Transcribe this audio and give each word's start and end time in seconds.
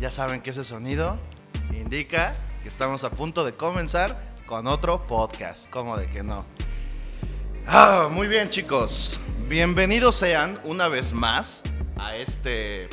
Ya 0.00 0.10
saben 0.10 0.40
que 0.40 0.48
ese 0.48 0.64
sonido 0.64 1.18
indica 1.72 2.34
que 2.62 2.70
estamos 2.70 3.04
a 3.04 3.10
punto 3.10 3.44
de 3.44 3.54
comenzar 3.54 4.34
con 4.46 4.66
otro 4.66 4.98
podcast. 4.98 5.68
¿Cómo 5.68 5.98
de 5.98 6.08
que 6.08 6.22
no? 6.22 6.46
Ah, 7.66 8.08
muy 8.10 8.26
bien, 8.26 8.48
chicos. 8.48 9.20
Bienvenidos 9.46 10.16
sean 10.16 10.58
una 10.64 10.88
vez 10.88 11.12
más 11.12 11.62
a 11.98 12.16
este 12.16 12.88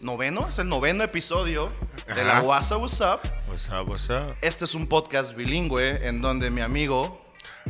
noveno, 0.00 0.48
es 0.48 0.60
el 0.60 0.68
noveno 0.68 1.02
episodio 1.02 1.72
de 2.06 2.24
la 2.24 2.38
Ajá. 2.38 2.42
WhatsApp 2.42 2.80
What's 2.80 3.00
Up. 3.00 3.20
What's 3.48 3.68
up, 3.70 3.90
what's 3.90 4.10
up? 4.10 4.36
Este 4.40 4.64
es 4.64 4.76
un 4.76 4.86
podcast 4.86 5.34
bilingüe 5.34 6.06
en 6.06 6.20
donde 6.20 6.50
mi 6.50 6.60
amigo 6.60 7.20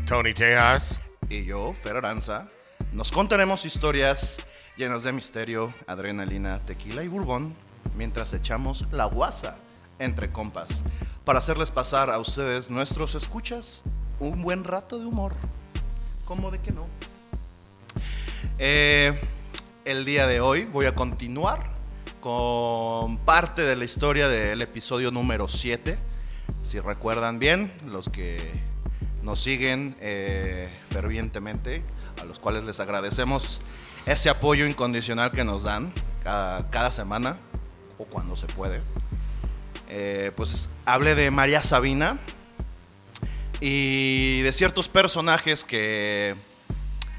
Tony 0.06 0.34
Tejas. 0.34 1.00
y 1.30 1.46
yo, 1.46 1.72
Fer 1.72 1.96
Aranza, 1.96 2.48
nos 2.92 3.10
contaremos 3.12 3.64
historias 3.64 4.42
llenas 4.76 5.04
de 5.04 5.12
misterio, 5.12 5.72
adrenalina, 5.86 6.58
tequila 6.58 7.02
y 7.02 7.08
bourbon 7.08 7.54
mientras 7.96 8.32
echamos 8.32 8.86
la 8.90 9.04
guasa 9.06 9.56
entre 9.98 10.30
compas 10.32 10.82
para 11.24 11.38
hacerles 11.38 11.70
pasar 11.70 12.10
a 12.10 12.18
ustedes, 12.18 12.70
nuestros 12.70 13.14
escuchas, 13.14 13.82
un 14.20 14.42
buen 14.42 14.64
rato 14.64 14.98
de 14.98 15.06
humor. 15.06 15.32
¿Cómo 16.26 16.50
de 16.50 16.60
que 16.60 16.70
no? 16.70 16.86
Eh, 18.58 19.18
el 19.84 20.04
día 20.04 20.26
de 20.26 20.40
hoy 20.40 20.64
voy 20.64 20.86
a 20.86 20.94
continuar 20.94 21.72
con 22.20 23.18
parte 23.18 23.62
de 23.62 23.76
la 23.76 23.84
historia 23.84 24.28
del 24.28 24.60
episodio 24.62 25.10
número 25.10 25.48
7. 25.48 25.98
Si 26.62 26.80
recuerdan 26.80 27.38
bien, 27.38 27.72
los 27.86 28.08
que 28.08 28.52
nos 29.22 29.40
siguen 29.40 29.96
eh, 30.00 30.70
fervientemente, 30.90 31.82
a 32.20 32.24
los 32.24 32.38
cuales 32.38 32.64
les 32.64 32.80
agradecemos 32.80 33.60
ese 34.06 34.28
apoyo 34.28 34.66
incondicional 34.66 35.30
que 35.30 35.44
nos 35.44 35.62
dan 35.62 35.92
cada, 36.22 36.70
cada 36.70 36.90
semana 36.90 37.38
o 37.98 38.04
cuando 38.04 38.36
se 38.36 38.46
puede. 38.46 38.80
Eh, 39.88 40.32
pues 40.34 40.70
hablé 40.86 41.14
de 41.14 41.30
María 41.30 41.62
Sabina 41.62 42.18
y 43.60 44.40
de 44.40 44.52
ciertos 44.52 44.88
personajes 44.88 45.64
que, 45.64 46.34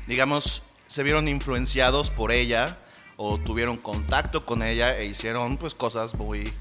digamos, 0.08 0.64
se 0.88 1.04
vieron 1.04 1.28
influenciados 1.28 2.10
por 2.10 2.32
ella 2.32 2.78
o 3.18 3.40
tuvieron 3.40 3.78
contacto 3.78 4.46
con 4.46 4.62
ella 4.62 4.98
e 4.98 5.06
hicieron 5.06 5.58
pues 5.58 5.74
cosas 5.74 6.16
muy, 6.16 6.52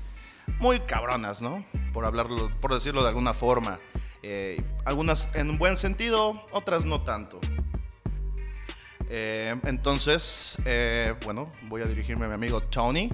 muy 0.61 0.79
cabronas, 0.81 1.43
¿no? 1.43 1.65
Por 1.93 2.05
hablarlo, 2.05 2.51
por 2.61 2.73
decirlo 2.73 3.03
de 3.03 3.09
alguna 3.09 3.35
forma. 3.35 3.81
Eh, 4.23 4.63
algunas 4.85 5.35
en 5.35 5.51
un 5.51 5.59
buen 5.59 5.77
sentido, 5.77 6.41
otras 6.53 6.85
no 6.85 7.03
tanto. 7.03 7.41
Eh, 9.11 9.55
entonces, 9.65 10.59
bueno, 11.25 11.51
voy 11.63 11.83
a 11.83 11.87
dirigirme 11.87 12.27
a 12.27 12.29
mi 12.29 12.35
amigo 12.35 12.61
Tony. 12.61 13.11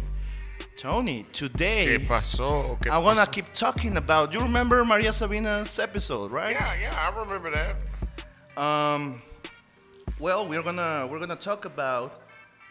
Tony, 0.77 1.25
today 1.33 1.99
¿Qué 1.99 2.07
pasó? 2.09 2.79
¿Qué 2.81 2.91
I 2.91 2.99
wanna 2.99 3.27
keep 3.27 3.53
talking 3.53 3.97
about. 3.97 4.33
You 4.33 4.41
remember 4.41 4.85
Maria 4.85 5.13
Sabina's 5.13 5.79
episode, 5.79 6.31
right? 6.31 6.55
Yeah, 6.55 6.75
yeah, 6.75 6.97
I 7.13 7.19
remember 7.19 7.51
that. 7.51 7.77
Um, 8.61 9.23
well, 10.19 10.47
we're 10.47 10.63
gonna 10.63 11.07
we're 11.11 11.19
gonna 11.19 11.37
talk 11.37 11.65
about 11.65 12.19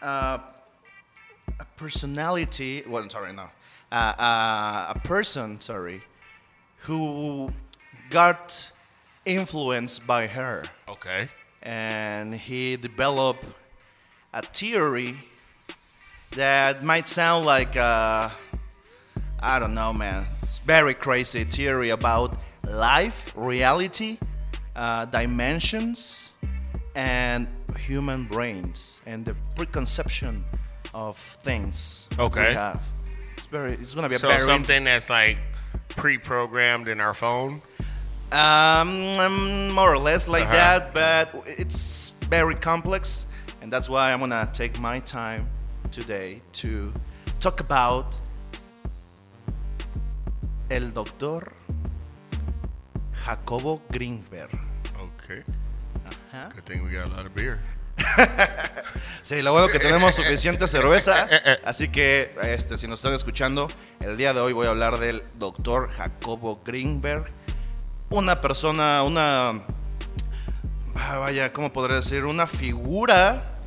uh, 0.02 0.38
a 1.58 1.64
personality. 1.76 2.82
Well, 2.86 3.08
sorry, 3.08 3.32
no, 3.32 3.46
uh, 3.92 3.94
uh, 3.94 4.92
a 4.94 5.00
person. 5.04 5.60
Sorry, 5.60 6.02
who 6.78 7.50
got 8.10 8.70
influenced 9.24 10.06
by 10.06 10.26
her, 10.26 10.64
Okay. 10.88 11.28
and 11.62 12.34
he 12.34 12.76
developed 12.76 13.44
a 14.32 14.42
theory 14.42 15.16
that 16.36 16.82
might 16.84 17.08
sound 17.08 17.44
like 17.46 17.76
uh, 17.76 18.28
I 19.40 19.58
don't 19.58 19.74
know, 19.74 19.92
man. 19.92 20.26
It's 20.42 20.58
very 20.60 20.94
crazy 20.94 21.44
theory 21.44 21.90
about 21.90 22.36
life, 22.68 23.32
reality, 23.34 24.18
uh, 24.76 25.06
dimensions, 25.06 26.32
and 26.94 27.48
human 27.78 28.24
brains, 28.24 29.00
and 29.06 29.24
the 29.24 29.34
preconception 29.56 30.44
of 30.92 31.16
things 31.16 32.08
Okay. 32.18 32.54
have. 32.54 32.82
It's 33.36 33.46
very. 33.46 33.72
It's 33.72 33.94
gonna 33.94 34.08
be 34.08 34.16
a 34.16 34.18
So 34.18 34.28
very 34.28 34.42
something 34.42 34.84
that's 34.84 35.08
like 35.10 35.38
pre-programmed 35.88 36.88
in 36.88 37.00
our 37.00 37.14
phone. 37.14 37.62
Um, 38.32 39.18
um, 39.18 39.70
more 39.72 39.92
or 39.92 39.98
less 39.98 40.28
like 40.28 40.44
Uh-huh. 40.44 40.52
that, 40.52 40.94
but 40.94 41.34
it's 41.46 42.10
very 42.28 42.54
complex, 42.54 43.26
and 43.60 43.72
that's 43.72 43.88
why 43.88 44.12
I'm 44.12 44.20
gonna 44.20 44.48
take 44.52 44.78
my 44.78 45.00
time 45.00 45.48
today 45.90 46.40
to 46.52 46.92
talk 47.40 47.60
about 47.60 48.06
el 50.70 50.92
doctor 50.92 51.52
Jacobo 53.24 53.82
Greenberg. 53.90 54.50
Okay. 54.98 55.42
Ajá. 56.32 56.48
Good 56.54 56.64
thing 56.64 56.84
we 56.84 56.92
got 56.92 57.06
a 57.06 57.16
lot 57.16 57.26
of 57.26 57.34
beer. 57.34 57.58
Sí, 59.22 59.42
lo 59.42 59.52
bueno 59.52 59.68
que 59.68 59.78
tenemos 59.78 60.14
suficiente 60.14 60.66
cerveza, 60.66 61.28
así 61.64 61.88
que 61.88 62.34
este, 62.42 62.78
si 62.78 62.88
nos 62.88 63.00
están 63.00 63.14
escuchando, 63.14 63.68
el 64.00 64.16
día 64.16 64.32
de 64.32 64.40
hoy 64.40 64.54
voy 64.54 64.66
a 64.66 64.70
hablar 64.70 64.98
del 64.98 65.22
doctor 65.38 65.90
Jacobo 65.90 66.62
Greenberg, 66.64 67.26
una 68.08 68.40
persona, 68.40 69.02
una, 69.02 69.62
ah, 70.96 71.18
vaya, 71.18 71.52
¿cómo 71.52 71.70
podría 71.70 71.96
decir? 71.96 72.24
Una 72.24 72.46
figura 72.46 73.59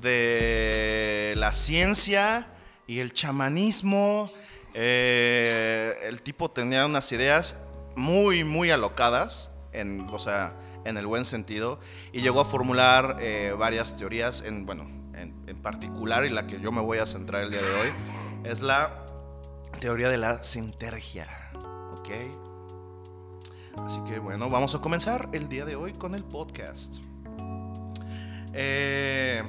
de 0.00 1.34
la 1.36 1.52
ciencia 1.52 2.46
y 2.86 3.00
el 3.00 3.12
chamanismo. 3.12 4.30
Eh, 4.74 5.94
el 6.04 6.22
tipo 6.22 6.50
tenía 6.50 6.86
unas 6.86 7.10
ideas 7.12 7.58
muy, 7.96 8.44
muy 8.44 8.70
alocadas, 8.70 9.50
en, 9.72 10.06
o 10.10 10.18
sea, 10.18 10.54
en 10.84 10.96
el 10.96 11.06
buen 11.06 11.24
sentido, 11.24 11.80
y 12.12 12.20
llegó 12.20 12.40
a 12.40 12.44
formular 12.44 13.16
eh, 13.20 13.54
varias 13.58 13.96
teorías, 13.96 14.42
en, 14.42 14.66
bueno, 14.66 14.84
en, 15.14 15.34
en 15.46 15.62
particular, 15.62 16.24
y 16.24 16.30
la 16.30 16.46
que 16.46 16.60
yo 16.60 16.72
me 16.72 16.80
voy 16.80 16.98
a 16.98 17.06
centrar 17.06 17.42
el 17.42 17.50
día 17.50 17.62
de 17.62 17.74
hoy, 17.74 17.88
es 18.44 18.62
la 18.62 19.06
teoría 19.80 20.08
de 20.08 20.18
la 20.18 20.44
sintergia. 20.44 21.26
¿Ok? 21.98 22.10
Así 23.84 24.00
que 24.08 24.18
bueno, 24.18 24.48
vamos 24.48 24.74
a 24.74 24.80
comenzar 24.80 25.28
el 25.32 25.48
día 25.48 25.64
de 25.64 25.76
hoy 25.76 25.92
con 25.92 26.14
el 26.14 26.24
podcast. 26.24 26.96
Eh, 28.54 29.42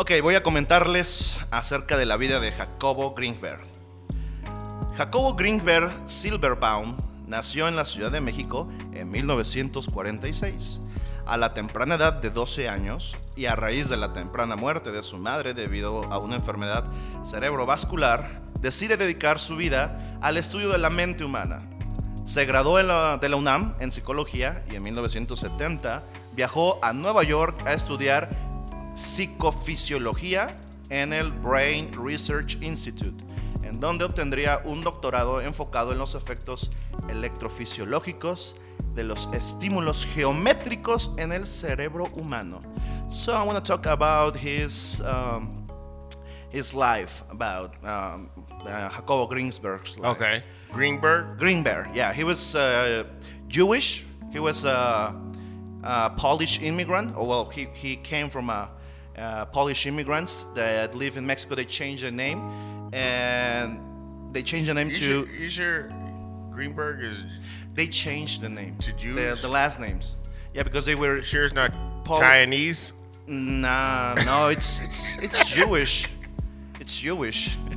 ok, 0.00 0.12
voy 0.22 0.36
a 0.36 0.44
comentarles 0.44 1.36
acerca 1.50 1.96
de 1.96 2.06
la 2.06 2.16
vida 2.16 2.38
de 2.38 2.52
Jacobo 2.52 3.14
Greenberg. 3.14 3.58
Jacobo 4.96 5.34
Greenberg 5.34 5.90
Silverbaum 6.06 6.96
nació 7.26 7.66
en 7.66 7.74
la 7.74 7.84
Ciudad 7.84 8.12
de 8.12 8.20
México 8.20 8.68
en 8.92 9.10
1946. 9.10 10.82
A 11.26 11.36
la 11.36 11.52
temprana 11.52 11.96
edad 11.96 12.12
de 12.12 12.30
12 12.30 12.68
años 12.68 13.16
y 13.34 13.46
a 13.46 13.56
raíz 13.56 13.88
de 13.88 13.96
la 13.96 14.12
temprana 14.12 14.54
muerte 14.54 14.92
de 14.92 15.02
su 15.02 15.18
madre 15.18 15.52
debido 15.52 16.04
a 16.12 16.18
una 16.18 16.36
enfermedad 16.36 16.84
cerebrovascular, 17.24 18.40
decide 18.60 18.96
dedicar 18.96 19.40
su 19.40 19.56
vida 19.56 20.16
al 20.22 20.36
estudio 20.36 20.68
de 20.68 20.78
la 20.78 20.90
mente 20.90 21.24
humana. 21.24 21.68
Se 22.24 22.44
graduó 22.44 22.76
de 22.76 22.84
la 23.28 23.36
UNAM 23.36 23.74
en 23.80 23.90
psicología 23.90 24.62
y 24.70 24.76
en 24.76 24.82
1970 24.84 26.04
viajó 26.36 26.78
a 26.82 26.92
Nueva 26.92 27.24
York 27.24 27.66
a 27.66 27.72
estudiar 27.72 28.47
psicofisiología 28.98 30.48
en 30.90 31.12
el 31.12 31.30
Brain 31.30 31.90
Research 31.92 32.58
Institute, 32.60 33.24
en 33.62 33.78
donde 33.78 34.04
obtendría 34.04 34.60
un 34.64 34.82
doctorado 34.82 35.40
enfocado 35.40 35.92
en 35.92 35.98
los 35.98 36.14
efectos 36.14 36.70
electrofisiológicos 37.08 38.56
de 38.94 39.04
los 39.04 39.28
estímulos 39.32 40.04
geométricos 40.04 41.12
en 41.16 41.32
el 41.32 41.46
cerebro 41.46 42.06
humano. 42.16 42.60
So 43.08 43.32
I 43.32 43.44
want 43.44 43.56
to 43.56 43.62
talk 43.62 43.86
about 43.86 44.36
his 44.36 45.00
um, 45.02 45.66
his 46.50 46.74
life, 46.74 47.22
about 47.30 47.76
um, 47.84 48.30
uh, 48.66 48.88
Jacobo 48.90 49.26
Greensberg's 49.26 49.98
life. 49.98 50.16
Okay. 50.16 50.42
Grinberg. 50.72 51.38
Grinberg, 51.38 51.94
yeah, 51.94 52.12
he 52.12 52.24
was 52.24 52.54
uh, 52.54 53.04
Jewish. 53.48 54.04
He 54.32 54.40
was 54.40 54.64
a, 54.64 55.14
a 55.82 56.10
Polish 56.16 56.60
immigrant. 56.60 57.14
Oh, 57.16 57.24
well, 57.24 57.48
he, 57.48 57.68
he 57.72 57.96
came 57.96 58.28
from 58.28 58.50
a, 58.50 58.70
uh 59.18 59.46
Polish 59.46 59.86
immigrants 59.86 60.46
that 60.54 60.94
live 60.94 61.16
in 61.18 61.26
Mexico. 61.26 61.54
They 61.54 61.64
changed 61.66 62.04
the 62.04 62.10
name, 62.10 62.40
and 62.92 63.80
they 64.32 64.42
changed 64.42 64.68
the 64.68 64.74
name 64.74 64.90
to. 64.90 64.94
sure, 64.94 65.28
you 65.28 65.50
sure 65.50 65.90
Grinberg 66.52 67.02
is 67.02 67.18
They 67.74 67.86
changed 67.86 68.40
the 68.42 68.48
name 68.48 68.76
To 68.80 68.92
The, 68.92 68.98
Jews? 68.98 69.42
the 69.42 69.48
last 69.48 69.78
names. 69.80 70.16
Yeah, 70.54 70.64
because 70.64 70.84
they 70.84 70.94
were. 70.96 71.22
sure 71.22 71.44
it's 71.44 71.54
not 71.54 71.72
Paul- 72.04 72.18
Chinese? 72.20 72.92
Nah, 73.26 74.14
no, 74.24 74.48
it's 74.48 74.80
it's 74.80 75.16
it's 75.22 75.44
Jewish. 75.56 76.10
It's 76.80 76.98
Jewish. 77.00 77.56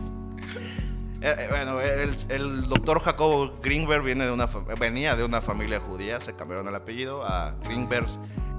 Eh, 1.24 1.36
eh, 1.38 1.48
Bueno, 1.52 1.80
el, 1.80 2.16
el 2.32 2.68
doctor 2.68 3.00
Jacobo 3.00 3.52
Grinberg 3.62 4.02
viene 4.04 4.26
de 4.26 4.32
una, 4.32 4.48
venía 4.80 5.16
de 5.16 5.24
una 5.24 5.40
familia 5.40 5.80
judía, 5.80 6.20
se 6.20 6.34
cambiaron 6.36 6.68
el 6.68 6.74
apellido 6.74 7.24
a 7.24 7.54
Grinberg, 7.64 8.08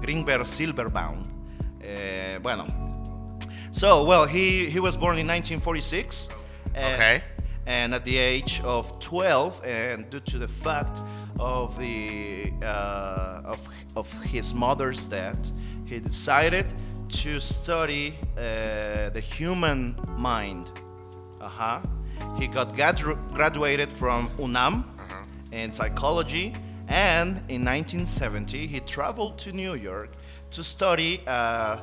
Grinberg 0.01 0.47
Zylberbaum. 0.47 1.27
Eh, 1.83 2.37
bueno, 2.41 2.65
So 3.71 4.03
well, 4.03 4.25
he, 4.25 4.69
he 4.69 4.79
was 4.79 4.95
born 4.95 5.17
in 5.17 5.27
1946. 5.27 6.29
and- 6.75 6.93
Okay. 6.95 7.23
And 7.65 7.93
at 7.93 8.03
the 8.03 8.17
age 8.17 8.59
of 8.65 8.99
12, 8.99 9.61
and 9.63 10.09
due 10.09 10.19
to 10.19 10.37
the 10.37 10.49
fact 10.49 11.01
of 11.39 11.79
the 11.79 12.51
uh, 12.61 13.41
of, 13.45 13.69
of 13.95 14.11
his 14.23 14.53
mother's 14.53 15.07
death, 15.07 15.49
he 15.85 15.99
decided 15.99 16.73
to 17.07 17.39
study 17.39 18.15
uh, 18.37 19.11
the 19.11 19.21
human 19.21 19.95
mind. 20.17 20.71
Uh-huh. 21.39 21.79
He 22.37 22.47
got 22.47 22.75
gradu- 22.75 23.17
graduated 23.33 23.93
from 23.93 24.29
UNAM 24.37 24.83
in 25.53 25.71
psychology, 25.71 26.53
and 26.89 27.37
in 27.49 27.63
1970 27.63 28.67
he 28.67 28.81
traveled 28.81 29.37
to 29.39 29.53
New 29.53 29.75
York 29.75 30.09
to 30.53 30.63
study 30.63 31.21
uh, 31.27 31.79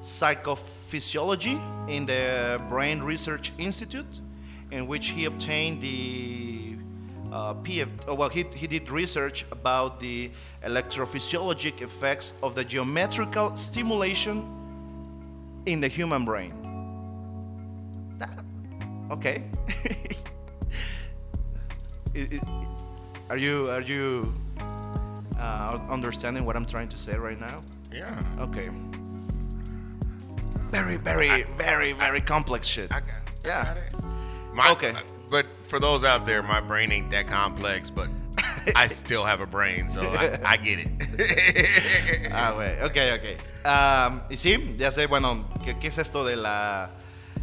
psychophysiology 0.00 1.58
in 1.88 2.06
the 2.06 2.60
Brain 2.68 3.02
Research 3.02 3.52
Institute, 3.58 4.20
in 4.70 4.86
which 4.86 5.08
he 5.08 5.24
obtained 5.24 5.80
the 5.80 6.76
uh, 7.32 7.54
PF. 7.54 7.88
oh, 8.06 8.14
well, 8.14 8.28
he, 8.28 8.44
he 8.54 8.66
did 8.66 8.90
research 8.90 9.44
about 9.50 9.98
the 9.98 10.30
electrophysiologic 10.64 11.80
effects 11.82 12.34
of 12.42 12.54
the 12.54 12.64
geometrical 12.64 13.56
stimulation 13.56 14.46
in 15.66 15.80
the 15.80 15.88
human 15.88 16.24
brain. 16.24 16.52
That- 18.18 18.44
okay. 19.10 19.42
It- 22.14 22.34
it- 22.34 22.42
are 23.30 23.38
you 23.38 23.70
are 23.70 23.80
you 23.80 24.34
uh, 25.38 25.78
understanding 25.88 26.44
what 26.44 26.56
I'm 26.56 26.66
trying 26.66 26.88
to 26.88 26.98
say 26.98 27.16
right 27.16 27.40
now? 27.40 27.62
Yeah. 27.92 28.18
Okay. 28.40 28.70
Very, 30.70 30.96
very, 30.96 31.44
very, 31.58 31.92
very 31.92 32.20
complex 32.20 32.66
shit. 32.66 32.90
I 32.90 33.00
got, 33.00 33.08
I 33.44 33.46
Yeah. 33.48 33.64
got 33.64 33.76
it. 33.76 33.92
My, 34.54 34.70
Okay. 34.72 34.92
But 35.30 35.46
for 35.66 35.78
those 35.80 36.04
out 36.04 36.26
there, 36.26 36.42
my 36.42 36.60
brain 36.60 36.92
ain't 36.92 37.10
that 37.10 37.26
complex, 37.26 37.90
but 37.90 38.08
I 38.76 38.86
still 38.88 39.24
have 39.24 39.40
a 39.40 39.46
brain, 39.46 39.88
so 39.88 40.02
I, 40.02 40.38
I 40.44 40.56
get 40.58 40.78
it. 40.78 40.92
Ah, 42.32 42.52
güey. 42.52 42.80
Ok, 42.82 42.96
ok. 43.16 43.26
Um, 43.64 44.20
y 44.30 44.36
sí, 44.36 44.74
ya 44.78 44.90
sé, 44.90 45.06
bueno, 45.06 45.44
¿qué, 45.64 45.78
qué 45.78 45.88
es 45.88 45.98
esto 45.98 46.24
de 46.24 46.36
la. 46.36 46.90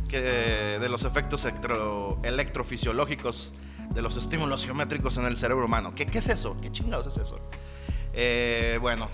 que- 0.08 0.78
de 0.80 0.90
los 0.90 1.04
efectos 1.04 1.46
electro- 1.46 2.20
electrofisiológicos 2.24 3.52
de 3.92 4.02
los 4.02 4.18
estímulos 4.18 4.66
geométricos 4.66 5.18
en 5.18 5.26
el 5.26 5.36
cerebro 5.38 5.66
humano? 5.66 5.94
¿Qué, 5.96 6.06
qué 6.08 6.20
es 6.20 6.30
eso? 6.30 6.58
¿Qué 6.62 6.72
chingados 6.72 7.08
es 7.08 7.18
eso? 7.18 7.40
Eh, 8.14 8.78
bueno, 8.82 9.08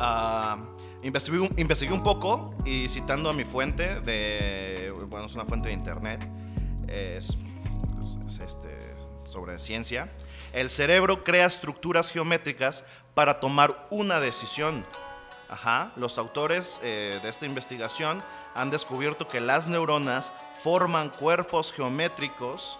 ah, 0.00 0.58
investigué, 1.02 1.92
un, 1.92 2.02
poco 2.02 2.54
y 2.64 2.88
citando 2.88 3.30
a 3.30 3.32
mi 3.32 3.44
fuente 3.44 4.00
de. 4.00 4.92
Bueno, 5.08 5.26
es 5.26 5.34
una 5.34 5.44
fuente 5.44 5.68
de 5.68 5.74
internet. 5.74 6.26
Es 6.88 7.36
este, 8.42 8.94
sobre 9.24 9.58
ciencia. 9.58 10.10
El 10.52 10.70
cerebro 10.70 11.22
crea 11.22 11.46
estructuras 11.46 12.10
geométricas 12.10 12.84
para 13.14 13.38
tomar 13.40 13.86
una 13.90 14.20
decisión. 14.20 14.84
Ajá. 15.48 15.92
Los 15.96 16.18
autores 16.18 16.80
eh, 16.82 17.18
de 17.22 17.28
esta 17.28 17.44
investigación 17.44 18.22
han 18.54 18.70
descubierto 18.70 19.28
que 19.28 19.40
las 19.40 19.68
neuronas 19.68 20.32
forman 20.62 21.10
cuerpos 21.10 21.72
geométricos 21.72 22.78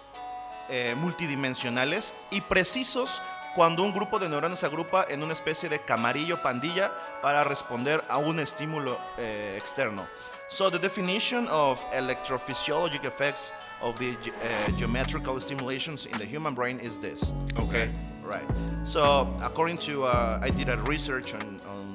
eh, 0.69 0.95
multidimensionales 0.97 2.13
y 2.29 2.39
precisos 2.41 3.21
cuando 3.55 3.83
un 3.83 3.91
grupo 3.91 4.19
de 4.19 4.29
neuronas 4.29 4.59
se 4.59 4.65
agrupa 4.65 5.05
en 5.09 5.23
una 5.23 5.33
especie 5.33 5.69
de 5.69 5.79
camarillo 5.79 6.41
pandilla 6.41 6.91
para 7.21 7.43
responder 7.43 8.03
a 8.09 8.17
un 8.17 8.39
estímulo 8.39 8.99
eh, 9.17 9.55
externo. 9.57 10.07
So 10.47 10.69
the 10.69 10.79
definition 10.79 11.47
of 11.49 11.83
electrophysiologic 11.91 13.05
effects 13.05 13.51
of 13.81 13.97
the 13.99 14.11
uh, 14.11 14.71
geometrical 14.77 15.39
stimulations 15.39 16.05
in 16.05 16.17
the 16.17 16.25
human 16.25 16.53
brain 16.53 16.79
is 16.79 16.99
this. 16.99 17.33
Okay. 17.57 17.89
Right. 18.23 18.45
So 18.83 19.27
according 19.41 19.77
to 19.79 20.03
uh, 20.03 20.39
I 20.41 20.49
did 20.49 20.69
a 20.69 20.77
research 20.83 21.33
on, 21.33 21.59
on 21.67 21.93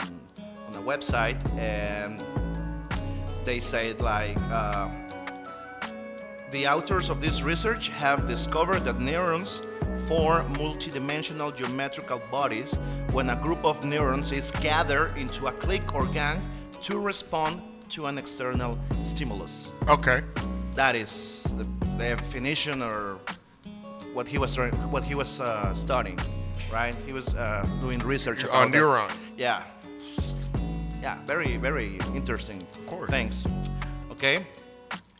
on 0.69 0.75
a 0.75 0.83
website 0.83 1.39
and 1.59 2.23
they 3.45 3.61
said 3.61 4.01
like. 4.01 4.37
Uh, 4.51 4.89
the 6.53 6.67
authors 6.69 7.11
of 7.11 7.21
this 7.21 7.43
research 7.43 7.89
have 7.89 8.29
discovered 8.29 8.85
that 8.85 9.01
neurons 9.01 9.61
form 9.97 10.47
multidimensional 10.55 11.55
geometrical 11.57 12.21
bodies 12.31 12.79
when 13.13 13.31
a 13.31 13.37
group 13.37 13.65
of 13.65 13.85
neurons 13.85 14.33
is 14.33 14.51
gathered 14.61 15.17
into 15.17 15.47
a 15.47 15.53
clique 15.53 15.95
or 15.95 16.07
gang 16.07 16.41
to 16.83 16.99
respond 16.99 17.61
to 17.89 18.07
an 18.07 18.19
external 18.19 18.79
stimulus. 19.03 19.73
okay. 19.89 20.23
That 20.75 20.95
is 20.95 21.55
the 21.57 21.65
definition 21.97 22.83
or 22.83 23.17
what 24.13 24.29
he 24.29 24.37
was 24.39 24.55
trying, 24.55 24.73
what 24.91 25.03
he 25.05 25.15
was 25.15 25.41
uh, 25.41 25.73
studying, 25.73 26.19
right? 26.71 26.95
He 27.07 27.13
was 27.15 27.35
uh, 27.35 27.65
doing 27.81 27.99
research 28.01 28.45
On 28.45 28.71
that. 28.71 28.77
neuron. 28.79 29.11
Yeah. 29.39 29.63
Yeah, 31.01 31.17
very, 31.25 31.57
very 31.57 31.99
interesting 32.15 32.63
Of 32.79 32.87
course. 32.87 33.11
things. 33.11 33.47
Ok. 34.11 34.45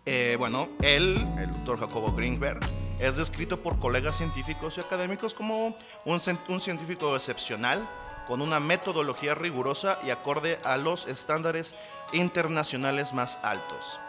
Eh, 0.07 0.37
bueno, 0.37 0.69
él, 0.83 1.17
el 1.39 1.47
doctor 1.47 1.77
Jacobo 1.79 2.11
Grinberg, 2.11 2.63
es 2.99 3.17
descrito 3.17 3.63
por 3.63 3.79
colegas 3.79 4.17
científicos 4.17 4.79
y 4.79 4.81
académicos 4.81 5.35
como 5.35 5.67
un, 5.67 6.21
un 6.49 6.61
científico 6.61 7.15
excepcional, 7.17 7.89
con 8.27 8.41
una 8.41 8.59
metodología 8.59 9.35
rigurosa 9.35 9.99
y 10.05 10.11
acorde 10.11 10.59
a 10.65 10.77
los 10.77 11.07
estándares 11.07 11.77
internacionales 12.13 13.13
más 13.13 13.39
altos. 13.43 14.01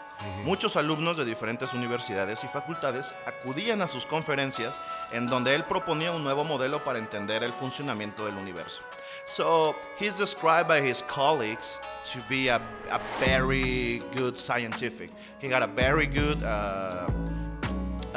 Muchos 0.44 0.76
alumnos 0.76 1.16
de 1.16 1.24
diferentes 1.24 1.72
universidades 1.74 2.42
y 2.42 2.48
facultades 2.48 3.14
acudían 3.24 3.82
a 3.82 3.88
sus 3.88 4.04
conferencias 4.04 4.80
en 5.12 5.28
donde 5.28 5.54
él 5.54 5.64
proponía 5.64 6.10
un 6.10 6.24
nuevo 6.24 6.42
modelo 6.42 6.82
para 6.82 6.98
entender 6.98 7.44
el 7.44 7.52
funcionamiento 7.52 8.26
del 8.26 8.36
universo. 8.36 8.82
So, 9.26 9.76
he's 10.00 10.18
described 10.18 10.66
by 10.66 10.80
his 10.80 11.02
colleagues 11.02 11.78
to 12.12 12.20
be 12.28 12.48
a, 12.48 12.56
a 12.90 12.98
very 13.20 14.02
good 14.16 14.36
scientific. 14.36 15.10
He 15.40 15.48
got 15.48 15.62
a 15.62 15.68
very 15.68 16.06
good, 16.06 16.42
uh, 16.42 17.06
uh, 17.06 17.47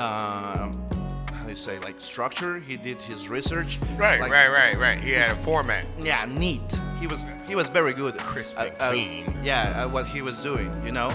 how 0.02 1.44
do 1.44 1.50
you 1.50 1.56
say, 1.56 1.80
like 1.80 2.00
structure. 2.02 2.60
He 2.60 2.78
did 2.78 3.02
his 3.02 3.30
research. 3.30 3.80
Right, 3.98 4.20
like- 4.20 4.32
right, 4.32 4.50
right, 4.50 4.78
right. 4.80 5.00
He 5.00 5.12
had 5.12 5.32
a 5.32 5.36
format. 5.44 5.86
yeah, 5.98 6.26
neat. 6.28 6.80
He 7.00 7.08
was 7.08 7.26
he 7.48 7.56
was 7.56 7.70
very 7.70 7.94
good. 7.94 8.16
Crisp 8.18 8.56
and 8.60 8.70
at- 8.80 8.92
clean. 8.92 9.34
yeah, 9.44 9.74
at 9.84 9.92
what 9.92 10.06
he 10.08 10.22
was 10.22 10.42
doing. 10.44 10.70
You 10.86 10.92
know, 10.92 11.10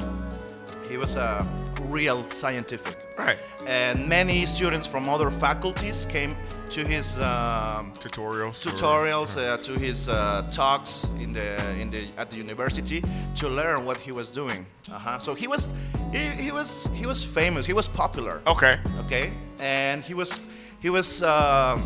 he 0.91 0.97
was 0.97 1.17
a 1.17 1.47
real 1.83 2.25
scientific. 2.29 2.97
Right. 3.19 3.39
And 3.67 4.09
many 4.09 4.47
students 4.47 4.87
from 4.87 5.09
other 5.09 5.31
faculties 5.31 6.07
came 6.11 6.37
to 6.71 6.81
his 6.85 7.19
um, 7.19 7.93
Tutorials. 7.99 8.67
or- 8.67 8.71
tutorials, 8.71 9.37
uh, 9.39 9.57
to 9.63 9.73
his 9.79 10.09
uh, 10.09 10.47
talks 10.53 11.09
in 11.21 11.33
the 11.33 11.49
in 11.81 11.91
the 11.91 12.09
at 12.19 12.31
the 12.31 12.37
university 12.37 13.03
to 13.37 13.49
learn 13.49 13.85
what 13.87 13.97
he 13.97 14.13
was 14.13 14.29
doing. 14.31 14.67
Uh-huh. 14.93 15.19
So 15.19 15.35
he 15.35 15.47
was 15.49 15.69
he, 16.13 16.19
he 16.45 16.53
was 16.53 16.89
he 16.95 17.07
was 17.07 17.23
famous. 17.25 17.67
He 17.67 17.73
was 17.73 17.89
popular 17.89 18.41
Okay. 18.47 18.79
okay 19.01 19.33
and 19.61 20.03
he 20.03 20.15
was 20.15 20.41
he 20.81 20.91
was 20.91 21.23
um 21.23 21.83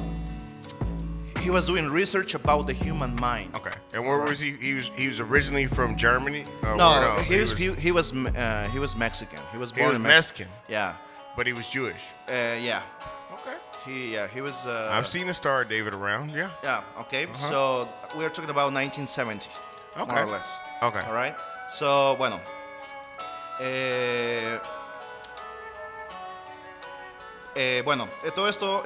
he 1.39 1.49
was 1.51 1.65
doing 1.67 1.89
research 1.89 2.35
about 2.35 2.67
the 2.67 2.73
human 2.75 3.15
mind 3.17 3.55
Okay. 3.57 3.73
And 3.95 4.05
where 4.07 4.19
was 4.21 4.39
he? 4.39 4.53
He 4.61 4.75
was 4.75 4.91
he 4.97 5.07
was 5.09 5.21
originally 5.21 5.67
from 5.67 5.97
Germany. 5.97 6.45
Or 6.63 6.77
no, 6.77 6.91
where- 6.91 7.23
he, 7.25 7.41
was, 7.41 7.53
he, 7.57 7.73
he 7.73 7.93
was 7.93 8.13
uh, 8.13 8.69
he 8.73 8.79
was 8.79 8.95
mexican 8.97 9.41
he 9.53 9.59
was 9.59 9.73
born 9.73 9.89
was 9.89 9.97
in 9.97 10.03
Mex- 10.03 10.15
Mexican. 10.31 10.49
yeah 10.69 10.95
but 11.37 11.47
he 11.47 11.53
was 11.53 11.67
Jewish. 11.69 12.03
uh, 12.29 12.33
yeah 12.61 12.83
Okay. 13.33 13.57
he 13.87 14.13
yeah 14.13 14.27
he 14.29 14.41
was 14.43 14.67
uh, 14.67 14.91
I've 14.93 15.07
seen 15.07 15.27
the 15.27 15.35
Star 15.35 15.65
David 15.65 15.95
around. 15.95 16.31
Yeah. 16.31 16.51
yeah 16.63 16.83
okay 16.99 17.27
so 17.35 17.89
we're 18.17 18.29
talking 18.29 18.51
about 18.51 18.73
1970 18.75 19.49
more 19.97 20.19
or 20.23 20.27
less 20.27 20.59
Okay. 20.83 21.01
all 21.09 21.15
right 21.15 21.35
so 21.69 22.17
bueno 22.19 22.39
eh, 23.61 24.59
eh, 27.55 27.83
bueno, 27.85 28.09
eh, 28.25 28.31
todo 28.35 28.49
esto, 28.49 28.83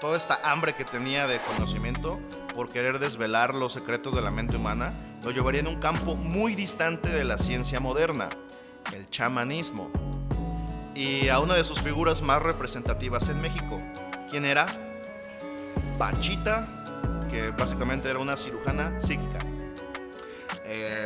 toda 0.00 0.16
esta 0.16 0.40
hambre 0.42 0.74
que 0.74 0.84
tenía 0.84 1.26
de 1.26 1.38
conocimiento 1.40 2.18
por 2.54 2.70
querer 2.70 2.98
desvelar 2.98 3.54
los 3.54 3.72
secretos 3.74 4.14
de 4.14 4.22
la 4.22 4.30
mente 4.30 4.56
humana, 4.56 4.94
lo 5.22 5.30
llevaría 5.30 5.60
en 5.60 5.68
un 5.68 5.78
campo 5.78 6.16
muy 6.16 6.54
distante 6.54 7.10
de 7.10 7.24
la 7.24 7.38
ciencia 7.38 7.80
moderna, 7.80 8.28
el 8.94 9.08
chamanismo, 9.10 9.90
y 10.94 11.28
a 11.28 11.38
una 11.38 11.54
de 11.54 11.64
sus 11.64 11.80
figuras 11.80 12.22
más 12.22 12.42
representativas 12.42 13.28
en 13.28 13.40
México. 13.42 13.80
¿Quién 14.30 14.44
era? 14.44 14.66
Pachita, 15.98 16.66
que 17.30 17.50
básicamente 17.50 18.08
era 18.08 18.18
una 18.18 18.36
cirujana 18.36 18.98
psíquica. 18.98 19.38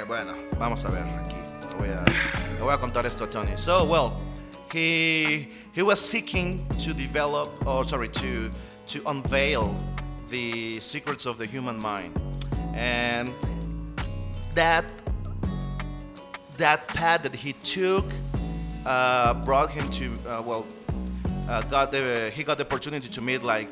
Bueno, 0.07 0.33
vamos 0.59 0.85
a 0.85 0.91
ver 0.91 1.03
aquí. 1.03 1.42
Voy 1.83 1.91
a, 1.91 2.05
le 2.59 2.61
voy 2.61 2.73
a 2.75 2.79
contar 2.79 3.07
esto 3.07 3.25
a 3.25 3.27
Tony. 3.27 3.57
So, 3.57 3.85
well, 3.85 4.21
he 4.73 5.49
he 5.73 5.83
was 5.83 5.99
seeking 6.01 6.65
to 6.79 6.95
develop, 6.95 7.51
or 7.67 7.85
sorry, 7.85 8.09
to 8.09 8.51
to 8.87 9.03
unveil 9.07 9.77
the 10.29 10.79
secrets 10.79 11.27
of 11.27 11.39
the 11.39 11.47
human 11.47 11.83
mind, 11.83 12.21
and 12.73 13.35
that 14.55 14.85
that 16.57 16.87
path 16.87 17.25
that 17.25 17.35
he 17.35 17.53
took 17.55 18.05
uh, 18.87 19.35
brought 19.43 19.71
him 19.73 19.91
to 19.91 20.13
uh, 20.29 20.41
well, 20.41 20.65
uh, 21.49 21.63
got 21.63 21.91
the 21.91 22.31
he 22.33 22.45
got 22.45 22.59
the 22.59 22.65
opportunity 22.65 23.09
to 23.09 23.21
meet 23.21 23.43
like 23.43 23.69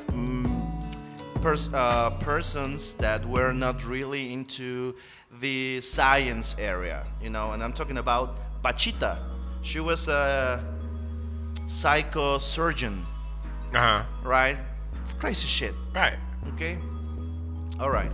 pers- 1.41 1.69
uh, 1.73 2.11
persons 2.19 2.93
that 2.93 3.25
were 3.25 3.53
not 3.53 3.83
really 3.85 4.31
into 4.33 4.95
the 5.39 5.81
science 5.81 6.55
area, 6.59 7.05
you 7.21 7.29
know. 7.29 7.51
And 7.51 7.63
I'm 7.63 7.73
talking 7.73 7.97
about 7.97 8.35
Pachita. 8.63 9.17
She 9.61 9.79
was 9.79 10.07
a 10.07 10.63
psychosurgeon, 11.65 13.05
Uh 13.73 13.79
huh. 13.79 14.03
right? 14.23 14.57
It's 15.01 15.13
crazy 15.13 15.47
shit. 15.47 15.73
Right. 15.95 16.17
Ok. 17.81 17.87
Alright. 17.87 18.11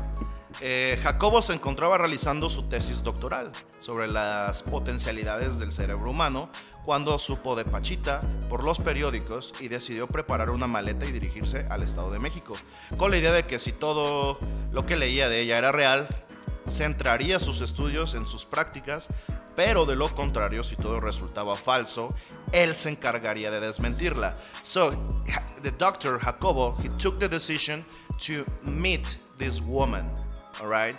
Eh, 0.62 1.00
Jacobo 1.04 1.42
se 1.42 1.54
encontraba 1.54 1.98
realizando 1.98 2.50
su 2.50 2.64
tesis 2.64 3.04
doctoral 3.04 3.52
sobre 3.80 4.08
las 4.08 4.64
potencialidades 4.64 5.60
del 5.60 5.72
cerebro 5.72 6.10
humano 6.10 6.50
cuando 6.84 7.20
supo 7.20 7.56
de 7.56 7.64
Pachita 7.64 8.22
por 8.50 8.64
los 8.64 8.80
periódicos 8.80 9.54
y 9.60 9.68
decidió 9.68 10.08
preparar 10.08 10.50
una 10.50 10.66
maleta 10.66 11.06
y 11.06 11.12
dirigirse 11.12 11.68
al 11.70 11.84
Estado 11.84 12.12
de 12.12 12.20
México, 12.20 12.54
con 12.96 13.12
la 13.12 13.18
idea 13.18 13.34
de 13.34 13.46
que 13.46 13.60
si 13.60 13.72
todo 13.72 14.40
lo 14.72 14.86
que 14.86 14.96
leía 14.96 15.30
de 15.30 15.42
ella 15.42 15.58
era 15.58 15.72
real, 15.72 16.08
centraría 16.70 17.40
sus 17.40 17.62
estudios 17.62 18.16
en 18.16 18.26
sus 18.26 18.46
prácticas, 18.46 19.10
pero 19.56 19.86
de 19.86 19.96
lo 19.96 20.14
contrario, 20.16 20.64
si 20.64 20.76
todo 20.76 21.00
resultaba 21.00 21.56
falso, 21.56 22.16
él 22.52 22.74
se 22.74 22.90
encargaría 22.90 23.52
de 23.52 23.60
desmentirla. 23.60 24.34
So, 24.64 24.92
the 25.62 25.72
doctor 25.72 26.20
Jacobo, 26.20 26.76
he 26.82 26.90
took 26.98 27.20
the 27.20 27.28
decision 27.28 27.86
to 28.26 28.46
meet 28.64 29.18
this 29.38 29.62
woman, 29.62 30.10
all 30.62 30.68
right? 30.68 30.96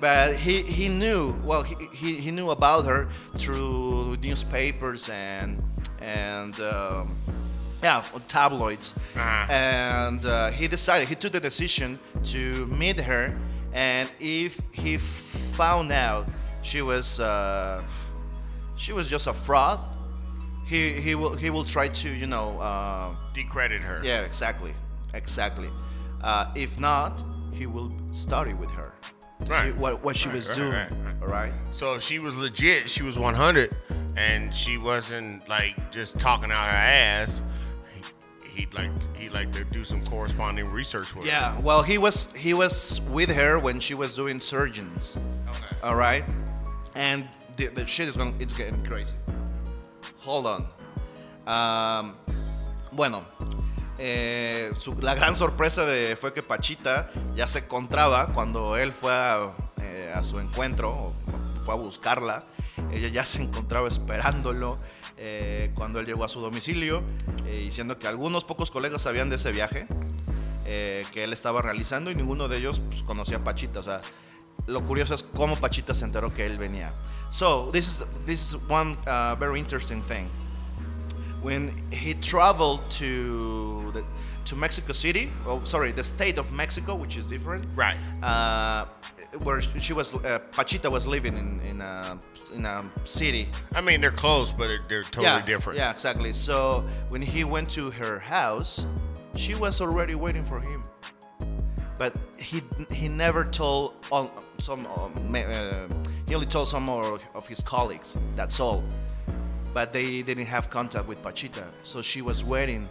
But 0.00 0.36
he, 0.36 0.62
he 0.62 0.88
knew, 0.88 1.34
well, 1.44 1.62
he, 1.62 1.74
he, 1.92 2.14
he 2.16 2.30
knew 2.30 2.50
about 2.50 2.84
her 2.84 3.08
through 3.38 4.16
newspapers 4.22 5.08
and, 5.08 5.62
and 6.02 6.58
um, 6.60 7.16
yeah, 7.82 8.02
tabloids. 8.28 8.94
Uh-huh. 9.14 9.46
And 9.50 10.24
uh, 10.26 10.50
he 10.50 10.68
decided, 10.68 11.08
he 11.08 11.14
took 11.14 11.32
the 11.32 11.40
decision 11.40 11.98
to 12.24 12.66
meet 12.66 13.00
her. 13.00 13.38
And 13.72 14.10
if 14.20 14.60
he 14.72 14.98
found 14.98 15.92
out 15.92 16.28
she 16.62 16.82
was, 16.82 17.20
uh, 17.20 17.82
she 18.76 18.92
was 18.92 19.08
just 19.08 19.26
a 19.26 19.32
fraud, 19.32 19.86
he, 20.66 20.92
he 20.92 21.14
will 21.14 21.34
he 21.36 21.48
will 21.48 21.62
try 21.64 21.86
to 21.86 22.08
you 22.08 22.26
know 22.26 22.58
uh, 22.58 23.14
Decredit 23.34 23.80
her. 23.82 24.00
yeah 24.02 24.22
exactly 24.22 24.74
exactly. 25.14 25.70
Uh, 26.22 26.52
if 26.56 26.80
not, 26.80 27.12
he 27.56 27.66
will 27.66 27.90
study 28.12 28.52
with 28.54 28.70
her, 28.70 28.92
Right. 29.46 29.72
see 29.74 29.80
what 29.80 30.02
what 30.04 30.14
she 30.16 30.28
Right, 30.28 30.36
was 30.36 30.48
right, 30.50 30.56
doing. 30.58 30.72
right. 31.04 31.14
All 31.22 31.28
right. 31.28 31.52
So 31.72 31.94
if 31.94 32.02
she 32.02 32.18
was 32.18 32.34
legit, 32.36 32.88
she 32.90 33.02
was 33.02 33.18
100, 33.18 33.74
and 34.16 34.54
she 34.54 34.76
wasn't 34.78 35.48
like 35.48 35.90
just 35.90 36.18
talking 36.20 36.50
out 36.52 36.64
her 36.70 36.76
ass. 36.76 37.42
he- 37.94 38.60
He'd 38.60 38.72
like 38.74 38.90
he'd 39.16 39.32
like 39.32 39.52
to 39.52 39.64
do 39.64 39.84
some 39.84 40.00
corresponding 40.02 40.70
research 40.70 41.14
with. 41.14 41.24
her. 41.24 41.30
Yeah, 41.30 41.60
well, 41.60 41.82
he 41.82 41.98
was 41.98 42.34
he 42.34 42.54
was 42.54 43.00
with 43.10 43.34
her 43.34 43.58
when 43.58 43.80
she 43.80 43.94
was 43.94 44.14
doing 44.16 44.40
surgeons. 44.40 45.18
Okay. 45.48 45.76
All 45.82 45.94
right, 45.96 46.24
and 46.94 47.28
the, 47.56 47.66
the 47.68 47.86
shit 47.86 48.08
is 48.08 48.16
going 48.16 48.34
it's 48.40 48.54
getting 48.54 48.82
crazy. 48.86 49.14
Hold 50.20 50.46
on. 50.46 50.66
Um, 51.46 52.16
bueno, 52.92 53.20
eh, 53.98 54.70
la 55.00 55.14
gran 55.14 55.34
sorpresa 55.34 55.86
fue 56.20 56.32
que 56.32 56.42
Pachita 56.42 57.10
ya 57.34 57.46
se 57.46 57.60
encontraba 57.60 58.26
cuando 58.26 58.76
él 58.76 58.92
fue 58.92 59.12
a, 59.12 59.52
eh, 59.82 60.12
a 60.14 60.22
su 60.24 60.38
encuentro, 60.40 60.90
o 60.90 61.14
fue 61.64 61.74
a 61.74 61.76
buscarla. 61.76 62.44
Ella 62.92 63.08
ya 63.08 63.24
se 63.24 63.42
encontraba 63.42 63.88
esperándolo 63.88 64.78
eh, 65.16 65.72
cuando 65.74 65.98
él 66.00 66.06
llegó 66.06 66.24
a 66.24 66.28
su 66.28 66.40
domicilio, 66.40 67.02
diciendo 67.44 67.98
que 67.98 68.08
algunos 68.08 68.44
pocos 68.44 68.70
colegas 68.70 69.02
sabían 69.02 69.30
de 69.30 69.36
ese 69.36 69.52
viaje 69.52 69.86
que 70.64 71.22
él 71.22 71.32
estaba 71.32 71.62
realizando 71.62 72.10
y 72.10 72.16
ninguno 72.16 72.48
de 72.48 72.58
ellos 72.58 72.80
pues, 72.88 73.02
conocía 73.04 73.38
a 73.38 73.44
Pachita. 73.44 73.78
O 73.80 73.82
sea, 73.82 74.00
lo 74.66 74.84
curioso 74.84 75.14
es 75.14 75.22
cómo 75.22 75.56
Pachita 75.56 75.94
se 75.94 76.04
enteró 76.04 76.34
que 76.34 76.44
él 76.44 76.58
venía. 76.58 76.92
So, 77.30 77.70
this 77.72 77.86
is, 77.86 78.04
this 78.24 78.40
is 78.40 78.58
one 78.68 78.96
uh, 79.06 79.36
very 79.38 79.58
interesting 79.60 80.02
thing. 80.02 80.28
When 81.42 81.72
he 81.92 82.14
traveled 82.14 82.88
to, 82.92 83.90
the, 83.92 84.04
to 84.46 84.56
Mexico 84.56 84.92
City, 84.92 85.30
oh, 85.46 85.62
sorry, 85.64 85.92
the 85.92 86.04
state 86.04 86.38
of 86.38 86.52
Mexico, 86.52 86.94
which 86.94 87.16
is 87.16 87.26
different. 87.26 87.66
Right. 87.74 87.96
Uh, 88.22 88.86
where 89.42 89.60
she 89.60 89.92
was, 89.92 90.14
uh, 90.14 90.38
Pachita 90.50 90.90
was 90.90 91.06
living 91.06 91.36
in, 91.36 91.60
in, 91.60 91.80
a, 91.82 92.18
in 92.54 92.64
a 92.64 92.84
city 93.04 93.48
I 93.74 93.80
mean, 93.80 94.00
they're 94.00 94.10
close, 94.10 94.52
but 94.52 94.68
they're- 94.88 95.02
totally 95.02 95.24
yeah, 95.26 95.44
different. 95.46 95.78
Yeah, 95.78 95.90
exactly. 95.90 96.32
So 96.32 96.86
when 97.08 97.22
he 97.22 97.44
went 97.44 97.68
to 97.70 97.90
her 97.90 98.18
house, 98.18 98.86
she 99.34 99.54
was 99.54 99.80
already 99.80 100.14
waiting 100.14 100.44
for 100.44 100.60
him. 100.60 100.82
But 101.98 102.18
he 102.38 102.62
he 102.90 103.08
never 103.08 103.42
told 103.44 103.94
all, 104.12 104.30
some 104.58 104.86
um, 104.86 105.12
uh, 105.34 105.88
he 106.28 106.34
only 106.34 106.46
told 106.46 106.68
some 106.68 106.82
more 106.82 107.18
of 107.34 107.48
his 107.48 107.62
colleagues. 107.62 108.18
That's 108.34 108.60
all. 108.60 108.84
But 109.76 109.92
they 109.92 110.22
didn't 110.22 110.46
have 110.46 110.70
contact 110.70 111.06
with 111.06 111.20
Pachita, 111.20 111.66
so 111.82 112.00
she 112.00 112.22
was 112.22 112.42
waiting 112.42 112.88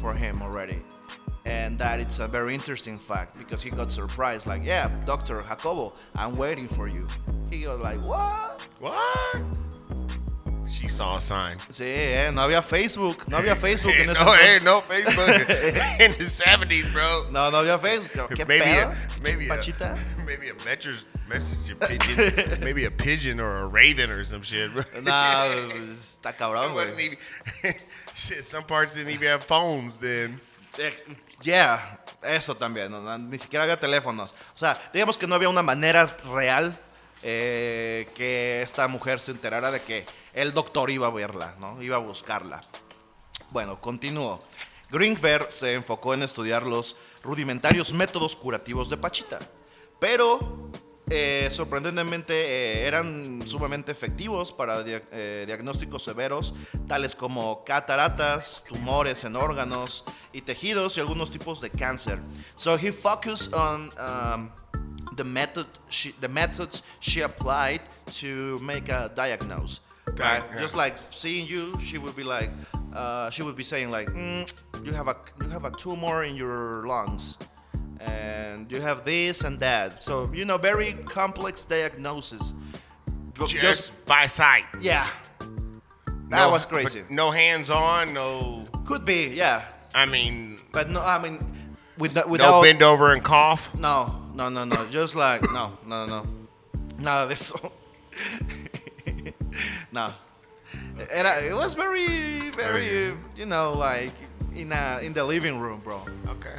for 0.00 0.14
him 0.14 0.40
already. 0.40 0.82
And 1.44 1.78
that 1.78 2.00
it's 2.00 2.20
a 2.20 2.26
very 2.26 2.54
interesting 2.54 2.96
fact 2.96 3.36
because 3.36 3.60
he 3.60 3.68
got 3.68 3.92
surprised, 3.92 4.46
like, 4.46 4.64
yeah, 4.64 4.88
Doctor 5.04 5.42
Jacobo, 5.46 5.92
I'm 6.16 6.32
waiting 6.32 6.68
for 6.68 6.88
you. 6.88 7.06
He 7.50 7.66
was 7.66 7.80
like, 7.80 8.02
what? 8.06 8.66
What? 8.80 9.61
Saw 10.92 11.16
a 11.16 11.20
sign. 11.20 11.58
Sí, 11.70 11.84
eh, 11.86 12.30
no 12.34 12.42
había 12.42 12.60
Facebook, 12.60 13.24
no 13.28 13.38
había 13.38 13.56
Facebook 13.56 13.92
en 13.94 14.10
ese 14.10 14.22
no, 14.24 14.34
hey, 14.34 14.58
no 14.62 14.82
Facebook 14.82 15.26
in 16.00 16.12
the 16.18 16.24
70s, 16.26 16.92
bro. 16.92 17.30
No, 17.30 17.50
no 17.50 17.58
había 17.58 17.78
Facebook. 17.78 18.28
¿Qué 18.34 18.44
maybe 18.44 18.64
pedo? 18.64 18.90
a, 18.90 18.96
maybe 19.22 19.48
Pachita. 19.48 19.94
a, 19.94 20.24
maybe 20.24 20.50
a 20.50 20.54
message, 20.64 21.04
message 21.28 21.74
pigeon, 21.88 22.60
maybe 22.60 22.84
a 22.84 22.90
pigeon 22.90 23.40
or 23.40 23.62
a 23.62 23.66
raven 23.66 24.10
or 24.10 24.22
some 24.24 24.42
shit. 24.42 24.70
bro. 24.72 24.84
No, 25.00 25.70
pues, 25.70 26.18
está 26.20 26.36
cabrón, 26.36 26.72
güey. 26.74 26.88
even, 26.92 27.18
shit, 28.14 28.44
some 28.44 28.64
parts 28.64 28.92
didn't 28.94 29.10
even 29.14 29.28
have 29.28 29.44
phones 29.44 29.96
then. 29.98 30.38
Eh, 30.78 30.90
Yeah, 31.42 31.98
eso 32.22 32.54
también. 32.54 32.90
no, 32.90 33.18
ni 33.18 33.36
siquiera 33.38 33.64
había 33.64 33.80
teléfonos. 33.80 34.32
O 34.54 34.58
sea, 34.58 34.78
digamos 34.92 35.16
que 35.18 35.26
no 35.26 35.34
había 35.34 35.48
una 35.48 35.62
manera 35.62 36.16
real 36.32 36.78
eh, 37.22 38.08
que 38.14 38.62
esta 38.62 38.88
mujer 38.88 39.20
se 39.20 39.30
enterara 39.32 39.70
de 39.70 39.82
que 39.82 40.06
el 40.34 40.52
doctor 40.52 40.90
iba 40.90 41.06
a 41.06 41.10
verla, 41.10 41.54
¿no? 41.58 41.82
Iba 41.82 41.96
a 41.96 42.00
buscarla. 42.00 42.64
Bueno, 43.50 43.80
continúo. 43.80 44.42
Greenberg 44.90 45.50
se 45.50 45.74
enfocó 45.74 46.14
en 46.14 46.22
estudiar 46.22 46.64
los 46.64 46.96
rudimentarios 47.22 47.92
métodos 47.94 48.36
curativos 48.36 48.90
de 48.90 48.96
Pachita, 48.98 49.38
pero 49.98 50.70
eh, 51.08 51.48
sorprendentemente 51.50 52.32
eh, 52.34 52.86
eran 52.86 53.42
sumamente 53.46 53.92
efectivos 53.92 54.52
para 54.52 54.82
dia- 54.82 55.00
diagnósticos 55.46 56.02
severos, 56.02 56.54
tales 56.88 57.14
como 57.16 57.64
cataratas, 57.64 58.64
tumores 58.68 59.24
en 59.24 59.36
órganos 59.36 60.04
y 60.32 60.42
tejidos 60.42 60.96
y 60.96 61.00
algunos 61.00 61.30
tipos 61.30 61.60
de 61.60 61.70
cáncer. 61.70 62.18
So 62.56 62.76
he 62.76 62.92
focused 62.92 63.54
on 63.54 63.90
um, 63.98 64.50
the 65.16 65.24
method 65.24 65.66
she, 65.88 66.12
the 66.20 66.28
methods 66.28 66.82
she 67.00 67.20
applied 67.22 67.80
to 68.10 68.58
make 68.60 68.88
a 68.88 69.10
diagnose. 69.14 69.80
Right? 70.18 70.42
yeah. 70.52 70.60
Just 70.60 70.76
like 70.76 70.94
seeing 71.10 71.46
you, 71.46 71.72
she 71.80 71.96
would 71.98 72.16
be 72.16 72.24
like, 72.24 72.50
uh, 72.92 73.30
she 73.30 73.42
would 73.42 73.56
be 73.56 73.64
saying 73.64 73.90
like, 73.90 74.08
mm, 74.08 74.52
you 74.84 74.92
have 74.92 75.08
a 75.08 75.16
you 75.42 75.48
have 75.48 75.64
a 75.64 75.70
tumor 75.70 76.24
in 76.24 76.36
your 76.36 76.84
lungs, 76.86 77.38
and 78.00 78.70
you 78.70 78.80
have 78.80 79.04
this 79.04 79.44
and 79.44 79.58
that. 79.60 80.02
So 80.04 80.30
you 80.34 80.44
know, 80.44 80.58
very 80.58 80.92
complex 81.04 81.64
diagnosis. 81.64 82.52
But 83.38 83.48
Just, 83.48 83.92
by 84.04 84.26
sight. 84.26 84.64
yeah, 84.80 85.08
that 85.38 86.46
No- 86.46 86.50
was 86.50 86.66
crazy. 86.66 87.02
No 87.10 87.30
hands 87.30 87.70
on, 87.70 88.12
no. 88.12 88.66
Could 88.84 89.04
be, 89.04 89.28
yeah, 89.28 89.62
I 89.94 90.04
mean, 90.06 90.58
but 90.72 90.90
no, 90.90 91.00
I 91.02 91.18
mean, 91.22 91.38
with 91.96 92.14
no 92.14 92.26
without 92.26 92.62
bend 92.62 92.82
over 92.82 93.12
and 93.12 93.22
cough. 93.24 93.74
No, 93.74 94.21
no, 94.34 94.48
no, 94.48 94.64
no. 94.64 94.76
Just 94.90 95.16
like 95.16 95.42
no, 95.52 95.78
no, 95.86 96.06
no. 96.06 96.26
Nada 96.98 97.26
de 97.26 97.34
eso. 97.34 97.72
no. 99.92 100.12
Era, 101.10 101.42
it 101.42 101.54
was 101.54 101.74
very, 101.74 102.50
very, 102.50 103.14
you 103.36 103.46
know, 103.46 103.72
like 103.72 104.12
in 104.54 104.72
a, 104.72 105.00
in 105.02 105.12
the 105.12 105.24
living 105.24 105.58
room, 105.58 105.80
bro. 105.80 106.02
Okay. 106.28 106.56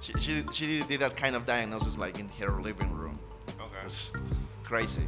She, 0.00 0.12
she, 0.18 0.44
she 0.52 0.82
did 0.82 1.00
that 1.00 1.16
kind 1.16 1.36
of 1.36 1.46
diagnosis 1.46 1.98
like 1.98 2.18
in 2.18 2.28
her 2.40 2.60
living 2.60 2.92
room. 2.92 3.18
Okay. 3.60 3.82
Just 3.82 4.16
crazy. 4.62 5.02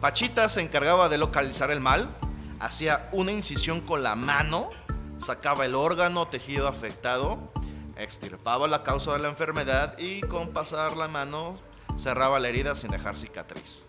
Pachita 0.00 0.48
se 0.48 0.60
encargaba 0.60 1.08
de 1.08 1.18
localizar 1.18 1.70
el 1.70 1.80
mal, 1.80 2.08
hacía 2.58 3.08
una 3.12 3.32
incisión 3.32 3.80
con 3.80 4.02
la 4.02 4.14
mano, 4.14 4.70
sacaba 5.16 5.64
el 5.64 5.74
órgano 5.74 6.26
tejido 6.26 6.68
afectado, 6.68 7.38
extirpaba 7.96 8.68
la 8.68 8.82
causa 8.82 9.12
de 9.12 9.20
la 9.20 9.28
enfermedad 9.28 9.98
y 9.98 10.20
con 10.22 10.52
pasar 10.52 10.96
la 10.96 11.08
mano 11.08 11.54
cerraba 11.96 12.38
la 12.40 12.48
herida 12.48 12.74
sin 12.74 12.90
dejar 12.90 13.16
cicatriz. 13.16 13.86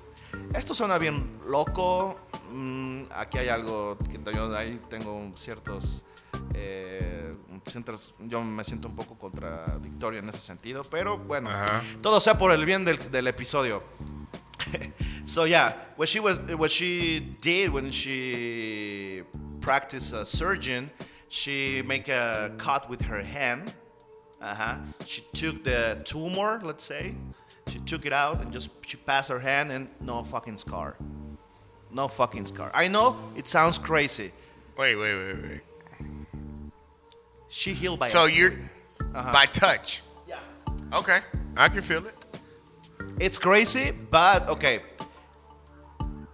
Esto 0.53 0.73
suena 0.73 0.97
bien 0.97 1.31
loco, 1.47 2.17
mm, 2.51 3.03
aquí 3.11 3.37
hay 3.37 3.49
algo 3.49 3.97
que 3.97 4.19
yo 4.33 4.55
ahí 4.55 4.81
tengo 4.89 5.31
ciertos... 5.35 6.05
eh, 6.53 7.31
yo 8.19 8.43
me 8.43 8.63
siento 8.63 8.87
un 8.87 8.95
poco 8.95 9.17
contradictorio 9.17 10.19
en 10.19 10.29
ese 10.29 10.39
sentido, 10.39 10.83
pero 10.83 11.17
bueno, 11.17 11.49
Ajá. 11.49 11.81
todo 12.01 12.19
sea 12.19 12.37
por 12.37 12.51
el 12.51 12.65
bien 12.65 12.85
del, 12.85 13.11
del 13.11 13.27
episodio. 13.27 13.83
so 15.25 15.45
yeah, 15.45 15.75
what 15.97 16.07
she 16.07 16.19
was, 16.19 16.39
what 16.57 16.69
she 16.69 17.35
did 17.41 17.69
when 17.69 17.91
she 17.91 19.23
practiced 19.61 20.13
a 20.13 20.25
surgeon, 20.25 20.91
she 21.27 21.83
make 21.85 22.07
a 22.07 22.51
cut 22.57 22.89
with 22.89 23.01
her 23.01 23.23
hand. 23.23 23.73
Uh-huh. 24.45 24.75
She 25.05 25.21
took 25.33 25.63
the 25.63 25.99
tumor, 26.05 26.61
let's 26.63 26.83
say, 26.83 27.15
she 27.67 27.79
took 27.79 28.05
it 28.05 28.13
out 28.13 28.41
and 28.41 28.53
just 28.53 28.69
she 28.85 28.95
passed 28.95 29.29
her 29.31 29.39
hand 29.39 29.71
and 29.71 29.87
no 29.99 30.21
fucking 30.23 30.57
scar, 30.57 30.97
no 31.91 32.07
fucking 32.07 32.45
scar. 32.45 32.69
I 32.71 32.87
know 32.87 33.17
it 33.35 33.47
sounds 33.47 33.79
crazy. 33.79 34.31
Wait, 34.77 34.95
wait, 34.95 35.15
wait, 35.15 35.43
wait. 35.43 35.61
She 37.49 37.73
healed 37.73 37.99
by 37.99 38.09
So 38.09 38.25
you're 38.25 38.53
by 39.13 39.47
touch. 39.47 40.03
yeah. 40.27 40.37
Okay, 40.93 41.21
I 41.57 41.67
can 41.67 41.81
feel 41.81 42.05
it. 42.05 42.13
It's 43.19 43.39
crazy, 43.39 43.93
but 44.11 44.47
okay. 44.49 44.81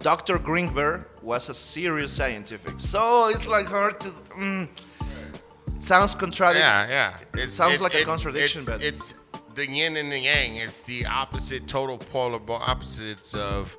Dr. 0.00 0.38
Grinberg 0.38 1.06
was 1.22 1.48
a 1.48 1.54
serious 1.54 2.12
scientific, 2.12 2.78
so 2.78 3.28
it's 3.28 3.48
like 3.48 3.68
hard 3.68 4.00
to. 4.00 4.08
Mm, 4.36 4.68
sounds 5.84 6.14
contradictory. 6.14 6.60
Yeah, 6.62 7.14
yeah. 7.34 7.42
It 7.42 7.50
sounds 7.50 7.80
like 7.80 7.94
a 7.94 8.04
contradiction, 8.04 8.60
it's, 8.62 8.70
but- 8.70 8.82
it's 8.82 9.14
the 9.54 9.66
yin 9.68 9.96
and 9.96 10.10
the 10.10 10.18
yang. 10.18 10.56
It's 10.56 10.82
the 10.82 11.04
opposite, 11.06 11.66
total 11.68 11.98
polar 11.98 12.40
opposites 12.48 13.34
of 13.34 13.76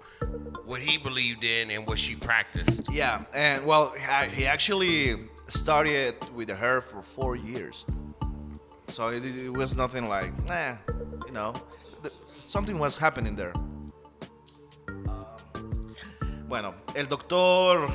what 0.65 0.79
he 0.81 0.97
believed 0.97 1.43
in 1.43 1.71
and 1.71 1.87
what 1.87 1.97
she 1.99 2.15
practiced. 2.15 2.91
Yeah, 2.91 3.23
and 3.33 3.65
well, 3.65 3.93
he 4.31 4.45
actually 4.45 5.17
studied 5.47 6.15
with 6.35 6.49
her 6.49 6.81
for 6.81 7.01
four 7.01 7.35
years, 7.35 7.85
so 8.87 9.07
it, 9.07 9.23
it 9.25 9.51
was 9.57 9.75
nothing 9.75 10.07
like, 10.07 10.31
nah, 10.47 10.75
you 11.25 11.33
know, 11.33 11.53
th- 12.01 12.13
something 12.45 12.77
was 12.79 12.95
happening 12.97 13.35
there. 13.35 13.53
Um, 14.87 15.95
bueno, 16.47 16.75
el 16.95 17.05
doctor, 17.07 17.91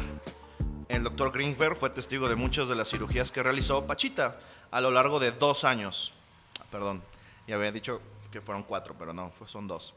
el 0.89 1.05
doctor 1.05 1.31
Greenberg 1.33 1.77
fue 1.77 1.91
testigo 1.91 2.29
de 2.29 2.37
muchas 2.37 2.69
de 2.69 2.75
las 2.75 2.89
cirugías 2.89 3.31
que 3.31 3.43
realizó 3.43 3.87
Pachita 3.87 4.39
a 4.71 4.81
lo 4.81 4.91
largo 4.91 5.21
de 5.21 5.33
dos 5.33 5.65
años. 5.65 6.15
Ah, 6.61 6.65
Perdón, 6.71 7.03
ya 7.47 7.57
había 7.57 7.73
dicho 7.73 8.01
que 8.31 8.41
fueron 8.41 8.63
cuatro, 8.63 8.95
pero 8.99 9.13
no, 9.13 9.31
son 9.47 9.69
dos. 9.69 9.95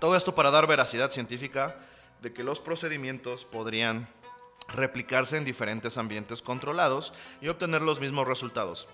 Todo 0.00 0.16
esto 0.16 0.34
para 0.34 0.50
dar 0.50 0.66
veracidad 0.66 1.10
científica 1.10 1.76
de 2.20 2.32
que 2.32 2.44
los 2.44 2.60
procedimientos 2.60 3.44
podrían 3.44 4.08
replicarse 4.68 5.36
en 5.36 5.44
diferentes 5.44 5.96
ambientes 5.96 6.42
controlados 6.42 7.12
y 7.40 7.48
obtener 7.48 7.82
los 7.82 8.00
mismos 8.00 8.26
resultados. 8.26 8.88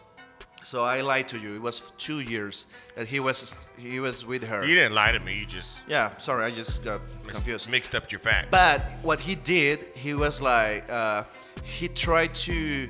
So 0.64 0.82
I 0.84 1.00
lied 1.00 1.26
to 1.28 1.38
you. 1.38 1.54
It 1.56 1.62
was 1.62 1.92
two 1.98 2.20
years 2.20 2.66
that 2.94 3.06
he 3.06 3.18
was 3.20 3.66
he 3.76 3.98
was 4.00 4.24
with 4.24 4.44
her. 4.44 4.64
You 4.64 4.74
didn't 4.74 4.94
lie 4.94 5.12
to 5.12 5.18
me. 5.20 5.38
You 5.40 5.46
just 5.46 5.82
Yeah, 5.88 6.16
sorry, 6.18 6.44
I 6.44 6.50
just 6.50 6.84
got 6.84 7.00
mis- 7.26 7.34
confused. 7.36 7.68
mixed 7.70 7.94
up 7.94 8.10
your 8.12 8.20
facts. 8.20 8.48
But 8.50 8.80
what 9.02 9.20
he 9.20 9.34
did, 9.34 9.86
he 9.96 10.14
was 10.14 10.40
like, 10.40 10.90
uh, 10.90 11.24
he 11.64 11.88
tried 11.88 12.32
to 12.46 12.88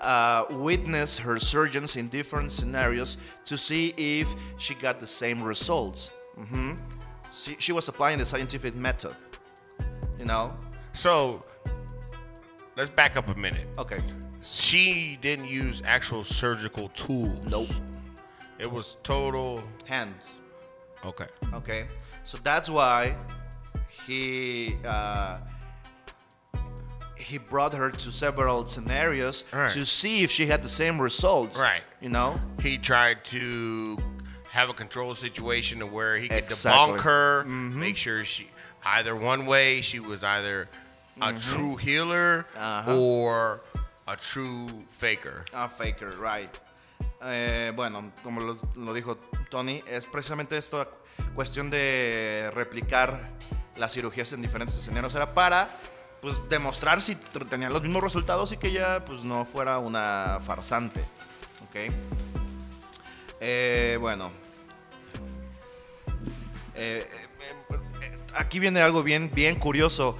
uh, 0.00 0.44
witness 0.50 1.18
her 1.18 1.38
surgeons 1.38 1.94
in 1.96 2.08
different 2.08 2.50
scenarios 2.50 3.18
to 3.44 3.56
see 3.56 3.94
if 3.96 4.34
she 4.58 4.74
got 4.74 4.98
the 4.98 5.06
same 5.06 5.40
results. 5.42 6.10
hmm 6.36 6.72
She, 7.30 7.56
she 7.58 7.72
was 7.72 7.88
applying 7.88 8.18
the 8.18 8.24
scientific 8.26 8.74
method, 8.74 9.14
you 10.18 10.24
know? 10.26 10.50
so 10.92 11.40
let's 12.76 12.90
back 12.90 13.16
up 13.16 13.28
a 13.28 13.34
minute. 13.38 13.66
Okay. 13.78 13.98
She 14.42 15.16
didn't 15.20 15.48
use 15.48 15.82
actual 15.84 16.24
surgical 16.24 16.88
tools. 16.88 17.50
Nope. 17.50 17.68
It 18.58 18.70
was 18.70 18.96
total. 19.02 19.62
Hands. 19.86 20.40
Okay. 21.04 21.26
Okay. 21.54 21.86
So 22.24 22.38
that's 22.42 22.68
why 22.68 23.16
he 24.06 24.76
uh, 24.84 25.38
he 27.16 27.38
brought 27.38 27.72
her 27.72 27.90
to 27.90 28.12
several 28.12 28.66
scenarios 28.66 29.44
Right. 29.52 29.70
to 29.70 29.86
see 29.86 30.22
if 30.22 30.30
she 30.30 30.46
had 30.46 30.62
the 30.62 30.68
same 30.68 31.00
results. 31.00 31.60
Right. 31.60 31.82
You 32.00 32.08
know? 32.08 32.40
He 32.60 32.78
tried 32.78 33.24
to 33.26 33.96
have 34.50 34.70
a 34.70 34.74
control 34.74 35.14
situation 35.14 35.78
to 35.78 35.86
where 35.86 36.18
he 36.18 36.28
could 36.28 36.38
Exactly. 36.38 36.98
debunk 36.98 37.00
her, 37.00 37.42
mm-hmm. 37.42 37.80
make 37.80 37.96
sure 37.96 38.24
she 38.24 38.48
either 38.84 39.14
one 39.14 39.46
way 39.46 39.80
she 39.80 40.00
was 40.00 40.22
either 40.24 40.68
a 41.20 41.26
mm-hmm. 41.26 41.56
true 41.56 41.76
healer 41.76 42.46
uh-huh. 42.56 42.98
or 42.98 43.60
a 44.06 44.16
true 44.16 44.86
faker. 44.98 45.44
A 45.52 45.68
faker, 45.68 46.18
right. 46.18 46.54
Eh, 47.24 47.72
bueno, 47.74 48.12
como 48.22 48.40
lo, 48.40 48.58
lo 48.76 48.92
dijo 48.94 49.16
Tony, 49.48 49.82
es 49.86 50.06
precisamente 50.06 50.56
esta 50.56 50.88
cuestión 51.34 51.70
de 51.70 52.50
replicar 52.54 53.26
las 53.76 53.92
cirugías 53.92 54.32
en 54.32 54.42
diferentes 54.42 54.76
escenarios. 54.76 55.14
Era 55.14 55.34
para 55.34 55.68
pues, 56.20 56.36
demostrar 56.48 57.00
si 57.00 57.16
tenían 57.16 57.72
los 57.72 57.82
mismos 57.82 58.02
resultados 58.02 58.52
y 58.52 58.56
que 58.56 58.68
ella 58.68 59.04
pues, 59.04 59.24
no 59.24 59.44
fuera 59.44 59.78
una 59.78 60.38
farsante. 60.44 61.04
¿Ok? 61.64 61.92
Eh, 63.40 63.96
bueno. 64.00 64.30
Eh, 66.74 67.08
aquí 68.34 68.58
viene 68.58 68.80
algo 68.80 69.02
bien, 69.02 69.30
bien 69.34 69.58
curioso. 69.58 70.16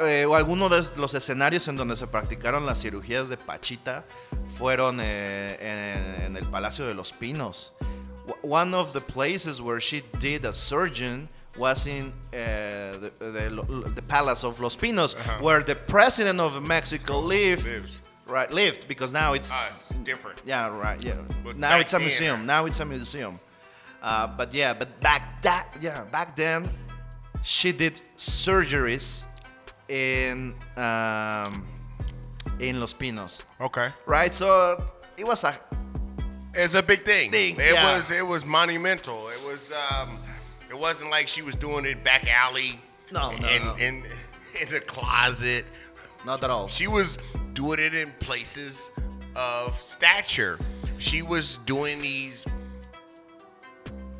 Eh, 0.00 0.26
o 0.26 0.34
alguno 0.34 0.68
de 0.68 0.84
los 0.96 1.14
escenarios 1.14 1.66
en 1.68 1.76
donde 1.76 1.96
se 1.96 2.06
practicaron 2.06 2.66
las 2.66 2.82
cirugías 2.82 3.28
de 3.30 3.38
Pachita 3.38 4.04
fueron 4.48 5.00
eh, 5.00 5.56
en, 5.58 6.24
en 6.26 6.36
el 6.36 6.46
Palacio 6.46 6.86
de 6.86 6.92
los 6.92 7.12
Pinos. 7.12 7.72
One 8.42 8.74
of 8.74 8.92
the 8.92 9.00
places 9.00 9.60
where 9.60 9.80
she 9.80 10.02
did 10.18 10.44
a 10.44 10.52
surgeon 10.52 11.28
was 11.58 11.86
in 11.86 12.12
uh, 12.32 12.36
the, 13.00 13.10
the, 13.18 13.90
the 13.94 14.02
Palace 14.02 14.44
of 14.44 14.60
Los 14.60 14.76
Pinos, 14.76 15.14
where 15.40 15.64
the 15.64 15.74
president 15.74 16.40
of 16.40 16.62
Mexico 16.62 17.18
lived. 17.18 17.66
Lives. 17.66 17.98
Right, 18.26 18.52
lived 18.52 18.86
because 18.86 19.12
now 19.12 19.32
it's 19.32 19.50
it's 19.88 19.98
different. 20.04 20.40
yeah, 20.46 20.68
right. 20.68 21.02
Yeah. 21.02 21.14
But 21.42 21.56
now 21.56 21.80
it's 21.80 21.92
a 21.92 21.96
then- 21.96 22.06
museum. 22.06 22.46
Now 22.46 22.66
it's 22.66 22.78
a 22.78 22.84
museum. 22.84 23.38
Uh, 24.00 24.28
but 24.28 24.54
yeah, 24.54 24.72
but 24.72 25.00
back 25.00 25.42
that 25.42 25.76
yeah, 25.80 26.04
back 26.04 26.36
then, 26.36 26.68
she 27.42 27.72
did 27.72 28.00
surgeries 28.16 29.24
in 29.90 30.54
um, 30.76 31.66
in 32.60 32.78
Los 32.80 32.92
Pinos, 32.94 33.42
Okay. 33.60 33.88
right? 34.06 34.32
So 34.34 34.76
it 35.18 35.26
was 35.26 35.44
a 35.44 35.54
It's 36.54 36.74
a 36.74 36.82
big 36.82 37.04
thing. 37.04 37.30
Thing, 37.30 37.56
it 37.58 37.74
yeah. 37.74 37.96
was 37.96 38.10
it 38.10 38.26
was 38.26 38.44
monumental. 38.46 39.28
It 39.28 39.42
was 39.44 39.72
um 39.72 40.18
it 40.68 40.78
wasn't 40.78 41.10
like 41.10 41.26
she 41.28 41.42
was 41.42 41.54
doing 41.56 41.84
it 41.84 42.02
back 42.04 42.26
alley. 42.28 42.80
No, 43.12 43.30
no, 43.36 43.48
in, 43.48 43.64
no. 43.64 43.74
in 43.74 44.04
in 44.62 44.68
the 44.70 44.80
closet. 44.80 45.64
not 46.24 46.42
at 46.44 46.50
all. 46.50 46.68
She 46.68 46.86
was 46.86 47.18
doing 47.54 47.78
it 47.80 47.94
in 47.94 48.12
places 48.20 48.90
of 49.34 49.80
stature. 49.80 50.58
She 50.98 51.22
was 51.22 51.58
doing 51.66 52.00
these 52.00 52.44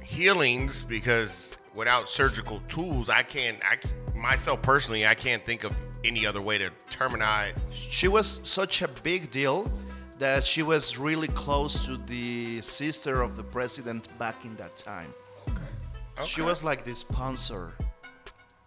healings 0.03 0.83
because 0.85 1.57
without 1.75 2.09
surgical 2.09 2.61
tools, 2.69 3.09
I 3.09 3.23
can't. 3.23 3.59
I 3.65 3.77
myself 4.21 4.63
personally, 4.63 5.07
I 5.07 5.15
can't 5.15 5.45
think 5.45 5.65
of 5.65 5.75
any 6.05 6.27
other 6.27 6.41
way 6.41 6.59
to 6.59 6.71
terminize. 6.91 7.55
She 7.73 8.09
was 8.09 8.41
such 8.43 8.83
a 8.83 8.89
big 8.89 9.31
deal 9.31 9.71
that 10.19 10.45
she 10.45 10.63
was 10.63 10.99
really 10.99 11.29
close 11.29 11.87
to 11.87 11.97
the 11.97 12.61
sister 12.61 13.23
of 13.23 13.37
the 13.37 13.43
president 13.43 14.17
back 14.19 14.45
in 14.45 14.55
that 14.57 14.77
time. 14.77 15.13
She 15.47 15.53
Okay. 15.53 16.27
She 16.27 16.43
was 16.43 16.63
like 16.63 16.85
the 16.85 16.95
sponsor, 16.95 17.73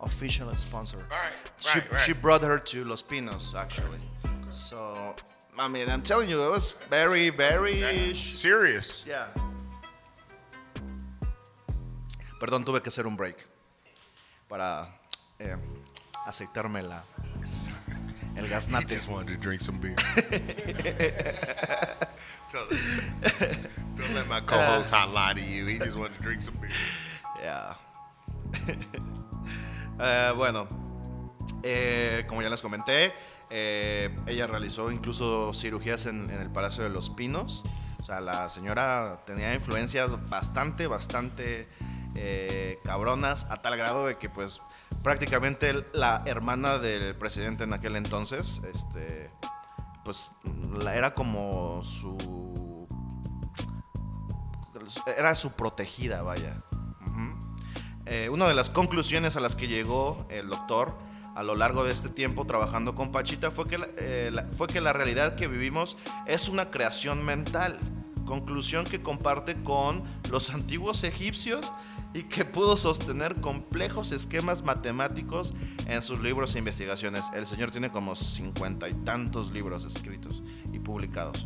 official 0.02 0.52
sponsor. 0.58 0.98
Right, 1.10 1.32
She, 1.60 1.80
right, 1.80 1.92
right. 1.92 2.00
she 2.02 2.14
brought 2.14 2.42
her 2.42 2.58
to 2.58 2.84
Los 2.84 3.04
Pinos 3.04 3.54
actually. 3.56 4.00
So, 4.50 5.16
I 5.58 5.68
mean, 5.68 5.88
I'm 5.90 6.02
telling 6.02 6.30
you, 6.30 6.42
it 6.42 6.50
was 6.50 6.72
very, 6.90 7.30
very. 7.30 8.16
serious. 8.16 9.06
Yeah. 9.08 9.28
Perdón, 12.40 12.66
tuve 12.66 12.82
que 12.82 12.90
hacer 12.90 13.06
un 13.06 13.16
break 13.16 13.38
para 14.50 14.88
eh, 15.40 15.56
aceitarme 16.26 16.82
la, 16.84 17.04
el 18.36 18.48
gaznate. 18.50 18.96
just 18.96 19.10
wanted 19.10 19.36
to 19.36 19.40
drink 19.42 19.62
some 19.62 19.80
beer. 19.80 19.96
Tell- 22.52 22.68
Don't 23.96 24.14
let 24.16 24.28
my 24.28 24.42
co-host 24.42 24.92
hot 24.92 25.10
lie 25.12 25.34
to 25.34 25.42
you. 25.42 25.66
He 25.66 25.78
just 25.80 25.98
wanted 25.98 26.16
to 26.18 26.22
drink 26.24 26.42
some 26.42 26.56
beer. 26.60 26.72
Yeah. 27.42 27.74
Eh, 30.00 30.34
bueno, 30.36 30.68
eh, 31.62 32.24
como 32.28 32.42
ya 32.42 32.50
les 32.50 32.64
comenté, 32.64 33.12
eh, 33.52 34.10
ella 34.26 34.48
realizó 34.48 34.90
incluso 34.92 35.54
cirugías 35.54 36.08
en, 36.08 36.32
en 36.32 36.42
el 36.42 36.50
Palacio 36.50 36.84
de 36.84 36.90
los 36.90 37.12
Pinos. 37.12 37.62
O 38.02 38.04
sea, 38.04 38.20
la 38.20 38.50
señora 38.50 39.22
tenía 39.28 39.54
influencias 39.54 40.12
bastante, 40.30 40.88
bastante 40.88 41.68
eh, 42.16 42.80
cabronas, 42.84 43.46
a 43.50 43.62
tal 43.62 43.78
grado 43.78 44.06
de 44.06 44.18
que, 44.18 44.30
pues, 44.30 44.62
prácticamente 45.02 45.74
la 45.94 46.24
hermana 46.26 46.78
del 46.78 47.16
presidente 47.16 47.64
en 47.64 47.74
aquel 47.74 47.96
entonces, 47.96 48.62
este, 48.72 49.32
pues 50.04 50.32
era 50.94 51.14
como 51.14 51.82
su, 51.84 52.88
era 55.18 55.36
su 55.36 55.52
protegida, 55.52 56.22
vaya. 56.22 56.64
Eh, 58.06 58.28
una 58.30 58.48
de 58.48 58.54
las 58.54 58.70
conclusiones 58.70 59.38
a 59.38 59.40
las 59.40 59.56
que 59.56 59.68
llegó 59.68 60.28
el 60.30 60.50
doctor 60.50 60.94
a 61.36 61.44
lo 61.44 61.56
largo 61.56 61.84
de 61.84 61.94
este 61.94 62.10
tiempo 62.10 62.46
trabajando 62.46 62.96
con 62.96 63.12
Pachita 63.12 63.50
fue 63.50 63.66
que 63.66 63.80
eh, 63.98 64.32
fue 64.56 64.68
que 64.68 64.82
la 64.82 64.94
realidad 64.94 65.36
que 65.36 65.48
vivimos 65.48 65.98
es 66.28 66.50
una 66.50 66.70
creación 66.70 67.24
mental. 67.24 67.80
Conclusión 68.26 68.86
que 68.86 69.02
comparte 69.02 69.56
con 69.56 70.04
los 70.30 70.50
antiguos 70.54 71.04
egipcios 71.04 71.74
y 72.14 72.24
que 72.24 72.46
pudo 72.46 72.78
sostener 72.78 73.42
complejos 73.42 74.12
esquemas 74.12 74.64
matemáticos 74.64 75.54
en 75.88 76.02
sus 76.02 76.20
libros 76.20 76.56
e 76.56 76.60
investigaciones. 76.60 77.26
El 77.34 77.46
señor 77.46 77.72
tiene 77.72 77.90
como 77.90 78.16
cincuenta 78.16 78.88
y 78.88 78.94
tantos 79.04 79.52
libros 79.52 79.84
escritos 79.86 80.44
y 80.72 80.80
publicados. 80.80 81.46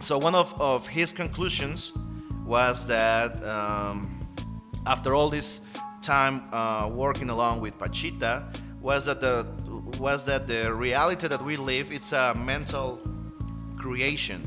So 0.00 0.18
one 0.18 0.34
of, 0.34 0.52
of 0.60 0.88
his 0.88 1.12
conclusions 1.12 1.92
was 2.44 2.86
that 2.88 3.36
um, 3.44 4.26
after 4.84 5.14
all 5.14 5.30
this 5.30 5.60
time 6.00 6.42
uh, 6.52 6.90
working 6.92 7.30
along 7.30 7.60
with 7.60 7.78
Pachita, 7.78 8.52
was 8.80 9.04
that 9.06 9.20
the 9.20 9.46
was 10.00 10.24
that 10.24 10.48
the 10.48 10.72
reality 10.74 11.28
that 11.28 11.40
we 11.40 11.56
live 11.56 11.92
it's 11.92 12.12
a 12.12 12.34
mental 12.34 12.98
creation. 13.76 14.42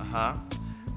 Uh-huh. 0.00 0.34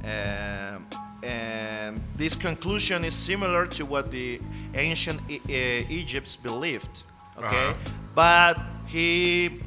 Um, 0.03 0.87
and 1.23 2.01
this 2.15 2.35
conclusion 2.35 3.03
is 3.05 3.13
similar 3.13 3.65
to 3.67 3.85
what 3.85 4.11
the 4.11 4.39
ancient 4.73 5.19
E- 5.29 5.39
uh, 5.49 5.85
Egypts 5.89 6.35
believed. 6.37 7.03
Okay, 7.37 7.67
Uh-huh. 7.69 7.73
but 8.15 8.57
he 8.87 9.59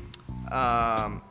um, 0.51 1.23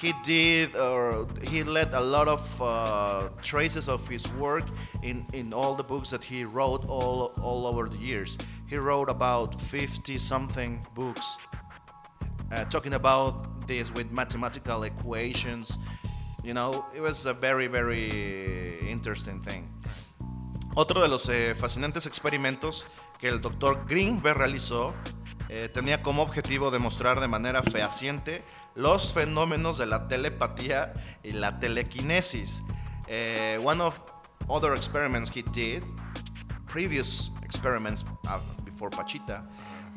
he 0.00 0.12
did 0.24 0.74
or 0.76 1.26
he 1.42 1.62
left 1.62 1.94
a 1.94 2.00
lot 2.00 2.28
of 2.28 2.42
uh, 2.62 3.28
traces 3.42 3.88
of 3.88 4.06
his 4.08 4.26
work 4.34 4.64
in, 5.02 5.24
in 5.32 5.52
all 5.52 5.74
the 5.74 5.84
books 5.84 6.10
that 6.10 6.24
he 6.24 6.44
wrote 6.44 6.84
all, 6.88 7.32
all 7.42 7.66
over 7.66 7.88
the 7.88 7.96
years. 7.98 8.36
He 8.66 8.76
wrote 8.76 9.08
about 9.10 9.60
50 9.60 10.18
something 10.18 10.84
books 10.94 11.36
uh, 12.52 12.64
talking 12.64 12.94
about 12.94 13.66
this 13.68 13.92
with 13.92 14.10
mathematical 14.10 14.82
equations. 14.84 15.78
You 16.44 16.52
know, 16.52 16.84
it 16.94 17.00
was 17.00 17.24
a 17.24 17.32
very, 17.32 17.68
very 17.68 18.78
interesting 18.90 19.40
thing. 19.40 19.66
Otro 20.76 21.00
de 21.00 21.08
los 21.08 21.26
eh, 21.30 21.54
fascinantes 21.54 22.04
experimentos 22.04 22.84
que 23.18 23.28
el 23.28 23.40
doctor 23.40 23.86
Greenberg 23.88 24.36
realizó 24.36 24.92
eh, 25.48 25.70
tenía 25.72 26.02
como 26.02 26.22
objetivo 26.22 26.70
demostrar 26.70 27.20
de 27.20 27.28
manera 27.28 27.62
fehaciente 27.62 28.44
los 28.74 29.14
fenómenos 29.14 29.78
de 29.78 29.86
la 29.86 30.06
telepatía 30.06 30.92
y 31.22 31.32
la 31.32 31.58
telequinesis. 31.58 32.62
Eh, 33.08 33.58
one 33.64 33.80
of 33.80 33.98
other 34.48 34.74
experiments 34.74 35.30
he 35.30 35.42
did, 35.52 35.82
previous 36.66 37.30
experiments 37.42 38.04
uh, 38.28 38.38
before 38.66 38.90
Pachita, 38.90 39.46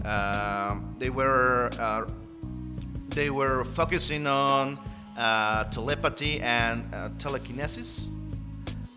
uh, 0.05 0.79
they 0.97 1.09
were 1.09 1.69
uh, 1.77 2.05
they 3.09 3.29
were 3.29 3.65
focusing 3.65 4.27
on 4.27 4.77
telepathy 5.71 6.39
and 6.41 6.83
uh, 6.93 7.09
telekinesis. 7.17 8.09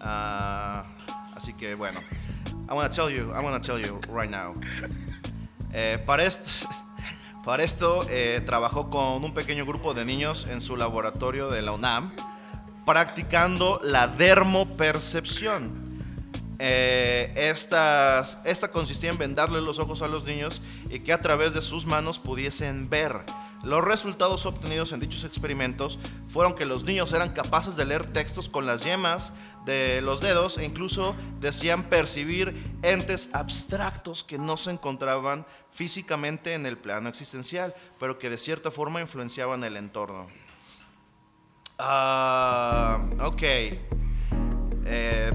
Uh, 0.00 0.83
así 1.37 1.52
que 1.54 1.74
bueno, 1.74 2.00
I 2.68 2.74
want 2.74 2.90
to 2.90 2.94
tell 2.94 3.11
you, 3.11 3.33
I 3.33 3.42
want 3.42 3.61
to 3.62 3.66
tell 3.66 3.78
you 3.80 4.00
right 4.09 4.30
now. 4.30 4.52
Eh, 5.72 5.98
para, 6.04 6.24
est- 6.24 6.64
para 7.44 7.62
esto 7.62 8.04
eh, 8.11 8.40
trabajó 8.44 8.90
con 8.90 9.22
un 9.24 9.33
pequeño 9.33 9.64
grupo 9.64 9.94
de 9.94 10.04
niños 10.04 10.46
en 10.50 10.61
su 10.61 10.76
laboratorio 10.76 11.48
de 11.48 11.62
la 11.62 11.72
UNAM, 11.72 12.11
practicando 12.85 13.80
la 13.83 14.06
dermopercepción. 14.09 15.88
Eh, 16.59 17.33
estas- 17.37 18.37
esta 18.44 18.68
consistía 18.68 19.11
en 19.11 19.16
vendarle 19.18 19.61
los 19.62 19.78
ojos 19.78 20.02
a 20.02 20.09
los 20.09 20.24
niños 20.24 20.61
y 20.90 21.00
que 21.00 21.12
a 21.12 21.20
través 21.20 21.54
de 21.54 21.62
sus 21.62 21.87
manos 21.87 22.18
pudiesen 22.18 22.90
ver. 22.90 23.24
Los 23.62 23.85
resultados 23.85 24.46
obtenidos 24.46 24.92
en 24.92 25.01
dichos 25.01 25.25
experimentos 25.25 25.99
fueron 26.29 26.55
que 26.55 26.64
los 26.64 26.85
niños 26.85 27.12
eran 27.12 27.35
capaces 27.35 27.77
de 27.77 27.85
leer 27.85 28.11
textos 28.11 28.49
con 28.49 28.64
las 28.64 28.85
yemas 28.85 29.35
de 29.66 30.01
los 30.01 30.20
dedos 30.20 30.57
e 30.57 30.64
incluso 30.64 31.14
decían 31.40 31.85
percibir 31.85 32.55
entes 32.83 33.29
abstractos 33.35 34.25
que 34.25 34.38
no 34.38 34.57
se 34.57 34.70
encontraban 34.70 35.46
físicamente 35.70 36.55
en 36.55 36.64
el 36.64 36.79
plano 36.79 37.11
existencial, 37.11 37.75
pero 37.99 38.18
que 38.18 38.31
de 38.31 38.38
cierta 38.38 38.70
forma 38.70 39.03
influenciaban 39.03 39.62
el 39.64 39.77
entorno. 39.77 40.27
Ah, 41.79 42.99
ok. 43.20 43.42
Eh, 43.42 45.33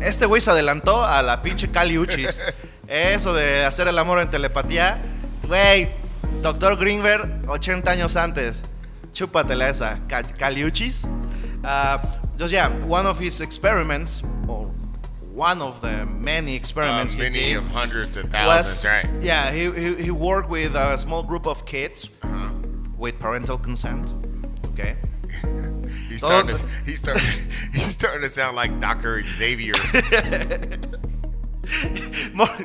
este 0.00 0.26
güey 0.26 0.40
se 0.40 0.50
adelantó 0.50 1.04
a 1.04 1.22
la 1.22 1.42
pinche 1.42 1.70
Cali 1.70 1.98
Uchis. 1.98 2.40
Eso 2.88 3.34
de 3.34 3.64
hacer 3.64 3.88
el 3.88 3.98
amor 3.98 4.20
en 4.20 4.30
telepatía. 4.30 5.00
Güey, 5.46 5.90
Doctor 6.42 6.74
Grinberg, 6.76 7.46
80 7.48 7.82
años 7.90 8.16
antes. 8.16 8.62
Chúpatela 9.12 9.68
esa. 9.68 9.98
Ca- 10.08 10.22
Kali 10.38 10.62
Uchis. 10.62 11.06
Uh, 11.64 11.98
just 12.36 12.52
yeah, 12.52 12.68
one 12.86 13.06
of 13.06 13.18
his 13.18 13.40
experiments, 13.40 14.22
or 14.48 14.66
one 15.32 15.62
of 15.62 15.80
the 15.80 16.04
many 16.06 16.54
Uh, 16.54 16.56
experiments 16.56 17.12
he 17.14 17.20
many 17.20 17.32
did, 17.54 17.56
of 17.58 17.66
hundreds 17.68 18.16
of 18.16 18.24
was 18.24 18.32
thousands, 18.32 18.86
right? 18.86 19.06
yeah, 19.22 19.50
he, 19.52 19.70
he, 19.70 19.94
he 20.04 20.10
worked 20.10 20.50
with 20.50 20.74
a 20.74 20.98
small 20.98 21.22
group 21.22 21.46
of 21.46 21.64
kids 21.64 22.08
Uh-huh. 22.22 22.48
with 22.98 23.18
parental 23.20 23.56
consent. 23.58 24.12
Okay. 24.72 24.96
He's 26.08 26.20
starting, 26.20 26.56
to, 26.56 26.62
he's, 26.84 26.98
starting, 26.98 27.22
he's 27.72 27.86
starting 27.92 28.20
to 28.22 28.28
sound 28.28 28.56
like 28.56 28.78
Dr. 28.80 29.22
Xavier. 29.22 29.72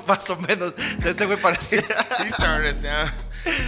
Más 0.07 0.29
o 0.29 0.35
menos. 0.35 0.73
Ese 1.05 1.25
güey 1.25 1.37
parecía. 1.37 1.81
he's 2.23 2.35
starting 2.35 2.71
to 2.71 2.77
sound 2.77 3.11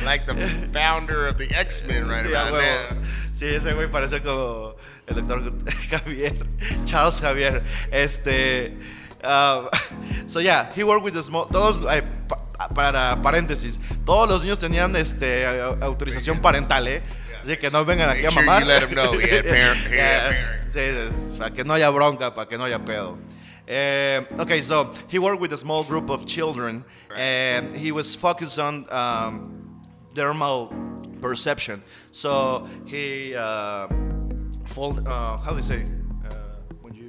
like 0.06 0.26
the 0.26 0.36
founder 0.72 1.28
of 1.28 1.38
the 1.38 1.50
X-Men 1.56 2.08
right 2.08 2.26
Sí, 2.26 2.30
about 2.32 2.52
now. 2.54 2.98
Sí, 3.34 3.46
ese 3.46 3.74
güey 3.74 3.88
parece 3.90 4.22
como 4.22 4.76
el 5.08 5.16
doctor 5.16 5.42
Javier, 5.90 6.36
Charles 6.86 7.22
Javier. 7.22 7.64
Este. 7.92 8.74
uh, 9.24 9.68
so 10.28 10.40
yeah, 10.40 10.72
he 10.76 10.84
worked 10.84 11.04
with 11.04 11.14
the 11.14 11.24
small. 11.24 11.46
Todos, 11.46 11.80
eh, 11.92 12.02
pa- 12.28 12.70
para 12.76 13.22
paréntesis, 13.22 13.80
todos 14.06 14.28
los 14.30 14.44
niños 14.44 14.60
tenían 14.60 14.94
este 14.96 15.46
autorización 15.82 16.40
parental, 16.42 16.88
¿eh? 16.88 17.02
Así 17.44 17.56
que 17.58 17.72
no 17.72 17.86
vengan 17.86 18.10
aquí 18.10 18.26
a 18.26 18.32
mamar. 18.32 18.62
you 18.64 18.68
let 18.68 18.84
'em 18.84 18.90
know 18.92 19.14
he 19.18 19.30
had 19.30 19.46
parent- 19.46 19.88
he 19.88 19.98
had 19.98 20.30
Yeah, 20.30 20.30
parents. 20.30 20.76
sí, 20.76 21.32
sí, 21.34 21.38
para 21.40 21.52
que 21.54 21.64
no 21.64 21.74
haya 21.74 21.90
bronca, 21.90 22.34
para 22.34 22.50
que 22.50 22.58
no 22.58 22.66
haya 22.66 22.80
pedo. 22.84 23.18
Eh, 23.66 24.26
okay, 24.40 24.62
so 24.62 24.92
he 25.10 25.20
worked 25.20 25.40
with 25.40 25.54
a 25.54 25.58
small 25.58 25.84
group 25.86 26.10
of 26.10 26.26
children, 26.26 26.84
and 27.16 27.74
he 27.74 27.92
was 27.94 28.16
focused 28.16 28.60
on 28.60 28.86
um, 28.92 29.59
thermal 30.20 30.68
perception. 31.22 31.82
So 32.12 32.68
he 32.86 33.34
uh, 33.36 33.88
fold. 34.66 35.08
Uh, 35.08 35.38
how 35.38 35.52
do 35.52 35.58
you 35.58 35.64
say? 35.64 35.86
Uh, 36.26 36.36
when 36.82 36.94
you 36.94 37.08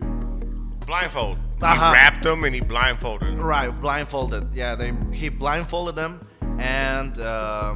Blindfold. 0.86 1.38
Uh-huh. 1.60 1.74
He 1.74 1.92
wrapped 1.92 2.22
them 2.22 2.44
and 2.44 2.54
he 2.54 2.60
blindfolded 2.60 3.28
them. 3.28 3.40
right 3.40 3.70
blindfolded. 3.80 4.54
Yeah, 4.54 4.76
they 4.76 4.92
he 5.12 5.28
blindfolded 5.28 5.96
them, 5.96 6.12
and 6.58 7.18
um, 7.18 7.74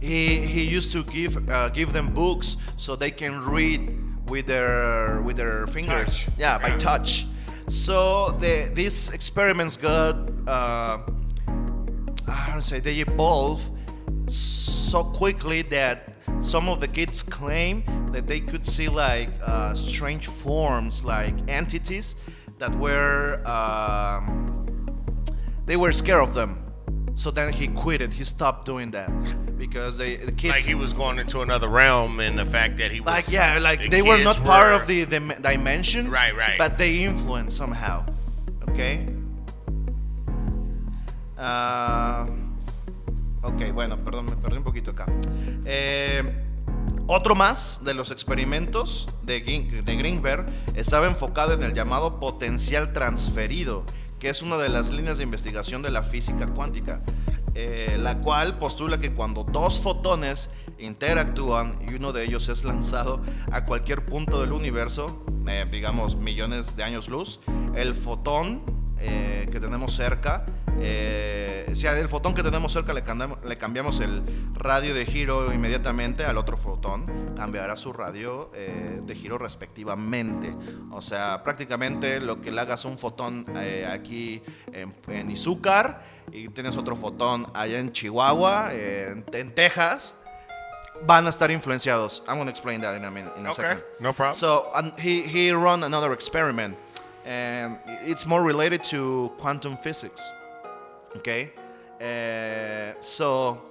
he 0.00 0.40
he 0.54 0.62
used 0.76 0.90
to 0.92 1.04
give 1.04 1.32
uh, 1.50 1.68
give 1.68 1.92
them 1.92 2.14
books 2.14 2.56
so 2.76 2.96
they 2.96 3.10
can 3.10 3.44
read 3.44 3.94
with 4.30 4.46
their 4.46 5.20
with 5.22 5.36
their 5.36 5.66
fingers. 5.66 6.24
Touch. 6.24 6.38
Yeah, 6.38 6.58
by 6.58 6.70
touch. 6.78 7.26
So 7.68 8.30
the 8.40 8.70
these 8.74 9.12
experiments 9.12 9.76
got 9.76 10.16
uh, 10.48 10.98
I 12.28 12.50
don't 12.52 12.62
say 12.62 12.80
they 12.80 12.94
evolve 12.96 13.70
so 14.28 15.04
quickly 15.04 15.62
that 15.62 16.12
some 16.40 16.68
of 16.68 16.80
the 16.80 16.88
kids 16.88 17.22
claim 17.22 17.84
that 18.12 18.26
they 18.26 18.40
could 18.40 18.66
see 18.66 18.88
like 18.88 19.30
uh, 19.44 19.74
strange 19.74 20.26
forms, 20.26 21.04
like 21.04 21.34
entities 21.48 22.16
that 22.58 22.74
were 22.76 23.40
um, 23.46 24.66
they 25.66 25.76
were 25.76 25.92
scared 25.92 26.22
of 26.22 26.34
them. 26.34 26.62
So 27.14 27.30
then 27.30 27.52
he 27.52 27.68
quit 27.68 28.02
it. 28.02 28.12
He 28.12 28.24
stopped 28.24 28.66
doing 28.66 28.90
that 28.90 29.08
because 29.56 29.96
they, 29.96 30.16
the 30.16 30.32
kids 30.32 30.52
Like 30.56 30.64
he 30.64 30.74
was 30.74 30.92
going 30.92 31.18
into 31.18 31.40
another 31.40 31.68
realm 31.68 32.20
and 32.20 32.38
the 32.38 32.44
fact 32.44 32.76
that 32.76 32.90
he 32.92 33.00
was 33.00 33.08
like 33.08 33.30
yeah 33.32 33.58
like 33.58 33.80
the 33.80 33.88
they 33.88 34.02
were 34.02 34.22
not 34.22 34.36
part 34.44 34.66
were- 34.68 34.82
of 34.82 34.86
the, 34.86 35.04
the 35.04 35.18
dimension 35.40 36.10
Right, 36.10 36.36
right. 36.36 36.56
but 36.58 36.76
they 36.76 37.04
influence 37.04 37.54
somehow 37.56 38.04
okay 38.68 39.08
Ah, 41.38 41.95
ok 43.46 43.72
bueno 43.72 43.96
perdón 44.04 44.26
me 44.26 44.36
perdí 44.36 44.58
un 44.58 44.64
poquito 44.64 44.90
acá. 44.90 45.06
Eh, 45.64 46.42
otro 47.08 47.34
más 47.36 47.84
de 47.84 47.94
los 47.94 48.10
experimentos 48.10 49.08
de, 49.22 49.40
Greenberg 49.40 50.46
estaba 50.74 51.06
enfocado 51.06 51.54
en 51.54 51.62
el 51.62 51.72
llamado 51.72 52.18
potencial 52.18 52.92
transferido 52.92 53.84
que 53.86 54.06
que 54.18 54.30
es 54.30 54.42
una 54.42 54.56
de 54.56 54.68
las 54.68 54.90
líneas 54.90 55.18
de 55.18 55.24
investigación 55.24 55.82
de 55.82 55.90
la 55.90 56.02
física 56.02 56.46
cuántica, 56.46 57.02
eh, 57.54 57.96
la 58.00 58.18
cual 58.18 58.58
postula 58.58 58.98
que 58.98 59.12
cuando 59.12 59.44
dos 59.44 59.80
fotones 59.80 60.50
interactúan 60.78 61.78
y 61.88 61.94
uno 61.94 62.12
de 62.12 62.24
ellos 62.24 62.48
es 62.48 62.64
lanzado 62.64 63.22
a 63.52 63.64
cualquier 63.64 64.04
punto 64.04 64.40
del 64.40 64.52
universo, 64.52 65.24
eh, 65.48 65.64
digamos 65.70 66.16
millones 66.16 66.76
de 66.76 66.84
años 66.84 67.08
luz, 67.08 67.40
el 67.74 67.94
fotón 67.94 68.62
eh, 68.98 69.46
que 69.50 69.60
tenemos 69.60 69.94
cerca, 69.94 70.44
eh, 71.66 71.74
si 71.76 71.86
al 71.86 72.08
fotón 72.08 72.34
que 72.34 72.42
tenemos 72.42 72.72
cerca 72.72 72.92
le 72.92 73.02
cambiamos, 73.02 73.44
le 73.44 73.56
cambiamos 73.58 74.00
el 74.00 74.22
radio 74.54 74.94
de 74.94 75.04
giro 75.06 75.52
inmediatamente 75.52 76.24
al 76.24 76.36
otro 76.38 76.56
fotón, 76.56 77.34
cambiará 77.36 77.76
su 77.76 77.92
radio 77.92 78.50
eh, 78.54 79.00
de 79.02 79.14
giro 79.14 79.38
respectivamente. 79.38 80.54
O 80.90 81.02
sea, 81.02 81.42
prácticamente 81.42 82.20
lo 82.20 82.40
que 82.40 82.50
le 82.52 82.60
hagas 82.60 82.84
un 82.84 82.98
fotón 82.98 83.44
eh, 83.56 83.88
aquí 83.90 84.42
en, 84.72 84.94
en 85.08 85.30
Izúcar 85.30 86.02
y 86.32 86.48
tienes 86.48 86.76
otro 86.76 86.96
fotón 86.96 87.46
allá 87.54 87.78
en 87.78 87.92
Chihuahua, 87.92 88.72
en, 88.72 89.24
en 89.32 89.54
Texas, 89.54 90.14
van 91.06 91.26
a 91.26 91.30
estar 91.30 91.50
influenciados. 91.50 92.22
I'm 92.26 92.36
going 92.36 92.46
to 92.46 92.50
explain 92.50 92.80
that 92.80 92.96
in 92.96 93.04
a, 93.04 93.10
minute, 93.10 93.32
in 93.36 93.46
a 93.46 93.50
Okay, 93.50 93.62
second. 93.62 93.82
no 94.00 94.12
problem. 94.12 94.34
So 94.34 94.70
um, 94.74 94.92
he, 94.98 95.22
he 95.22 95.52
run 95.52 95.84
another 95.84 96.12
experiment. 96.12 96.76
and 97.28 97.80
it's 98.06 98.24
more 98.24 98.40
related 98.44 98.84
to 98.84 99.32
quantum 99.36 99.76
physics. 99.76 100.30
Okay? 101.16 101.52
Uh, 102.00 103.00
so 103.00 103.62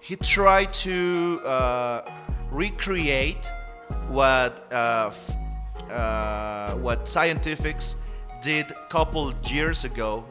he 0.00 0.16
tried 0.16 0.72
to 0.72 1.40
uh, 1.44 2.02
recreate 2.50 3.50
what, 4.08 4.72
uh, 4.72 5.08
f- 5.08 5.36
uh, 5.90 6.74
what 6.74 7.08
scientifics 7.08 7.96
did 8.40 8.70
a 8.70 8.86
couple 8.88 9.32
years 9.44 9.84
ago 9.84 10.24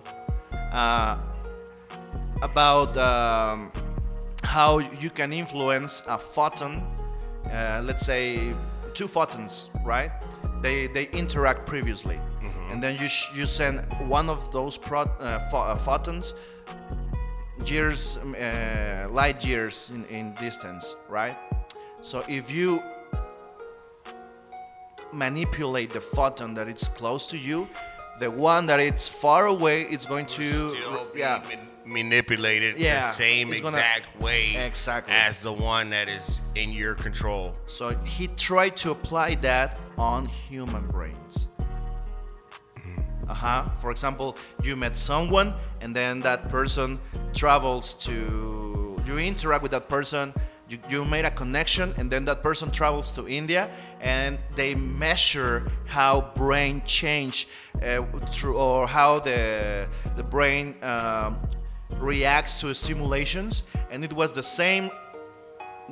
uh, 0.71 1.17
about 2.41 2.95
um, 2.97 3.71
how 4.43 4.79
you 4.79 5.09
can 5.09 5.33
influence 5.33 6.03
a 6.07 6.17
photon, 6.17 6.83
uh, 7.51 7.81
let's 7.83 8.05
say 8.05 8.53
two 8.93 9.07
photons, 9.07 9.69
right? 9.83 10.12
They, 10.63 10.88
they 10.88 11.06
interact 11.12 11.65
previously. 11.67 12.17
And 12.71 12.82
then 12.82 12.97
you, 12.99 13.08
sh- 13.08 13.30
you 13.36 13.45
send 13.45 13.82
one 14.10 14.30
of 14.30 14.52
those 14.52 14.78
pro- 14.78 15.02
uh, 15.19 15.39
uh, 15.54 15.76
photons 15.76 16.34
years, 17.65 18.17
um, 18.21 18.36
uh, 18.39 19.10
light 19.10 19.45
years 19.45 19.91
in, 19.93 20.06
in 20.06 20.34
distance, 20.36 20.95
right? 21.08 21.38
So 22.02 22.23
if 22.28 22.49
you 22.49 22.82
manipulate 25.12 25.91
the 25.91 26.02
photon 26.02 26.54
that 26.56 26.67
it's 26.67 26.88
close 26.88 27.28
to 27.28 27.38
you, 27.38 27.67
the 28.19 28.32
one 28.32 28.65
that 28.67 28.80
it's 28.80 29.08
far 29.08 29.47
away 29.47 29.82
is 29.84 30.06
going 30.06 30.26
to 30.28 30.76
Still 30.76 31.06
be 31.13 31.19
yeah 31.19 31.41
manipulated 31.86 32.78
Yeah, 32.78 33.02
the 33.08 33.12
same 33.13 33.52
it's 33.52 33.62
gonna- 33.62 33.78
exact 33.78 34.19
way 34.19 34.56
Exactly. 34.56 35.13
as 35.13 35.41
the 35.41 35.52
one 35.52 35.89
that 35.91 36.08
is 36.08 36.39
in 36.56 36.72
your 36.72 36.96
control. 36.96 37.56
So 37.65 37.96
he 38.06 38.28
tried 38.28 38.76
to 38.78 38.91
apply 38.91 39.36
that 39.36 39.80
on 39.98 40.26
human 40.26 40.88
brains. 40.88 41.48
Uh 43.28 43.34
huh. 43.34 43.63
For 43.80 43.89
example, 43.91 44.36
you 44.63 44.76
met 44.76 44.98
someone, 44.98 45.54
and 45.82 45.96
then 45.96 46.19
that 46.22 46.50
person 46.50 47.00
travels 47.34 47.93
to. 48.06 49.02
You 49.06 49.17
interact 49.17 49.63
with 49.63 49.72
that 49.72 49.88
person. 49.88 50.34
You, 50.69 50.78
you 50.89 51.06
made 51.06 51.24
a 51.26 51.32
connection, 51.32 51.93
and 51.98 52.10
then 52.12 52.26
that 52.26 52.41
person 52.43 52.69
travels 52.72 53.12
to 53.13 53.28
India, 53.28 53.69
and 54.02 54.38
they 54.56 54.76
measure 54.76 55.63
how 55.86 56.32
brain 56.36 56.82
change 56.86 57.48
uh, 57.82 58.02
through, 58.32 58.58
or 58.58 58.88
how 58.88 59.19
the 59.19 59.88
the 60.17 60.24
brain 60.24 60.76
um, 60.84 61.38
reacts 62.04 62.60
to 62.62 62.74
simulations, 62.76 63.63
and 63.89 64.04
it 64.04 64.13
was 64.13 64.34
the 64.34 64.44
same. 64.44 64.89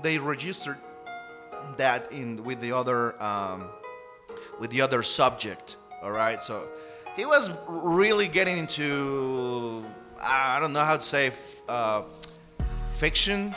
They 0.02 0.18
registered 0.18 0.78
that 1.78 2.12
in 2.12 2.44
with 2.44 2.60
the 2.60 2.72
other 2.74 3.22
um, 3.22 3.70
with 4.60 4.70
the 4.72 4.82
other 4.82 5.04
subject. 5.04 5.78
All 6.04 6.12
right, 6.12 6.44
so 6.44 6.68
he 7.16 7.26
was 7.26 7.52
really 7.68 8.28
getting 8.28 8.58
into 8.58 9.86
I 10.22 10.60
don't 10.60 10.74
know 10.74 10.84
how 10.84 10.98
to 10.98 11.02
say 11.02 11.28
f- 11.28 11.62
uh, 11.70 12.02
fiction, 12.90 13.56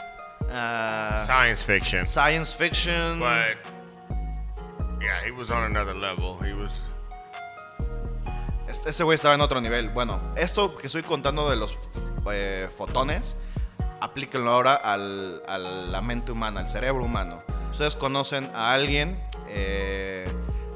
uh, 0.50 1.24
Science 1.26 1.62
fiction. 1.62 2.06
science 2.06 2.52
fiction. 2.52 3.18
But 3.18 3.56
yeah, 5.02 5.22
he 5.24 5.30
was 5.30 5.50
on 5.50 5.64
another 5.64 5.94
level. 5.94 6.38
He 6.38 6.52
was 6.52 6.80
Ese 8.86 9.04
güey 9.04 9.14
estaba 9.16 9.34
en 9.34 9.40
otro 9.40 9.60
nivel. 9.60 9.88
Bueno, 9.90 10.20
esto 10.36 10.76
que 10.76 10.88
estoy 10.88 11.02
contando 11.02 11.48
de 11.48 11.56
los 11.56 11.78
eh, 12.32 12.68
fotones, 12.76 13.36
aplíquenlo 14.00 14.50
ahora 14.50 14.74
al- 14.74 15.42
a 15.46 15.58
la 15.58 16.00
mente 16.02 16.32
humana, 16.32 16.60
al 16.60 16.68
cerebro 16.68 17.04
humano. 17.04 17.42
Ustedes 17.70 17.96
conocen 17.96 18.50
a 18.54 18.72
alguien, 18.74 19.20
eh, 19.48 20.24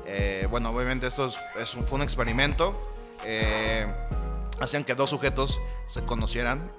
eh, 0.06 0.46
bueno, 0.50 0.70
obviamente 0.70 1.06
esto 1.06 1.26
es, 1.26 1.70
fue 1.84 1.96
un 1.96 2.02
experimento. 2.02 2.78
hacían 4.61 4.84
que 4.84 4.94
dos 4.94 5.11
sujetos 5.11 5.61
se 5.87 6.04
conocieran 6.04 6.72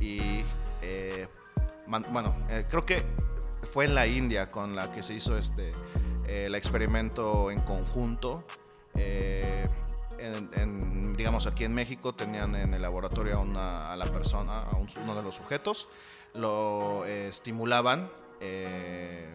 y, 0.00 0.44
bueno, 1.86 2.34
creo 2.70 2.86
que 2.86 3.04
fue 3.72 3.84
en 3.86 3.94
la 3.94 4.06
India 4.06 4.50
con 4.50 4.76
la 4.76 4.92
que 4.92 5.02
se 5.02 5.14
hizo 5.14 5.36
este 5.36 5.72
el 6.26 6.54
experimento 6.54 7.50
en 7.50 7.60
conjunto. 7.60 8.44
En, 10.34 10.50
en, 10.54 11.16
digamos, 11.16 11.46
aquí 11.46 11.64
en 11.64 11.74
México 11.74 12.14
tenían 12.14 12.54
en 12.54 12.74
el 12.74 12.82
laboratorio 12.82 13.36
a, 13.36 13.40
una- 13.40 13.92
a 13.92 13.96
la 13.96 14.06
persona, 14.06 14.62
a 14.62 14.76
un- 14.76 14.88
uno 15.02 15.14
de 15.14 15.22
los 15.22 15.34
sujetos, 15.34 15.88
lo 16.34 17.04
eh, 17.06 17.28
estimulaban, 17.28 18.10
eh, 18.40 19.32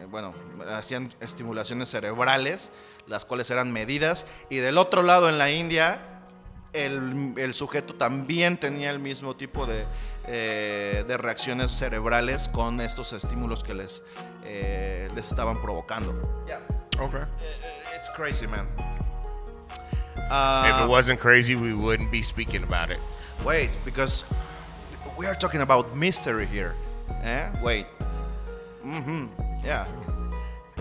eh, 0.00 0.06
bueno, 0.10 0.34
hacían 0.76 1.12
estimulaciones 1.20 1.88
cerebrales, 1.90 2.70
las 3.06 3.24
cuales 3.24 3.50
eran 3.50 3.72
medidas, 3.72 4.26
y 4.50 4.56
del 4.56 4.78
otro 4.78 5.02
lado 5.02 5.28
en 5.28 5.38
la 5.38 5.50
India, 5.50 6.02
el, 6.72 7.34
el 7.38 7.54
sujeto 7.54 7.94
también 7.94 8.58
tenía 8.58 8.90
el 8.90 8.98
mismo 8.98 9.34
tipo 9.36 9.64
de, 9.66 9.86
eh, 10.26 11.04
de 11.08 11.16
reacciones 11.16 11.70
cerebrales 11.70 12.48
con 12.50 12.80
estos 12.80 13.12
estímulos 13.12 13.64
que 13.64 13.74
les, 13.74 14.02
eh, 14.44 15.08
les 15.14 15.28
estaban 15.28 15.60
provocando. 15.62 16.12
okay. 17.00 17.22
It's 17.96 18.10
crazy, 18.16 18.46
man. 18.46 18.68
If 20.28 20.74
Uh, 20.74 20.84
it 20.84 20.88
wasn't 20.88 21.18
crazy, 21.18 21.56
we 21.56 21.72
wouldn't 21.72 22.10
be 22.10 22.22
speaking 22.22 22.62
about 22.62 22.90
it. 22.90 23.00
Wait, 23.44 23.70
because 23.84 24.24
we 25.16 25.26
are 25.26 25.34
talking 25.34 25.62
about 25.62 25.94
mystery 25.96 26.46
here. 26.46 26.74
Eh? 27.22 27.48
Wait. 27.62 27.86
Mm-hmm. 28.84 29.26
Yeah. 29.64 29.86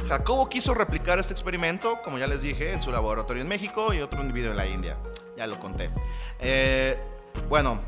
Jacobo 0.07 0.47
quiso 0.47 0.73
replicar 0.73 1.19
este 1.19 1.33
experimento, 1.33 2.01
como 2.03 2.17
ya 2.17 2.27
les 2.27 2.41
dije, 2.41 2.71
en 2.71 2.81
su 2.81 2.91
laboratorio 2.91 3.41
en 3.41 3.49
México 3.49 3.93
y 3.93 4.01
otro 4.01 4.21
individuo 4.21 4.51
en 4.51 4.57
la 4.57 4.67
India. 4.67 4.97
Ya 5.35 5.47
lo 5.47 5.59
conté. 5.59 5.89
Eh, 6.39 6.97
bueno, 7.49 7.79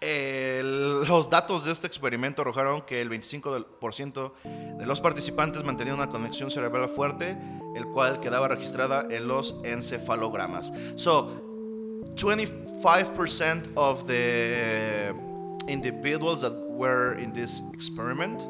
el- 0.00 1.04
los 1.08 1.28
datos 1.28 1.64
de 1.64 1.72
este 1.72 1.86
experimento 1.86 2.42
arrojaron 2.42 2.82
que 2.82 3.00
el 3.00 3.08
25% 3.08 4.32
de 4.78 4.86
los 4.86 5.00
participantes 5.00 5.64
mantenían 5.64 5.96
una 5.96 6.08
conexión 6.08 6.50
cerebral 6.50 6.88
fuerte, 6.88 7.36
el 7.74 7.84
cual 7.86 8.20
quedaba 8.20 8.48
registrada 8.48 9.06
en 9.10 9.26
los 9.28 9.56
encefalogramas. 9.64 10.72
So, 10.96 11.30
25% 12.14 13.70
of 13.76 14.04
the 14.06 15.12
individuals 15.68 16.40
that 16.42 16.52
were 16.70 17.14
in 17.18 17.32
this 17.32 17.62
experiment 17.74 18.46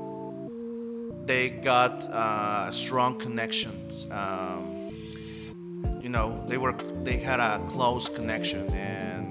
they 1.27 1.51
got 1.51 2.05
uh, 2.13 2.71
strong 2.73 3.19
connections 3.19 4.07
um, 4.11 4.91
you 6.01 6.09
know 6.09 6.43
they 6.47 6.57
were 6.57 6.75
they 7.05 7.19
had 7.19 7.41
a 7.41 7.59
close 7.69 8.09
connection 8.09 8.67
and 8.73 9.28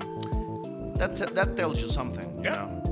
that 0.97 1.15
that 1.35 1.55
tells 1.55 1.81
you 1.81 1.87
something 1.89 2.27
you 2.37 2.45
Yeah. 2.45 2.51
know 2.65 2.83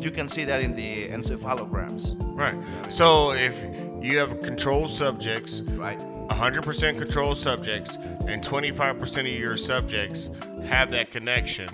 you 0.00 0.10
can 0.10 0.28
see 0.28 0.44
that 0.44 0.60
in 0.62 0.74
the 0.74 1.08
encephalograms 1.08 2.16
Right. 2.34 2.56
So 2.88 3.32
if 3.32 3.54
you 4.02 4.18
have 4.18 4.40
controlled 4.40 4.88
subjects, 4.90 5.60
right 5.76 5.98
100% 6.30 6.98
controlled 6.98 7.36
subjects, 7.36 7.96
and 8.26 8.42
25% 8.42 9.26
of 9.28 9.34
your 9.38 9.56
subjects 9.58 10.30
have 10.64 10.90
that 10.92 11.10
connection, 11.10 11.68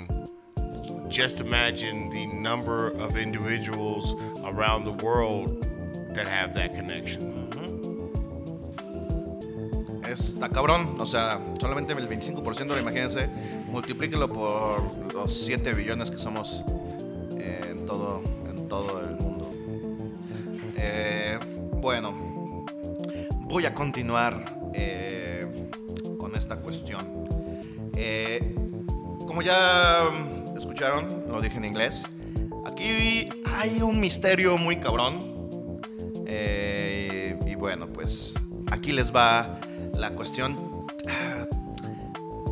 just 1.09 1.41
imagine 1.41 2.11
the 2.11 2.27
number 2.27 2.89
of 2.89 3.17
individuals 3.17 4.15
around 4.45 4.85
the 4.85 4.93
world 5.05 5.71
that 6.15 6.27
have 6.27 6.55
that 6.55 6.75
connection. 6.75 7.49
Está 10.19 10.49
cabrón, 10.49 10.97
o 10.99 11.07
sea, 11.07 11.41
solamente 11.61 11.93
el 11.93 12.09
25%, 12.09 12.81
imagínense, 12.81 13.29
multiplíquelo 13.67 14.29
por 14.29 15.15
los 15.15 15.33
7 15.33 15.75
billones 15.75 16.11
que 16.11 16.19
somos 16.19 16.65
eh, 17.39 17.61
en, 17.71 17.87
todo, 17.87 18.21
en 18.49 18.67
todo 18.67 19.01
el 19.01 19.15
mundo. 19.15 19.49
Eh, 20.77 21.39
bueno, 21.75 22.45
voy 23.43 23.67
a 23.67 23.75
continuar 23.75 24.45
eh, 24.75 25.69
con 26.19 26.35
esta 26.35 26.57
cuestión. 26.57 27.29
Como 29.25 29.43
ya 29.43 30.03
escucharon, 30.57 31.27
lo 31.29 31.41
dije 31.41 31.59
en 31.59 31.65
inglés, 31.65 32.05
aquí 32.67 33.29
hay 33.55 33.83
un 33.83 34.01
misterio 34.01 34.59
muy 34.59 34.81
cabrón. 34.81 35.39
Y 37.47 37.55
bueno, 37.55 37.89
pues 37.93 38.35
aquí 38.71 38.93
les 38.93 39.15
va 39.15 39.61
la 39.99 40.15
cuestión 40.15 40.87
ah, 41.09 41.47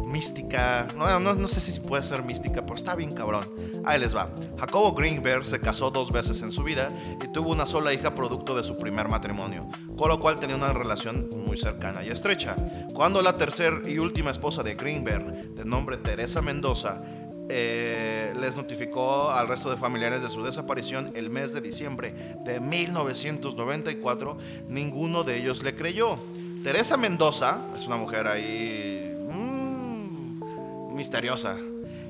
mística. 0.04 0.86
No, 0.96 1.20
no, 1.20 1.34
no 1.34 1.46
sé 1.46 1.60
si 1.60 1.78
puede 1.80 2.02
ser 2.02 2.22
mística, 2.22 2.62
pero 2.62 2.74
está 2.74 2.94
bien 2.94 3.14
cabrón. 3.14 3.44
Ahí 3.84 4.00
les 4.00 4.14
va. 4.14 4.30
Jacobo 4.58 4.92
Greenberg 4.92 5.46
se 5.46 5.60
casó 5.60 5.90
dos 5.90 6.10
veces 6.10 6.42
en 6.42 6.52
su 6.52 6.62
vida 6.64 6.90
y 7.22 7.28
tuvo 7.28 7.50
una 7.50 7.66
sola 7.66 7.92
hija 7.92 8.14
producto 8.14 8.54
de 8.54 8.64
su 8.64 8.76
primer 8.76 9.08
matrimonio, 9.08 9.68
con 9.96 10.08
lo 10.08 10.18
cual 10.18 10.38
tenía 10.40 10.56
una 10.56 10.72
relación 10.72 11.28
muy 11.46 11.56
cercana 11.56 12.04
y 12.04 12.08
estrecha. 12.08 12.56
Cuando 12.94 13.22
la 13.22 13.36
tercera 13.36 13.80
y 13.86 13.98
última 13.98 14.30
esposa 14.30 14.62
de 14.62 14.74
Greenberg, 14.74 15.54
de 15.54 15.64
nombre 15.64 15.98
Teresa 15.98 16.42
Mendoza, 16.42 17.00
eh, 17.48 18.34
les 18.40 18.56
notificó 18.56 19.30
al 19.30 19.46
resto 19.46 19.70
de 19.70 19.76
familiares 19.76 20.20
de 20.20 20.30
su 20.30 20.42
desaparición 20.42 21.12
el 21.14 21.30
mes 21.30 21.52
de 21.52 21.60
diciembre 21.60 22.12
de 22.44 22.58
1994, 22.58 24.36
ninguno 24.68 25.22
de 25.22 25.36
ellos 25.36 25.62
le 25.62 25.76
creyó. 25.76 26.18
Teresa 26.66 26.96
Mendoza 26.96 27.60
es 27.76 27.86
una 27.86 27.94
mujer 27.94 28.26
ahí 28.26 29.16
mm, 29.30 30.96
misteriosa. 30.96 31.56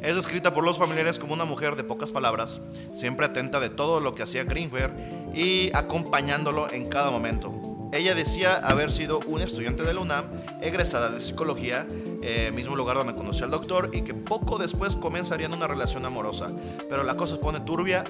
Es 0.00 0.16
descrita 0.16 0.54
por 0.54 0.64
los 0.64 0.78
familiares 0.78 1.18
como 1.18 1.34
una 1.34 1.44
mujer 1.44 1.76
de 1.76 1.84
pocas 1.84 2.10
palabras, 2.10 2.62
siempre 2.94 3.26
atenta 3.26 3.60
de 3.60 3.68
todo 3.68 4.00
lo 4.00 4.14
que 4.14 4.22
hacía 4.22 4.44
Greenberg 4.44 4.96
y 5.34 5.70
acompañándolo 5.76 6.72
en 6.72 6.88
cada 6.88 7.10
momento. 7.10 7.52
Ella 7.92 8.14
decía 8.14 8.54
haber 8.54 8.90
sido 8.92 9.20
un 9.26 9.42
estudiante 9.42 9.82
de 9.82 9.92
la 9.92 10.00
UNAM, 10.00 10.24
egresada 10.62 11.10
de 11.10 11.20
psicología, 11.20 11.86
eh, 12.22 12.50
mismo 12.54 12.76
lugar 12.76 12.96
donde 12.96 13.14
conoció 13.14 13.44
al 13.44 13.50
doctor, 13.50 13.90
y 13.92 14.04
que 14.04 14.14
poco 14.14 14.56
después 14.56 14.96
comenzarían 14.96 15.52
una 15.52 15.66
relación 15.66 16.06
amorosa. 16.06 16.48
Pero 16.88 17.02
la 17.02 17.14
cosa 17.14 17.34
se 17.34 17.40
pone 17.42 17.60
turbia 17.60 18.04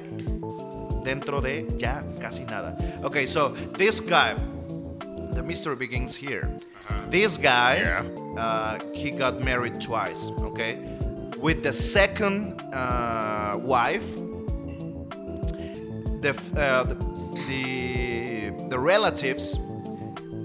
dentro 1.03 1.41
de 1.41 1.67
ya 1.77 2.05
casi 2.21 2.45
nada. 2.45 2.77
Okay, 3.03 3.27
so 3.27 3.53
this 3.77 4.01
guy, 4.01 4.37
the 5.37 5.43
mystery 5.43 5.77
begins 5.77 6.17
here. 6.17 6.49
This 7.11 7.37
guy, 7.39 7.77
Yeah. 7.77 8.41
uh, 8.43 8.79
he 8.95 9.11
got 9.11 9.41
married 9.41 9.81
twice, 9.81 10.31
okay? 10.41 10.79
With 11.39 11.63
the 11.63 11.73
second 11.73 12.61
uh, 12.73 13.59
wife, 13.61 14.17
the, 16.25 16.33
uh, 16.57 16.85
the, 16.85 16.97
the 17.49 18.69
the 18.71 18.79
relatives 18.79 19.59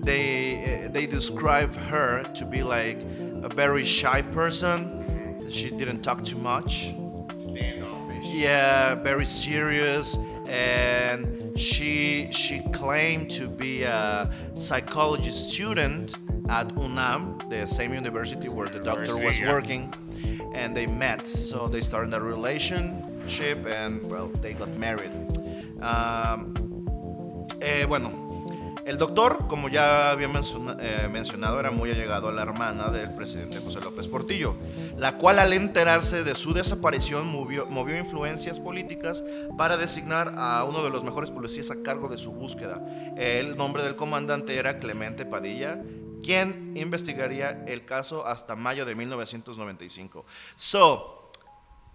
they 0.03 0.85
uh, 0.85 0.89
they 0.91 1.05
describe 1.07 1.73
her 1.75 2.23
to 2.35 2.45
be 2.45 2.61
like 2.61 2.99
a 3.43 3.49
very 3.49 3.85
shy 3.85 4.21
person. 4.21 5.39
She 5.49 5.69
didn't 5.71 6.01
talk 6.03 6.23
too 6.23 6.37
much. 6.37 6.71
Standoffish. 6.89 8.23
Yeah, 8.23 8.95
very 8.95 9.25
serious, 9.25 10.17
and 10.51 11.57
she 11.57 12.27
she 12.31 12.59
claimed 12.73 13.29
to 13.31 13.47
be 13.47 13.83
a 13.83 14.29
psychology 14.55 15.31
student 15.31 16.17
at 16.49 16.75
UNAM, 16.77 17.37
the 17.49 17.65
same 17.65 17.93
university 17.93 18.49
where 18.49 18.67
the 18.67 18.79
doctor 18.79 19.17
was 19.17 19.39
yeah. 19.39 19.49
working, 19.49 19.93
and 20.53 20.75
they 20.75 20.85
met. 20.85 21.25
So 21.25 21.67
they 21.67 21.79
started 21.81 22.13
a 22.13 22.19
relationship, 22.19 23.65
and 23.65 24.05
well, 24.11 24.27
they 24.41 24.53
got 24.53 24.69
married. 24.77 25.11
Um, 25.81 26.53
eh, 27.61 27.85
bueno, 27.85 28.09
el 28.85 28.97
doctor, 28.97 29.47
como 29.47 29.69
ya 29.69 30.09
había 30.11 30.27
eh, 30.27 31.09
mencionado, 31.11 31.59
era 31.59 31.71
muy 31.71 31.91
allegado 31.91 32.29
a 32.29 32.31
la 32.31 32.41
hermana 32.41 32.89
del 32.89 33.13
presidente 33.13 33.59
José 33.59 33.79
López 33.79 34.07
Portillo, 34.07 34.55
la 34.97 35.17
cual 35.17 35.39
al 35.39 35.53
enterarse 35.53 36.23
de 36.23 36.35
su 36.35 36.53
desaparición 36.53 37.27
movió, 37.27 37.67
movió 37.67 37.97
influencias 37.97 38.59
políticas 38.59 39.23
para 39.57 39.77
designar 39.77 40.33
a 40.35 40.63
uno 40.63 40.83
de 40.83 40.89
los 40.89 41.03
mejores 41.03 41.29
policías 41.29 41.69
a 41.69 41.83
cargo 41.83 42.09
de 42.09 42.17
su 42.17 42.31
búsqueda. 42.31 42.81
El 43.17 43.55
nombre 43.55 43.83
del 43.83 43.95
comandante 43.95 44.57
era 44.57 44.79
Clemente 44.79 45.25
Padilla, 45.25 45.81
quien 46.23 46.73
investigaría 46.75 47.63
el 47.67 47.85
caso 47.85 48.25
hasta 48.25 48.55
mayo 48.55 48.85
de 48.85 48.95
1995. 48.95 50.25
So, 50.55 51.31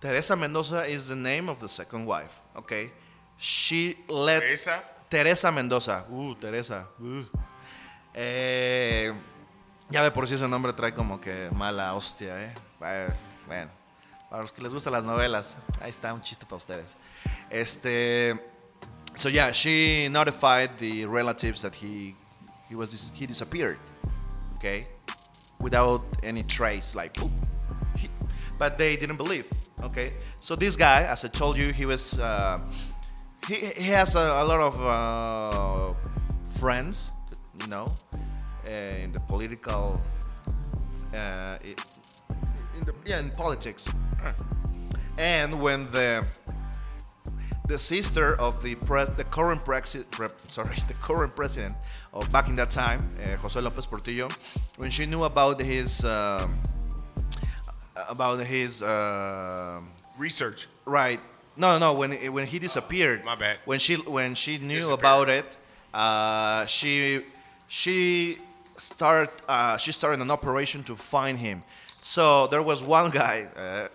Teresa 0.01 0.37
Mendoza 0.37 0.87
is 0.87 1.09
the 1.09 1.17
name 1.17 1.51
of 1.51 1.61
the 1.61 1.69
second 1.69 2.07
wife, 2.07 2.35
okay? 2.55 2.93
She 3.39 3.97
led... 4.09 4.41
Teresa? 4.41 4.96
Teresa 5.09 5.51
Mendoza. 5.51 6.05
Uh, 6.11 6.35
Teresa. 6.35 6.87
Uh. 7.01 7.23
Eh, 8.15 9.13
ya 9.91 10.03
de 10.03 10.11
por 10.11 10.27
sí 10.27 10.35
ese 10.35 10.49
nombre 10.49 10.73
trae 10.73 10.93
como 10.95 11.21
que 11.21 11.51
mala 11.53 11.95
hostia, 11.95 12.43
¿eh? 12.43 12.55
Eh, 12.83 13.09
Bueno, 13.47 13.71
para 14.29 14.43
los 14.43 14.53
que 14.53 14.61
les 14.63 14.73
gustan 14.73 14.93
las 14.93 15.05
novelas, 15.05 15.57
ahí 15.81 15.91
está 15.91 16.13
un 16.13 16.21
chiste 16.21 16.45
para 16.47 16.57
ustedes. 16.57 16.97
Este. 17.51 18.35
So 19.15 19.29
yeah, 19.29 19.53
she 19.53 20.09
notified 20.11 20.77
the 20.79 21.07
relatives 21.07 21.63
that 21.63 21.75
he 21.75 22.15
he 22.69 22.75
was 22.75 22.91
dis- 22.91 23.11
he 23.15 23.27
disappeared, 23.27 23.79
okay, 24.57 24.87
without 25.61 26.03
any 26.23 26.43
trace, 26.43 26.95
like 26.97 27.15
poop. 27.15 27.31
But 28.59 28.77
they 28.79 28.97
didn't 28.97 29.17
believe. 29.19 29.47
Okay, 29.83 30.15
so 30.41 30.57
this 30.57 30.77
guy, 30.77 31.05
as 31.05 31.25
I 31.25 31.29
told 31.29 31.57
you, 31.57 31.73
he 31.73 31.87
was 31.87 32.19
uh, 32.19 32.59
he, 33.49 33.57
he 33.57 33.91
has 33.91 34.15
a, 34.15 34.19
a 34.19 34.45
lot 34.45 34.61
of 34.61 34.75
uh, 34.85 35.95
friends, 36.59 37.13
you 37.61 37.67
know, 37.69 37.87
uh, 38.67 38.71
in 38.71 39.13
the 39.13 39.21
political, 39.29 40.01
uh, 41.15 41.57
in 41.65 42.81
the 42.85 42.95
yeah, 43.05 43.21
in 43.21 43.31
politics. 43.31 43.89
And 45.19 45.63
when 45.63 45.91
the 45.93 46.27
the 47.69 47.79
sister 47.79 48.35
of 48.41 48.63
the 48.63 48.75
pre- 48.75 49.05
the 49.17 49.25
current 49.25 49.65
president, 49.65 50.15
sorry, 50.39 50.77
the 50.89 50.95
current 50.95 51.35
president 51.35 51.75
of 52.13 52.31
back 52.33 52.49
in 52.49 52.57
that 52.57 52.71
time, 52.71 53.01
uh, 53.23 53.37
José 53.37 53.63
López 53.63 53.89
Portillo, 53.89 54.29
when 54.77 54.91
she 54.91 55.07
knew 55.07 55.25
about 55.25 55.61
his 55.61 56.05
um, 56.05 56.59
about 58.09 58.41
his 58.41 58.83
um 58.83 59.89
Research. 60.19 60.67
right, 60.87 61.21
no, 61.57 61.79
no, 61.79 61.95
when 61.95 62.13
when 62.33 62.47
he 62.47 62.59
disappeared, 62.59 63.25
My 63.25 63.35
bad. 63.35 63.59
When 63.65 63.79
she 63.79 63.97
when 63.97 64.35
she 64.35 64.59
knew 64.59 64.93
about 64.93 65.29
it, 65.29 65.57
uh, 65.95 66.67
she 66.67 67.21
she 67.69 68.39
start 68.77 69.43
uh, 69.49 69.77
she 69.77 69.93
started 69.93 70.21
an 70.21 70.31
operation 70.31 70.85
to 70.85 70.97
find 70.97 71.39
him. 71.39 71.63
So 72.01 72.47
there 72.47 72.63
was 72.63 72.83
one 72.83 73.11
guy, 73.11 73.49
uh, 73.57 73.61
uh, 73.61 73.89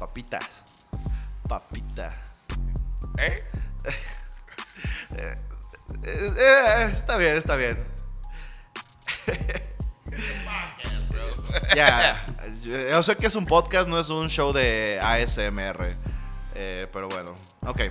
Papita, 0.00 0.40
Papita. 1.48 2.12
Hey? 3.18 3.42
Eh, 6.02 6.32
eh, 6.38 6.90
está 6.92 7.16
bien, 7.16 7.36
está 7.36 7.56
bien. 7.56 7.76
Ya, 11.74 12.24
yo 12.62 13.02
sé 13.02 13.16
que 13.16 13.26
es 13.26 13.34
un 13.34 13.44
podcast, 13.44 13.88
no 13.88 13.98
es 13.98 14.08
un 14.08 14.28
show 14.28 14.52
de 14.52 15.00
ASMR. 15.02 15.96
Eh, 16.54 16.86
pero 16.92 17.08
bueno, 17.08 17.34
ok. 17.66 17.90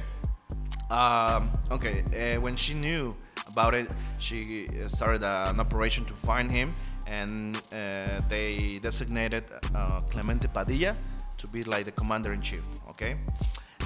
Um, 0.91 1.49
okay, 1.71 2.03
uh, 2.13 2.41
when 2.41 2.55
she 2.55 2.73
knew 2.73 3.15
about 3.51 3.73
it, 3.73 3.87
she 4.19 4.67
started 4.87 5.23
uh, 5.23 5.47
an 5.49 5.59
operation 5.59 6.03
to 6.05 6.13
find 6.13 6.51
him, 6.51 6.73
and 7.07 7.55
uh, 7.71 8.21
they 8.27 8.79
designated 8.81 9.43
uh, 9.75 10.01
Clemente 10.09 10.47
Padilla 10.47 10.95
to 11.37 11.47
be 11.47 11.63
like 11.63 11.85
the 11.85 11.91
commander 11.91 12.33
in 12.33 12.41
chief. 12.41 12.65
Okay. 12.89 13.15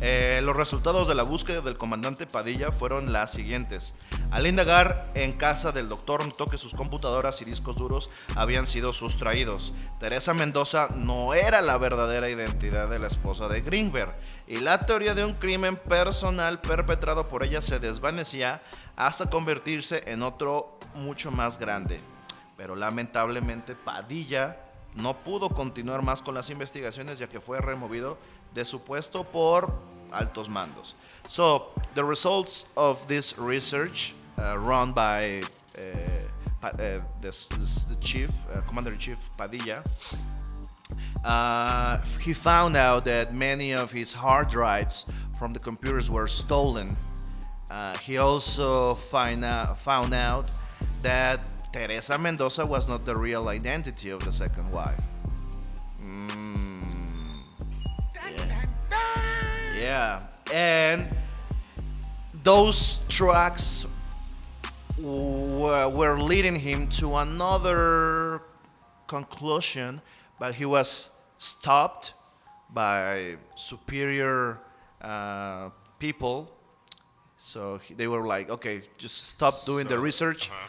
Eh, 0.05 0.41
los 0.43 0.57
resultados 0.57 1.07
de 1.07 1.15
la 1.15 1.23
búsqueda 1.23 1.61
del 1.61 1.77
comandante 1.77 2.27
Padilla 2.27 2.73
fueron 2.73 3.13
las 3.13 3.31
siguientes. 3.31 3.93
Al 4.31 4.45
indagar 4.45 5.09
en 5.15 5.31
casa 5.31 5.71
del 5.71 5.87
doctor 5.87 6.25
notó 6.25 6.45
que 6.45 6.57
sus 6.57 6.73
computadoras 6.73 7.41
y 7.41 7.45
discos 7.45 7.77
duros 7.77 8.09
habían 8.35 8.67
sido 8.67 8.91
sustraídos. 8.91 9.71
Teresa 10.01 10.33
Mendoza 10.33 10.89
no 10.93 11.33
era 11.33 11.61
la 11.61 11.77
verdadera 11.77 12.27
identidad 12.29 12.89
de 12.89 12.99
la 12.99 13.07
esposa 13.07 13.47
de 13.47 13.61
Greenberg 13.61 14.13
y 14.45 14.57
la 14.57 14.77
teoría 14.77 15.15
de 15.15 15.23
un 15.23 15.35
crimen 15.35 15.77
personal 15.77 16.59
perpetrado 16.59 17.29
por 17.29 17.41
ella 17.43 17.61
se 17.61 17.79
desvanecía 17.79 18.61
hasta 18.97 19.29
convertirse 19.29 20.03
en 20.07 20.21
otro 20.21 20.79
mucho 20.95 21.31
más 21.31 21.57
grande. 21.57 22.01
Pero 22.57 22.75
lamentablemente 22.75 23.73
Padilla 23.73 24.57
no 24.95 25.15
pudo 25.19 25.49
continuar 25.49 26.01
más 26.01 26.21
con 26.21 26.35
las 26.35 26.49
investigaciones 26.49 27.19
ya 27.19 27.29
que 27.29 27.39
fue 27.39 27.61
removido 27.61 28.17
de 28.53 28.65
su 28.65 28.81
puesto 28.81 29.23
por 29.23 29.92
altos 30.13 30.49
mandos. 30.49 30.93
So, 31.27 31.67
the 31.95 32.03
results 32.03 32.65
of 32.75 33.07
this 33.07 33.37
research 33.37 34.13
uh, 34.37 34.57
run 34.57 34.91
by 34.91 35.41
uh, 35.77 36.67
uh, 36.67 36.99
this- 37.21 37.47
the 37.89 37.95
chief, 38.01 38.29
uh, 38.51 38.61
Commander-in-Chief 38.67 39.17
Padilla, 39.37 39.83
uh, 41.25 41.97
he 42.21 42.33
found 42.33 42.75
out 42.75 43.05
that 43.05 43.33
many 43.33 43.73
of 43.73 43.91
his 43.91 44.13
hard 44.13 44.49
drives 44.49 45.05
from 45.37 45.53
the 45.53 45.59
computers 45.59 46.09
were 46.09 46.27
stolen. 46.27 46.95
He 48.01 48.17
also 48.17 48.93
find 48.95 49.43
found 49.77 50.13
out 50.13 50.51
that 51.01 51.39
Teresa 51.73 52.17
Mendoza 52.17 52.65
was 52.65 52.87
not 52.87 53.03
the 53.03 53.15
real 53.15 53.47
identity 53.47 54.11
of 54.11 54.23
the 54.23 54.31
second 54.31 54.69
wife. 54.71 55.01
Mm, 56.03 56.42
yeah. 59.83 60.23
And 60.53 61.07
those 62.43 62.99
tracks 63.09 63.85
were, 65.01 65.89
were 65.89 66.17
leading 66.19 66.55
him 66.55 66.87
to 66.99 67.15
another 67.17 68.41
conclusion, 69.07 70.01
but 70.39 70.53
he 70.55 70.65
was 70.65 71.09
stopped 71.37 72.13
by 72.73 73.35
superior 73.55 74.57
uh, 75.01 75.69
people. 75.99 76.51
So 77.37 77.77
he- 77.77 77.93
they 77.93 78.07
were 78.07 78.25
like, 78.25 78.49
okay, 78.49 78.81
just 78.97 79.27
stop 79.27 79.65
doing 79.65 79.87
the 79.87 79.99
research, 79.99 80.49
uh-huh. 80.49 80.67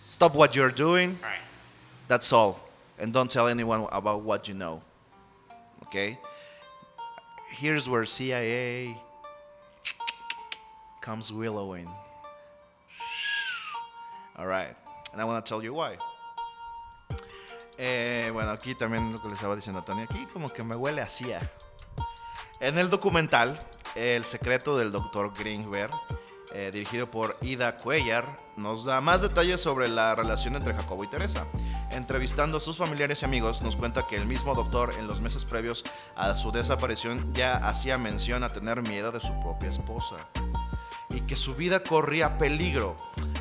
stop 0.00 0.34
what 0.34 0.56
you're 0.56 0.72
doing, 0.72 1.18
All 1.22 1.28
right. 1.28 1.38
that's 2.08 2.32
all. 2.32 2.60
And 2.98 3.12
don't 3.12 3.30
tell 3.30 3.46
anyone 3.46 3.86
about 3.92 4.22
what 4.22 4.48
you 4.48 4.54
know. 4.54 4.82
Okay? 5.84 6.18
Here's 7.58 7.88
where 7.88 8.04
CIA 8.04 8.96
comes 11.00 11.32
willowing. 11.32 11.88
All 14.36 14.46
right. 14.46 14.76
And 15.12 15.20
I 15.20 15.24
want 15.24 15.44
to 15.44 15.48
tell 15.48 15.62
you 15.62 15.72
why. 15.72 15.96
Eh, 17.78 18.30
bueno, 18.32 18.50
aquí 18.50 18.74
también 18.74 19.12
lo 19.12 19.18
que 19.18 19.28
le 19.28 19.34
estaba 19.34 19.54
diciendo 19.54 19.80
a 19.80 19.84
Tony, 19.84 20.02
aquí 20.02 20.26
como 20.32 20.48
que 20.48 20.62
me 20.64 20.76
huele 20.76 21.00
hacia. 21.00 21.50
En 22.60 22.78
el 22.78 22.88
documental 22.88 23.58
El 23.96 24.26
secreto 24.26 24.76
del 24.76 24.92
Dr. 24.92 25.32
Greenberg, 25.32 25.90
eh, 26.52 26.70
dirigido 26.70 27.06
por 27.06 27.38
Ida 27.40 27.78
Cuellar, 27.78 28.38
nos 28.58 28.84
da 28.84 29.00
más 29.00 29.22
detalles 29.22 29.62
sobre 29.62 29.88
la 29.88 30.14
relación 30.14 30.54
entre 30.54 30.74
Jacobo 30.74 31.02
y 31.02 31.06
Teresa. 31.06 31.46
Entrevistando 31.96 32.58
a 32.58 32.60
sus 32.60 32.76
familiares 32.76 33.22
y 33.22 33.24
amigos, 33.24 33.62
nos 33.62 33.74
cuenta 33.74 34.06
que 34.06 34.16
el 34.16 34.26
mismo 34.26 34.54
doctor 34.54 34.92
en 34.98 35.06
los 35.06 35.22
meses 35.22 35.46
previos 35.46 35.82
a 36.14 36.36
su 36.36 36.52
desaparición 36.52 37.32
ya 37.32 37.56
hacía 37.56 37.96
mención 37.96 38.44
a 38.44 38.50
tener 38.50 38.82
miedo 38.82 39.10
de 39.12 39.18
su 39.18 39.32
propia 39.40 39.70
esposa 39.70 40.16
y 41.08 41.22
que 41.22 41.36
su 41.36 41.54
vida 41.54 41.82
corría 41.82 42.36
peligro. 42.36 42.96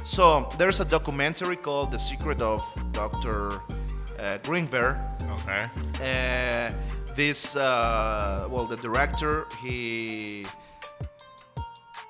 So, 0.06 0.48
there's 0.58 0.80
a 0.80 0.86
documentary 0.86 1.58
called 1.58 1.92
The 1.92 2.00
Secret 2.00 2.40
of 2.40 2.62
Dr. 2.94 3.56
uh, 4.20 4.38
Greenberg. 4.48 4.98
Okay. 5.42 5.66
Uh, 6.00 6.72
this, 7.16 7.58
uh, 7.58 8.48
well, 8.50 8.66
the 8.66 8.78
director, 8.78 9.48
he 9.62 10.48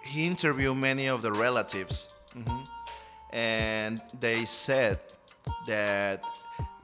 he 0.04 0.28
interviewed 0.28 0.78
many 0.78 1.08
of 1.10 1.24
the 1.24 1.32
relatives, 1.32 2.14
Mhm. 2.36 2.66
and 3.34 4.00
they 4.20 4.46
said 4.46 5.00
that 5.66 6.24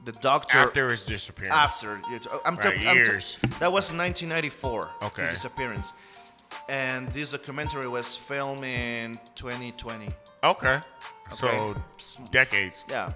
the 0.04 0.12
doctor 0.12 0.58
After 0.58 0.90
his 0.90 1.04
disappearance. 1.04 1.54
after 1.54 2.00
I'm 2.44 2.54
Right, 2.56 2.62
talking 2.62 2.88
I'm 2.88 3.04
that 3.60 3.70
was 3.72 3.92
1994 3.92 4.90
Okay. 5.02 5.28
disappearance 5.30 5.92
and 6.68 7.08
this 7.12 7.30
documentary 7.32 7.88
was 7.88 8.14
filmed 8.16 8.64
in 8.64 9.18
2020 9.34 10.08
Okay. 10.44 10.80
So 11.34 11.76
decades. 12.30 12.84
yeah 12.88 13.12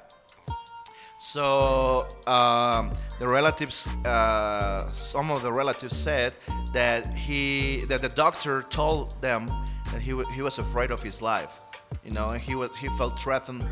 so 1.19 2.07
um, 2.27 2.93
the 3.19 3.27
relatives 3.27 3.87
uh, 4.05 4.91
some 4.91 5.31
of 5.31 5.43
the 5.43 5.53
relatives 5.53 5.97
said 5.97 6.35
that 6.73 7.07
he 7.17 7.85
that 7.89 8.03
the 8.03 8.09
doctor 8.11 8.63
told 8.71 9.21
them 9.23 9.47
that 9.93 10.01
he, 10.03 10.13
wa- 10.13 10.29
he 10.35 10.43
was 10.43 10.59
afraid 10.59 10.91
of 10.91 11.03
his 11.03 11.23
life 11.23 11.59
you 12.05 12.11
know 12.11 12.31
and 12.31 12.41
he 12.41 12.55
was 12.55 12.71
he 12.79 12.89
felt 12.97 13.19
threatened 13.19 13.65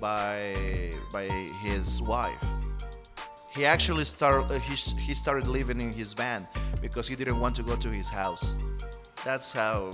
by 0.00 0.92
by 1.12 1.24
his 1.62 2.00
wife 2.02 2.44
he 3.54 3.64
actually 3.64 4.04
started 4.04 4.50
uh, 4.54 4.58
he, 4.60 4.74
he 5.00 5.14
started 5.14 5.46
living 5.46 5.80
in 5.80 5.92
his 5.92 6.12
van 6.12 6.46
because 6.80 7.08
he 7.08 7.16
didn't 7.16 7.40
want 7.40 7.54
to 7.54 7.62
go 7.62 7.76
to 7.76 7.88
his 7.88 8.08
house 8.08 8.56
that's 9.24 9.52
how 9.52 9.90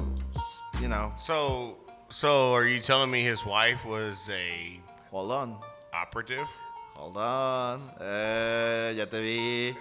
you 0.80 0.88
know 0.88 1.12
So 1.22 1.78
so 2.10 2.52
are 2.52 2.66
you 2.66 2.80
telling 2.80 3.10
me 3.10 3.22
his 3.22 3.44
wife 3.44 3.84
was 3.84 4.28
a 4.30 4.78
hold 5.10 5.32
on 5.32 5.56
operative? 5.92 6.46
Hold 6.94 7.16
on. 7.16 7.90
Eh, 8.00 8.94
ya 8.96 9.04
te 9.06 9.20
vi. 9.20 9.76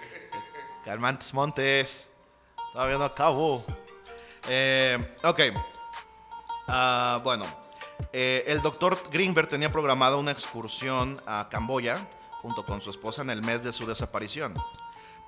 Calmantes 0.84 1.32
Montes. 1.32 2.08
Todavía 2.72 2.98
no 2.98 3.04
acabo. 3.04 3.62
Eh, 4.48 4.98
ok. 5.22 5.40
Ah, 6.66 7.20
bueno. 7.22 7.46
Eh, 8.16 8.44
el 8.46 8.62
doctor 8.62 8.96
Greenberg 9.10 9.48
tenía 9.48 9.72
programada 9.72 10.14
una 10.14 10.30
excursión 10.30 11.20
a 11.26 11.48
Camboya 11.50 12.06
junto 12.42 12.64
con 12.64 12.80
su 12.80 12.90
esposa 12.90 13.22
en 13.22 13.30
el 13.30 13.42
mes 13.42 13.64
de 13.64 13.72
su 13.72 13.86
desaparición. 13.86 14.54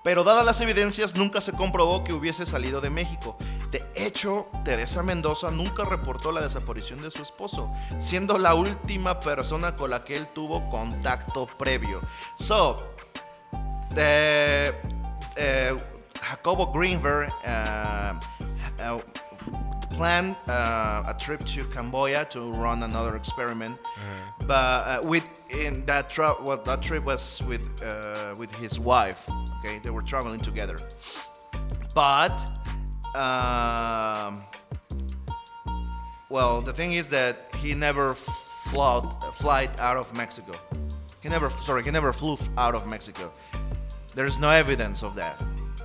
Pero 0.05 0.23
dadas 0.23 0.47
las 0.47 0.61
evidencias, 0.61 1.17
nunca 1.17 1.41
se 1.41 1.51
comprobó 1.51 2.05
que 2.05 2.13
hubiese 2.13 2.47
salido 2.47 2.81
de 2.81 2.91
México. 2.91 3.37
De 3.73 3.85
hecho, 3.97 4.47
Teresa 4.65 5.03
Mendoza 5.03 5.51
nunca 5.51 5.83
reportó 5.83 6.31
la 6.31 6.41
desaparición 6.41 7.03
de 7.03 7.11
su 7.11 7.23
esposo, 7.23 7.69
siendo 7.99 8.39
la 8.39 8.55
última 8.55 9.19
persona 9.19 9.75
con 9.75 9.91
la 9.91 10.05
que 10.05 10.15
él 10.15 10.29
tuvo 10.29 10.71
contacto 10.71 11.47
previo. 11.59 12.01
So, 12.37 12.95
eh, 13.97 14.81
eh, 15.35 15.77
Jacobo 16.23 16.71
Greenberg 16.71 17.33
uh, 17.33 19.01
planned 19.91 20.37
uh, 20.49 21.05
a 21.07 21.15
trip 21.19 21.45
to 21.45 21.65
Cambodia 21.65 22.25
to 22.27 22.53
run 22.53 22.83
another 22.83 23.17
experiment, 23.17 23.79
but 24.47 24.55
uh, 24.55 25.01
with 25.05 25.25
in 25.55 25.85
that 25.87 26.11
trip, 26.11 26.43
well, 26.43 26.59
that 26.59 26.83
trip 26.83 27.05
was 27.05 27.43
with 27.49 27.65
uh, 27.83 28.35
with 28.39 28.53
his 28.55 28.79
wife. 28.79 29.29
Okay, 29.59 29.81
they 29.83 29.91
were 29.91 30.03
traveling 30.03 30.41
together, 30.41 30.77
but 31.95 32.37
um, 33.15 34.37
well, 36.29 36.61
the 36.61 36.73
thing 36.73 36.93
is 36.93 37.09
that 37.11 37.39
he 37.63 37.75
never 37.75 38.15
flew 38.15 39.01
flight 39.33 39.81
out 39.81 39.97
of 39.97 40.15
Mexico. 40.15 40.55
He 41.23 41.29
never, 41.29 41.51
sorry, 41.51 41.83
he 41.83 41.91
never 41.91 42.13
flew 42.13 42.37
out 42.59 42.75
of 42.75 42.87
Mexico. 42.87 43.33
There's 44.15 44.39
no 44.39 44.51
evidence 44.51 45.03
of 45.03 45.15
that. 45.17 45.43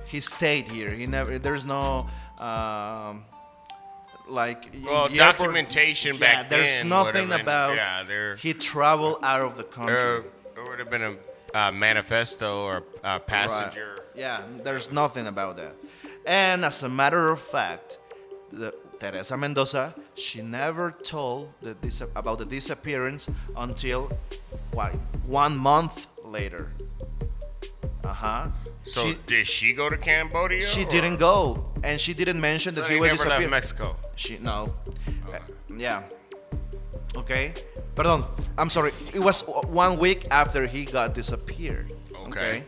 He 0.08 0.20
stayed 0.20 0.64
here. 0.66 0.90
He 0.90 1.06
never. 1.06 1.38
There's 1.38 1.64
no. 1.64 2.06
Um, 2.38 3.24
like 4.32 4.70
Well, 4.84 5.08
the 5.08 5.20
airport- 5.20 5.38
documentation 5.50 6.14
yeah, 6.14 6.20
back 6.20 6.48
there's 6.48 6.78
then 6.78 6.88
nothing 6.88 7.28
been- 7.28 7.40
about 7.40 7.76
yeah, 7.76 8.02
there- 8.02 8.36
he 8.36 8.54
traveled 8.54 9.18
out 9.22 9.42
of 9.42 9.56
the 9.56 9.64
country. 9.64 9.96
There, 9.96 10.24
there 10.54 10.64
would 10.64 10.78
have 10.78 10.90
been 10.90 11.02
a 11.02 11.14
uh, 11.54 11.70
manifesto 11.70 12.64
or 12.64 12.76
a 13.04 13.18
Right. 13.18 13.26
passenger. 13.26 13.98
Yeah, 14.14 14.40
there's 14.64 14.90
nothing 14.90 15.26
about 15.26 15.58
that. 15.58 15.74
And 16.24 16.64
as 16.64 16.82
a 16.82 16.88
matter 16.88 17.28
of 17.30 17.40
fact, 17.40 17.98
the, 18.50 18.74
Teresa 18.98 19.36
Mendoza, 19.36 19.94
she 20.14 20.40
never 20.42 20.92
told 20.92 21.52
the 21.60 21.76
about 22.16 22.38
the 22.38 22.44
disappearance 22.46 23.28
until 23.56 24.08
what, 24.72 24.94
one 25.26 25.56
month 25.58 26.06
later. 26.24 26.72
Uh 28.04 28.12
huh. 28.14 28.48
So 28.84 29.00
she, 29.06 29.18
did 29.26 29.46
she 29.46 29.72
go 29.72 29.88
to 29.88 29.96
Cambodia? 29.96 30.60
she 30.66 30.84
or- 30.84 30.88
didn't 30.88 31.18
go, 31.18 31.72
and 31.84 32.00
she 32.00 32.14
didn't 32.14 32.40
mention 32.40 32.74
So 32.74 32.82
that 32.82 32.90
he 32.90 32.98
was 32.98 33.12
never 33.12 33.28
left. 33.30 33.50
Mexico. 33.50 33.96
She 34.16 34.38
no. 34.38 34.74
Uh, 35.32 35.38
yeah. 35.76 36.02
Okay. 37.16 37.52
Perdón. 37.94 38.24
I'm 38.58 38.70
sorry. 38.70 38.90
It 39.14 39.20
was 39.20 39.44
one 39.68 39.98
week 39.98 40.26
after 40.30 40.66
he 40.66 40.84
got 40.84 41.14
disappeared. 41.14 41.92
Okay. 42.28 42.64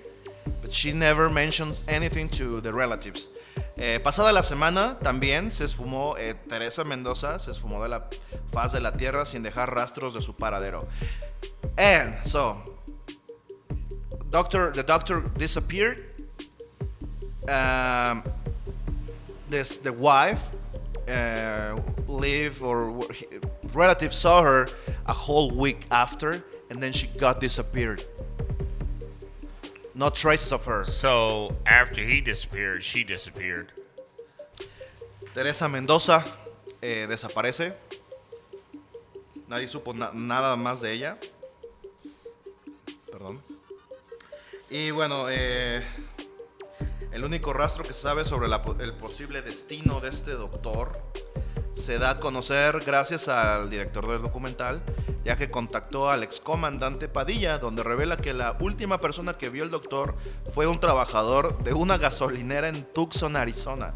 But 0.61 0.73
she 0.73 0.93
never 0.93 1.29
mentions 1.31 1.85
anything 1.89 2.29
to 2.31 2.61
the 2.61 2.73
relatives. 2.73 3.29
Eh, 3.77 3.99
pasada 3.99 4.33
la 4.33 4.43
semana 4.43 4.99
también 5.01 5.51
se 5.51 5.65
esfumó 5.65 6.17
eh, 6.17 6.35
Teresa 6.49 6.85
Mendoza, 6.85 7.39
se 7.41 7.51
esfumó 7.51 7.83
de 7.83 7.89
la 7.89 8.09
faz 8.53 8.73
de 8.73 8.81
la 8.81 8.93
tierra 8.93 9.27
sin 9.27 9.43
dejar 9.43 9.75
rastros 9.75 10.15
de 10.15 10.23
su 10.23 10.37
paradero. 10.37 10.87
And 11.77 12.15
so, 12.25 12.63
doctor, 14.35 14.73
the 14.73 14.83
doctor 14.83 15.21
disappeared. 15.39 16.03
Um, 17.49 18.25
this 19.49 19.77
the 19.77 19.93
wife 19.93 20.51
uh, 21.07 21.79
live 22.09 22.61
or 22.65 23.07
relatives 23.73 24.17
saw 24.19 24.43
her 24.43 24.67
a 25.07 25.13
whole 25.13 25.53
week 25.53 25.87
after, 25.93 26.43
and 26.69 26.83
then 26.83 26.91
she 26.93 27.07
got 27.07 27.39
disappeared. 27.41 28.03
No 29.95 30.11
traces 30.11 30.51
of 30.51 30.65
her. 30.65 30.83
So 30.85 31.55
after 31.65 32.03
he 32.03 32.21
disappeared, 32.21 32.83
she 32.83 33.05
disappeared. 33.05 33.71
Teresa 35.33 35.69
Mendoza 35.69 36.25
eh, 36.83 37.07
desaparece. 37.07 37.73
Nadie 39.49 39.69
supo 39.69 39.95
na- 39.95 40.11
nada 40.13 40.57
más 40.57 40.81
de 40.83 40.91
ella. 40.91 41.17
Perdón. 43.13 43.54
Y 44.77 44.91
bueno, 44.91 45.27
eh, 45.29 45.81
el 47.13 47.25
único 47.25 47.53
rastro 47.53 47.85
que 47.85 47.95
se 47.95 48.01
sabe 48.01 48.25
sobre 48.25 48.49
el 48.81 48.93
posible 48.95 49.41
destino 49.41 50.01
de 50.01 50.09
este 50.09 50.33
doctor 50.33 50.91
se 51.75 51.99
da 51.99 52.11
a 52.11 52.17
conocer 52.17 52.81
gracias 52.85 53.29
al 53.29 53.71
director 53.71 54.09
del 54.09 54.23
documental, 54.23 54.83
ya 55.25 55.37
que 55.37 55.47
contactó 55.47 56.11
al 56.11 56.25
excomandante 56.25 57.07
Padilla, 57.07 57.59
donde 57.59 57.85
revela 57.85 58.17
que 58.17 58.35
la 58.35 58.57
última 58.59 58.99
persona 58.99 59.39
que 59.39 59.49
vio 59.49 59.63
el 59.63 59.71
doctor 59.71 60.17
fue 60.53 60.67
un 60.67 60.81
trabajador 60.81 61.63
de 61.63 61.73
una 61.73 61.97
gasolinera 61.97 62.67
en 62.67 62.83
Tucson, 62.93 63.37
Arizona. 63.37 63.95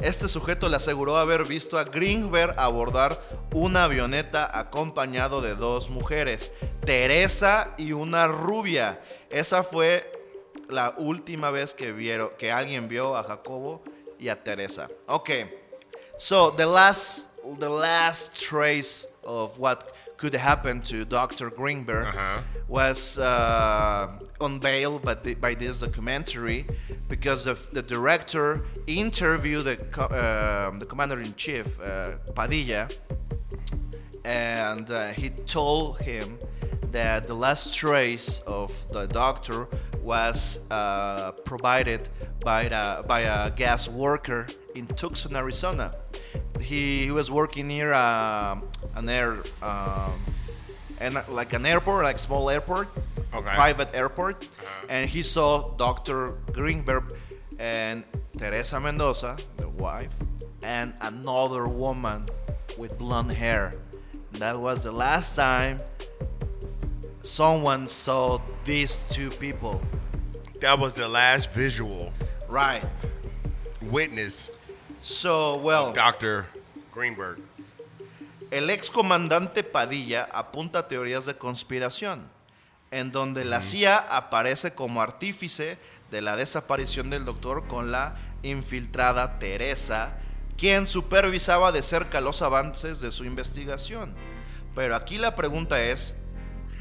Este 0.00 0.28
sujeto 0.28 0.68
le 0.68 0.76
aseguró 0.76 1.16
haber 1.16 1.44
visto 1.44 1.78
a 1.78 1.84
Greenberg 1.84 2.54
abordar 2.58 3.20
una 3.52 3.84
avioneta 3.84 4.58
acompañado 4.58 5.40
de 5.40 5.54
dos 5.54 5.88
mujeres, 5.88 6.52
Teresa 6.84 7.74
y 7.78 7.92
una 7.92 8.26
rubia. 8.26 9.00
Esa 9.30 9.62
fue 9.62 10.10
la 10.68 10.94
última 10.98 11.50
vez 11.50 11.74
que 11.74 11.92
vieron 11.92 12.30
que 12.38 12.52
alguien 12.52 12.88
vio 12.88 13.16
a 13.16 13.22
Jacobo 13.22 13.82
y 14.18 14.28
a 14.28 14.42
Teresa. 14.42 14.88
Okay. 15.06 15.50
So 16.16 16.52
the 16.52 16.66
last 16.66 17.30
the 17.58 17.68
last 17.68 18.34
trace 18.48 19.08
of 19.24 19.58
what 19.58 19.84
could 20.24 20.40
happen 20.40 20.80
to 20.80 21.04
Dr. 21.04 21.50
Grinberg 21.50 22.06
Uh-huh. 22.06 22.40
was 22.66 23.18
uh, 23.18 24.08
unveiled 24.40 25.02
by, 25.02 25.14
the, 25.24 25.34
by 25.34 25.52
this 25.54 25.80
documentary 25.80 26.64
because 27.10 27.46
of 27.46 27.58
the 27.76 27.82
director 27.82 28.46
interviewed 28.86 29.64
the, 29.70 29.76
co- 29.96 30.12
um 30.24 30.78
the 30.78 30.86
commander 30.86 31.20
in 31.20 31.32
chief 31.34 31.66
uh, 31.78 32.12
Padilla 32.34 32.88
and 34.24 34.90
uh, 34.90 35.08
he 35.20 35.28
told 35.58 36.00
him 36.10 36.38
that 36.90 37.18
the 37.30 37.34
last 37.46 37.74
trace 37.74 38.40
of 38.60 38.70
the 38.96 39.04
doctor 39.22 39.60
was 40.04 40.60
uh, 40.70 41.32
provided 41.44 42.08
by, 42.44 42.68
the, 42.68 43.02
by 43.08 43.20
a 43.20 43.50
gas 43.50 43.88
worker 43.88 44.46
in 44.74 44.86
Tucson, 44.86 45.34
Arizona. 45.34 45.92
He, 46.60 47.04
he 47.04 47.10
was 47.10 47.30
working 47.30 47.66
near 47.68 47.92
uh, 47.92 48.60
an 48.94 49.08
air, 49.08 49.38
um, 49.62 50.12
and 51.00 51.14
like 51.28 51.52
an 51.54 51.66
airport, 51.66 52.04
like 52.04 52.18
small 52.18 52.50
airport, 52.50 52.88
Okay. 53.34 53.54
private 53.56 53.96
airport, 53.96 54.48
and 54.88 55.10
he 55.10 55.22
saw 55.22 55.74
Dr. 55.76 56.34
Grinberg 56.52 57.16
and 57.58 58.04
Teresa 58.38 58.78
Mendoza, 58.78 59.36
the 59.56 59.68
wife, 59.68 60.14
and 60.62 60.94
another 61.00 61.66
woman 61.66 62.26
with 62.78 62.96
blonde 62.96 63.32
hair. 63.32 63.74
That 64.34 64.60
was 64.60 64.84
the 64.84 64.92
last 64.92 65.34
time 65.34 65.78
someone 67.24 67.88
saw 67.88 68.38
these 68.64 69.06
two 69.12 69.30
people. 69.30 69.80
That 70.60 70.78
was 70.78 70.94
the 70.94 71.08
last 71.08 71.50
visual 71.54 72.12
Right. 72.48 72.84
witness, 73.82 74.50
So, 75.00 75.56
well, 75.56 75.92
Dr. 75.92 76.46
Greenberg. 76.94 77.38
el 78.50 78.70
ex 78.70 78.90
comandante 78.90 79.62
Padilla 79.64 80.28
apunta 80.32 80.86
teorías 80.88 81.26
de 81.26 81.36
conspiración, 81.36 82.30
en 82.90 83.10
donde 83.10 83.44
la 83.44 83.60
CIA 83.62 83.98
aparece 83.98 84.74
como 84.74 85.02
artífice 85.02 85.78
de 86.10 86.22
la 86.22 86.36
desaparición 86.36 87.10
del 87.10 87.24
doctor 87.24 87.66
con 87.66 87.90
la 87.90 88.14
infiltrada 88.42 89.38
Teresa, 89.38 90.16
quien 90.56 90.86
supervisaba 90.86 91.72
de 91.72 91.82
cerca 91.82 92.20
los 92.20 92.40
avances 92.42 93.00
de 93.00 93.10
su 93.10 93.24
investigación. 93.24 94.14
Pero 94.74 94.94
aquí 94.94 95.18
la 95.18 95.34
pregunta 95.34 95.82
es, 95.82 96.14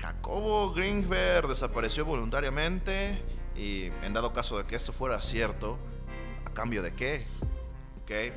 ¿Jacobo 0.04 0.74
Grinberg 0.74 1.47
desapareció 1.47 2.04
voluntariamente? 2.04 3.18
Y 3.56 3.86
en 4.04 4.12
dado 4.12 4.34
caso 4.34 4.58
de 4.58 4.66
que 4.66 4.76
esto 4.76 4.91
fuera 4.91 5.22
cierto, 5.22 5.80
¿a 6.45 6.49
cambio 6.49 6.82
de 6.82 6.91
qué? 6.91 7.22
Okay, 8.04 8.34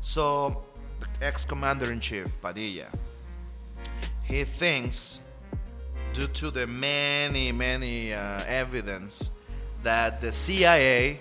so 0.00 0.62
the 1.00 1.26
ex-commander 1.26 1.92
in 1.92 1.98
chief 1.98 2.40
Padilla, 2.40 2.86
he 4.22 4.44
thinks, 4.44 5.20
due 6.12 6.28
to 6.28 6.52
the 6.52 6.68
many 6.68 7.50
many 7.50 8.12
uh, 8.12 8.44
evidence, 8.46 9.32
that 9.82 10.20
the 10.20 10.32
CIA 10.32 11.18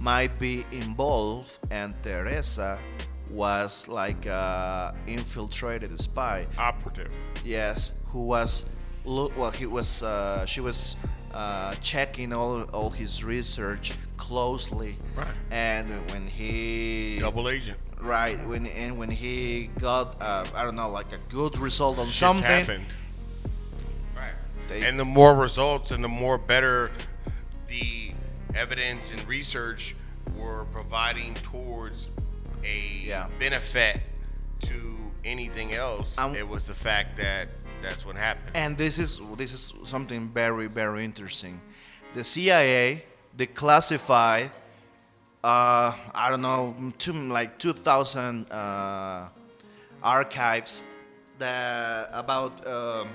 might 0.00 0.38
be 0.38 0.66
involved, 0.70 1.60
and 1.70 1.94
Teresa 2.02 2.78
was 3.30 3.88
like 3.88 4.26
a 4.26 4.94
infiltrated 5.06 5.98
spy. 5.98 6.46
Operative. 6.58 7.10
Yes, 7.42 7.92
who 8.08 8.20
was 8.20 8.66
look 9.04 9.36
well 9.36 9.50
he 9.50 9.66
was 9.66 10.02
uh, 10.02 10.44
she 10.46 10.60
was 10.60 10.96
uh, 11.32 11.74
checking 11.76 12.32
all 12.32 12.62
all 12.72 12.90
his 12.90 13.22
research 13.24 13.92
closely. 14.16 14.96
Right. 15.16 15.26
And 15.50 15.88
when 16.10 16.26
he 16.26 17.18
Double 17.20 17.48
agent. 17.48 17.76
right 18.00 18.38
when 18.46 18.66
and 18.66 18.96
when 18.96 19.10
he 19.10 19.70
got 19.78 20.20
uh, 20.22 20.44
I 20.54 20.62
don't 20.64 20.76
know 20.76 20.90
like 20.90 21.12
a 21.12 21.18
good 21.30 21.58
result 21.58 21.98
on 21.98 22.06
Shit's 22.06 22.16
something. 22.18 22.44
happened. 22.44 22.86
Right. 24.16 24.32
They- 24.68 24.84
and 24.84 24.98
the 24.98 25.04
more 25.04 25.34
results 25.34 25.90
and 25.90 26.02
the 26.02 26.08
more 26.08 26.38
better 26.38 26.90
the 27.66 28.12
evidence 28.54 29.10
and 29.10 29.26
research 29.26 29.96
were 30.36 30.64
providing 30.72 31.34
towards 31.34 32.08
a 32.64 33.02
Yeah. 33.04 33.28
benefit 33.38 34.00
to 34.62 34.96
anything 35.24 35.74
else, 35.74 36.16
Um, 36.16 36.34
it 36.36 36.46
was 36.48 36.66
the 36.66 36.74
fact 36.74 37.16
that 37.16 37.48
that's 37.84 38.04
what 38.04 38.16
happened. 38.16 38.50
And 38.54 38.76
this 38.76 38.98
is 38.98 39.20
this 39.36 39.52
is 39.52 39.72
something 39.86 40.28
very 40.28 40.66
very 40.66 41.04
interesting. 41.04 41.60
The 42.14 42.24
CIA 42.24 43.04
declassified 43.36 44.50
uh, 45.44 45.92
I 46.14 46.30
don't 46.30 46.40
know 46.40 46.74
two, 46.96 47.12
like 47.12 47.58
2,000 47.58 48.50
uh, 48.50 49.28
archives 50.02 50.84
that 51.38 52.08
about 52.12 52.66
um, 52.66 53.08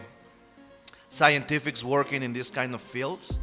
scientifics 1.09 1.84
working 1.84 2.22
in 2.22 2.32
this 2.32 2.51
kind 2.51 2.76
of 2.76 2.82
fields, 2.82 3.39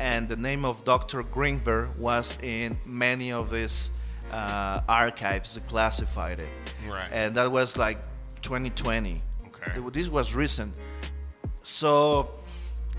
and 0.00 0.28
the 0.28 0.34
name 0.34 0.64
of 0.64 0.84
Dr. 0.84 1.22
Grinberg 1.22 1.96
was 1.96 2.36
in 2.42 2.76
many 2.84 3.30
of 3.30 3.50
these 3.50 3.92
uh, 4.32 4.80
archives 4.88 5.60
classified 5.68 6.40
it. 6.40 6.50
Right. 6.88 7.08
And 7.12 7.36
that 7.36 7.52
was 7.52 7.76
like 7.76 8.02
2020. 8.42 9.22
Okay. 9.68 9.80
This 9.90 10.08
was 10.08 10.34
recent. 10.34 10.74
So, 11.62 12.32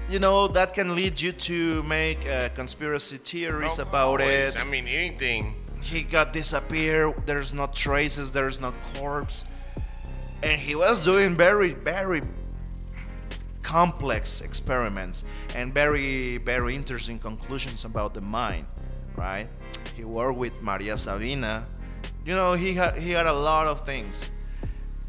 you 0.09 0.20
know, 0.20 0.47
that 0.47 0.74
can 0.74 0.95
lead 0.95 1.20
you 1.20 1.32
to 1.32 1.84
make 1.84 2.28
uh, 2.28 2.49
conspiracy 2.49 3.18
theories 3.18 3.80
about 3.80 4.22
always. 4.22 4.55
it. 4.55 4.59
I 4.59 4.64
mean, 4.64 4.88
anything. 4.88 5.55
He 5.82 6.03
got 6.03 6.32
disappeared. 6.32 7.26
There's 7.26 7.53
no 7.53 7.68
traces. 7.68 8.32
There's 8.32 8.59
no 8.61 8.74
corpse. 8.95 9.45
And 10.41 10.59
he 10.59 10.76
was 10.76 11.03
doing 11.03 11.36
very, 11.36 11.74
very 11.74 12.22
complex 13.61 14.41
experiments 14.41 15.26
and 15.55 15.74
very, 15.74 16.38
very 16.38 16.76
interesting 16.76 17.18
conclusions 17.18 17.86
about 17.86 18.14
the 18.14 18.22
mind, 18.22 18.66
right? 19.16 19.47
He 19.95 20.03
worked 20.03 20.38
with 20.38 20.61
Maria 20.61 20.97
Sabina. 20.97 21.66
You 22.26 22.36
know, 22.36 22.53
he 22.53 22.74
had 22.74 22.95
he 22.97 23.11
had 23.11 23.26
a 23.26 23.34
lot 23.34 23.68
of 23.68 23.86
things, 23.86 24.30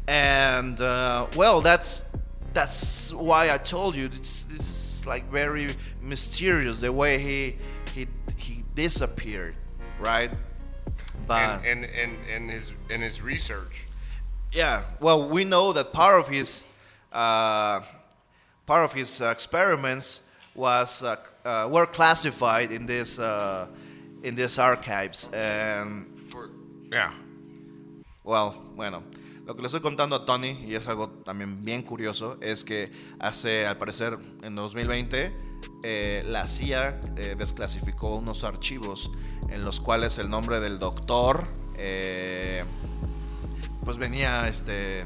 and 0.07 0.79
uh, 0.81 1.27
well, 1.35 1.61
that's 1.61 2.01
that's 2.53 3.13
why 3.13 3.51
I 3.51 3.57
told 3.57 3.95
you 3.95 4.07
this 4.07 4.43
this 4.43 4.59
is 4.59 5.05
like 5.05 5.29
very 5.31 5.69
mysterious 6.01 6.79
the 6.79 6.91
way 6.91 7.17
he 7.19 7.57
he 7.93 8.07
he 8.37 8.63
disappeared, 8.75 9.55
right? 9.99 10.31
But 11.27 11.65
and, 11.65 11.65
and, 11.65 11.85
and, 11.85 12.17
and 12.29 12.51
his 12.51 12.73
and 12.89 13.01
his 13.03 13.21
research. 13.21 13.87
yeah, 14.51 14.83
well, 14.99 15.29
we 15.29 15.43
know 15.43 15.73
that 15.73 15.91
part 15.91 16.19
of 16.19 16.27
his 16.27 16.65
uh, 17.11 17.81
part 18.65 18.83
of 18.85 18.93
his 18.93 19.21
experiments 19.21 20.21
was 20.53 21.03
uh, 21.03 21.15
uh, 21.43 21.67
were 21.71 21.85
classified 21.85 22.71
in 22.71 22.85
this 22.85 23.19
uh, 23.19 23.67
in 24.23 24.35
these 24.35 24.57
archives, 24.59 25.29
and 25.33 26.05
For, 26.29 26.49
yeah. 26.91 27.11
well, 28.23 28.55
bueno, 28.75 29.03
lo 29.45 29.55
que 29.55 29.61
le 29.61 29.67
estoy 29.67 29.81
contando 29.81 30.15
a 30.15 30.25
Tony 30.25 30.57
y 30.65 30.73
es 30.73 30.87
algo 30.87 31.09
también 31.09 31.63
bien 31.63 31.83
curioso 31.83 32.37
es 32.41 32.63
que 32.63 32.91
hace, 33.19 33.67
al 33.67 33.77
parecer, 33.77 34.17
en 34.41 34.55
2020 34.55 35.31
eh, 35.83 36.23
la 36.27 36.47
CIA 36.47 36.99
eh, 37.15 37.35
desclasificó 37.37 38.15
unos 38.15 38.43
archivos 38.43 39.11
en 39.49 39.63
los 39.63 39.81
cuales 39.81 40.17
el 40.17 40.31
nombre 40.31 40.59
del 40.59 40.79
doctor 40.79 41.47
eh, 41.77 42.63
pues 43.83 43.99
venía 43.99 44.47
este 44.47 45.05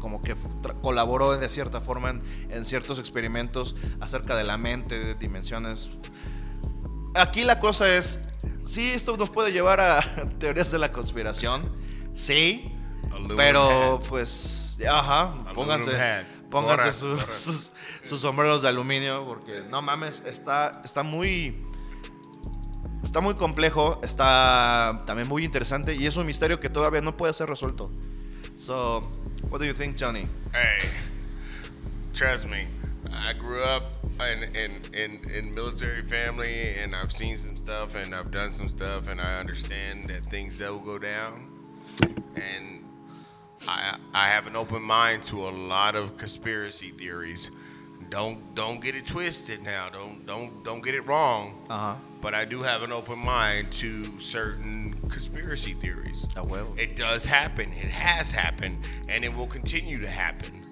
como 0.00 0.20
que 0.20 0.36
colaboró 0.82 1.36
de 1.36 1.48
cierta 1.48 1.80
forma 1.80 2.20
en, 2.50 2.64
ciertos 2.64 2.98
experimentos 2.98 3.74
acerca 4.00 4.36
de 4.36 4.44
la 4.44 4.56
mente, 4.56 4.98
de 4.98 5.14
dimensiones. 5.14 5.90
Aquí 7.14 7.42
la 7.42 7.58
cosa 7.58 7.96
es, 7.96 8.20
sí, 8.64 8.90
esto 8.90 9.16
nos 9.16 9.30
puede 9.30 9.50
llevar 9.50 9.80
a 9.80 10.00
teorías 10.38 10.70
de 10.70 10.78
la 10.78 10.92
conspiración, 10.92 11.62
sí, 12.14 12.75
pero 13.36 14.00
pues, 14.08 14.78
ajá, 14.88 15.34
pónganse, 15.54 15.92
pónganse 16.50 16.92
sus, 16.92 17.20
ahora. 17.20 17.32
sus, 17.32 17.72
sus 18.02 18.20
sombreros 18.20 18.62
de 18.62 18.68
aluminio 18.68 19.24
porque 19.24 19.62
no 19.70 19.82
mames, 19.82 20.22
está, 20.26 20.80
está 20.84 21.02
muy, 21.02 21.62
está 23.02 23.20
muy 23.20 23.34
complejo, 23.34 24.00
está 24.02 25.02
también 25.06 25.28
muy 25.28 25.44
interesante 25.44 25.94
y 25.94 26.06
es 26.06 26.16
un 26.16 26.26
misterio 26.26 26.60
que 26.60 26.68
todavía 26.68 27.00
no 27.00 27.16
puede 27.16 27.32
ser 27.32 27.48
resuelto. 27.48 27.90
So, 28.56 29.02
what 29.50 29.60
do 29.60 29.66
you 29.66 29.74
think, 29.74 29.96
Johnny? 29.96 30.26
Hey, 30.52 30.88
trust 32.14 32.46
me, 32.46 32.66
I 33.12 33.34
grew 33.34 33.62
up 33.62 33.82
in 34.20 34.44
in 34.56 34.72
in, 34.94 35.30
in 35.30 35.54
military 35.54 36.02
family, 36.02 36.74
and 36.82 36.94
I've 36.94 37.12
seen 37.12 37.36
some 37.36 37.56
stuff, 37.56 37.94
and 37.94 38.14
I've 38.14 38.30
done 38.30 38.50
some 38.50 38.68
stuff, 38.68 39.08
and 39.08 39.20
I 39.20 39.38
understand 39.40 40.08
that 40.08 40.24
things 40.30 40.58
that 40.58 40.72
will 40.72 40.80
go 40.80 40.98
down, 40.98 41.50
and 42.34 42.85
I 43.68 43.96
I 44.14 44.28
have 44.28 44.46
an 44.46 44.56
open 44.56 44.82
mind 44.82 45.22
to 45.24 45.48
a 45.48 45.50
lot 45.50 45.94
of 45.94 46.16
conspiracy 46.16 46.90
theories. 46.92 47.50
Don't 48.08 48.54
don't 48.54 48.80
get 48.80 48.94
it 48.94 49.06
twisted 49.06 49.62
now. 49.62 49.88
Don't 49.90 50.24
don't 50.26 50.62
don't 50.64 50.82
get 50.82 50.94
it 50.94 51.06
wrong. 51.06 51.64
Uh 51.68 51.78
huh. 51.78 51.94
But 52.20 52.34
I 52.34 52.44
do 52.44 52.62
have 52.62 52.82
an 52.82 52.92
open 52.92 53.18
mind 53.18 53.70
to 53.80 54.20
certain 54.20 54.94
conspiracy 55.08 55.74
theories. 55.74 56.26
Ah, 56.36 56.42
huevo. 56.42 56.76
It 56.78 56.96
does 56.96 57.24
happen. 57.24 57.72
It 57.72 57.90
has 57.90 58.30
happened, 58.30 58.88
and 59.08 59.24
it 59.24 59.34
will 59.34 59.46
continue 59.46 60.00
to 60.00 60.08
happen. 60.08 60.62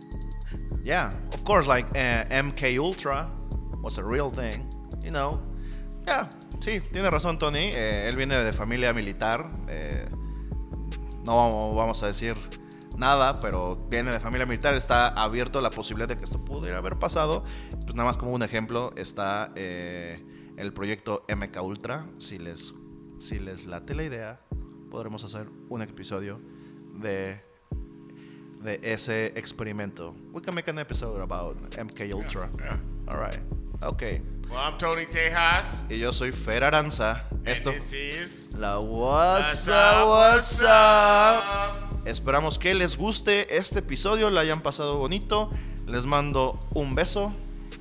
Yeah, 0.85 1.13
of 1.33 1.45
course, 1.45 1.67
like 1.67 1.87
uh, 1.97 2.25
MK 2.31 2.79
Ultra 2.79 3.29
was 3.83 3.99
a 3.99 4.05
real 4.05 4.31
thing, 4.31 4.69
you 5.03 5.11
know. 5.11 5.41
Yeah, 6.07 6.29
sí, 6.61 6.81
tiene 6.93 7.11
razón 7.11 7.39
Tony. 7.39 7.71
Eh, 7.73 8.09
él 8.09 8.17
viene 8.17 8.37
de 8.45 8.53
familia 8.53 8.93
militar. 8.93 9.49
eh, 9.69 10.05
no 11.25 11.73
vamos 11.75 12.03
a 12.03 12.07
decir 12.07 12.37
nada, 12.97 13.41
pero 13.41 13.87
viene 13.91 14.11
de 14.11 14.21
familia 14.21 14.47
militar. 14.47 14.75
Está 14.75 15.09
abierto 15.09 15.61
la 15.61 15.71
posibilidad 15.71 16.09
de 16.09 16.17
que 16.17 16.25
esto 16.25 16.45
pudiera 16.45 16.79
haber 16.79 16.99
pasado. 16.99 17.45
Pues 17.71 17.95
nada 17.95 18.09
más 18.09 18.17
como 18.17 18.33
un 18.33 18.43
ejemplo 18.43 18.91
está 18.97 19.53
eh, 19.57 20.25
el 20.57 20.73
proyecto 20.73 21.25
MK 21.35 21.63
Ultra. 21.63 22.07
Si 22.19 22.39
les, 22.39 22.75
si 23.19 23.39
les 23.39 23.67
late 23.67 23.95
la 23.95 24.05
idea, 24.05 24.41
podremos 24.91 25.25
hacer 25.25 25.49
un 25.69 25.83
episodio 25.83 26.41
de 26.95 27.43
de 28.65 28.81
ese 28.83 29.27
experimento. 29.37 30.17
We 30.33 30.41
can 30.41 30.55
make 30.55 30.69
an 30.69 30.79
episode 30.79 31.21
about 31.21 31.57
MK 31.77 32.13
Ultra. 32.15 32.49
Yeah. 32.59 32.79
All 33.07 33.19
right. 33.19 33.39
Okay. 33.83 34.23
Well, 34.49 34.59
I'm 34.59 34.79
Tony 34.79 35.07
Tejas. 35.07 35.85
Y 35.91 35.99
yo 35.99 36.13
soy 36.13 36.33
Fer 36.33 36.65
Aranza. 36.65 37.27
Esto 37.45 37.71
this 37.71 37.93
is 37.93 38.49
la 38.55 38.81
What's 38.81 39.69
up, 39.69 40.09
What's 40.09 40.63
up. 40.63 41.94
Esperamos 42.05 42.59
que 42.59 42.75
les 42.75 42.97
guste 42.97 43.57
este 43.57 43.79
episodio, 43.79 44.29
la 44.31 44.43
hayan 44.43 44.61
pasado 44.61 44.99
bonito. 44.99 45.51
Les 45.87 46.07
mando 46.07 46.61
un 46.75 46.95
beso 46.95 47.33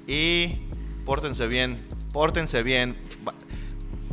y 0.07 0.59
pórtense 1.05 1.47
bien, 1.47 1.85
pórtense 2.11 2.63
bien. 2.63 2.97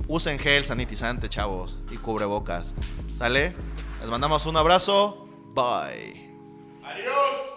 Usen 0.08 0.38
gel 0.40 0.64
sanitizante, 0.64 1.28
chavos, 1.28 1.78
y 1.92 1.96
cubrebocas. 1.96 2.74
¿Sale? 3.18 3.54
Les 4.00 4.08
mandamos 4.10 4.46
un 4.46 4.56
abrazo. 4.56 5.28
Bye. 5.54 6.34
Adios. 6.82 7.49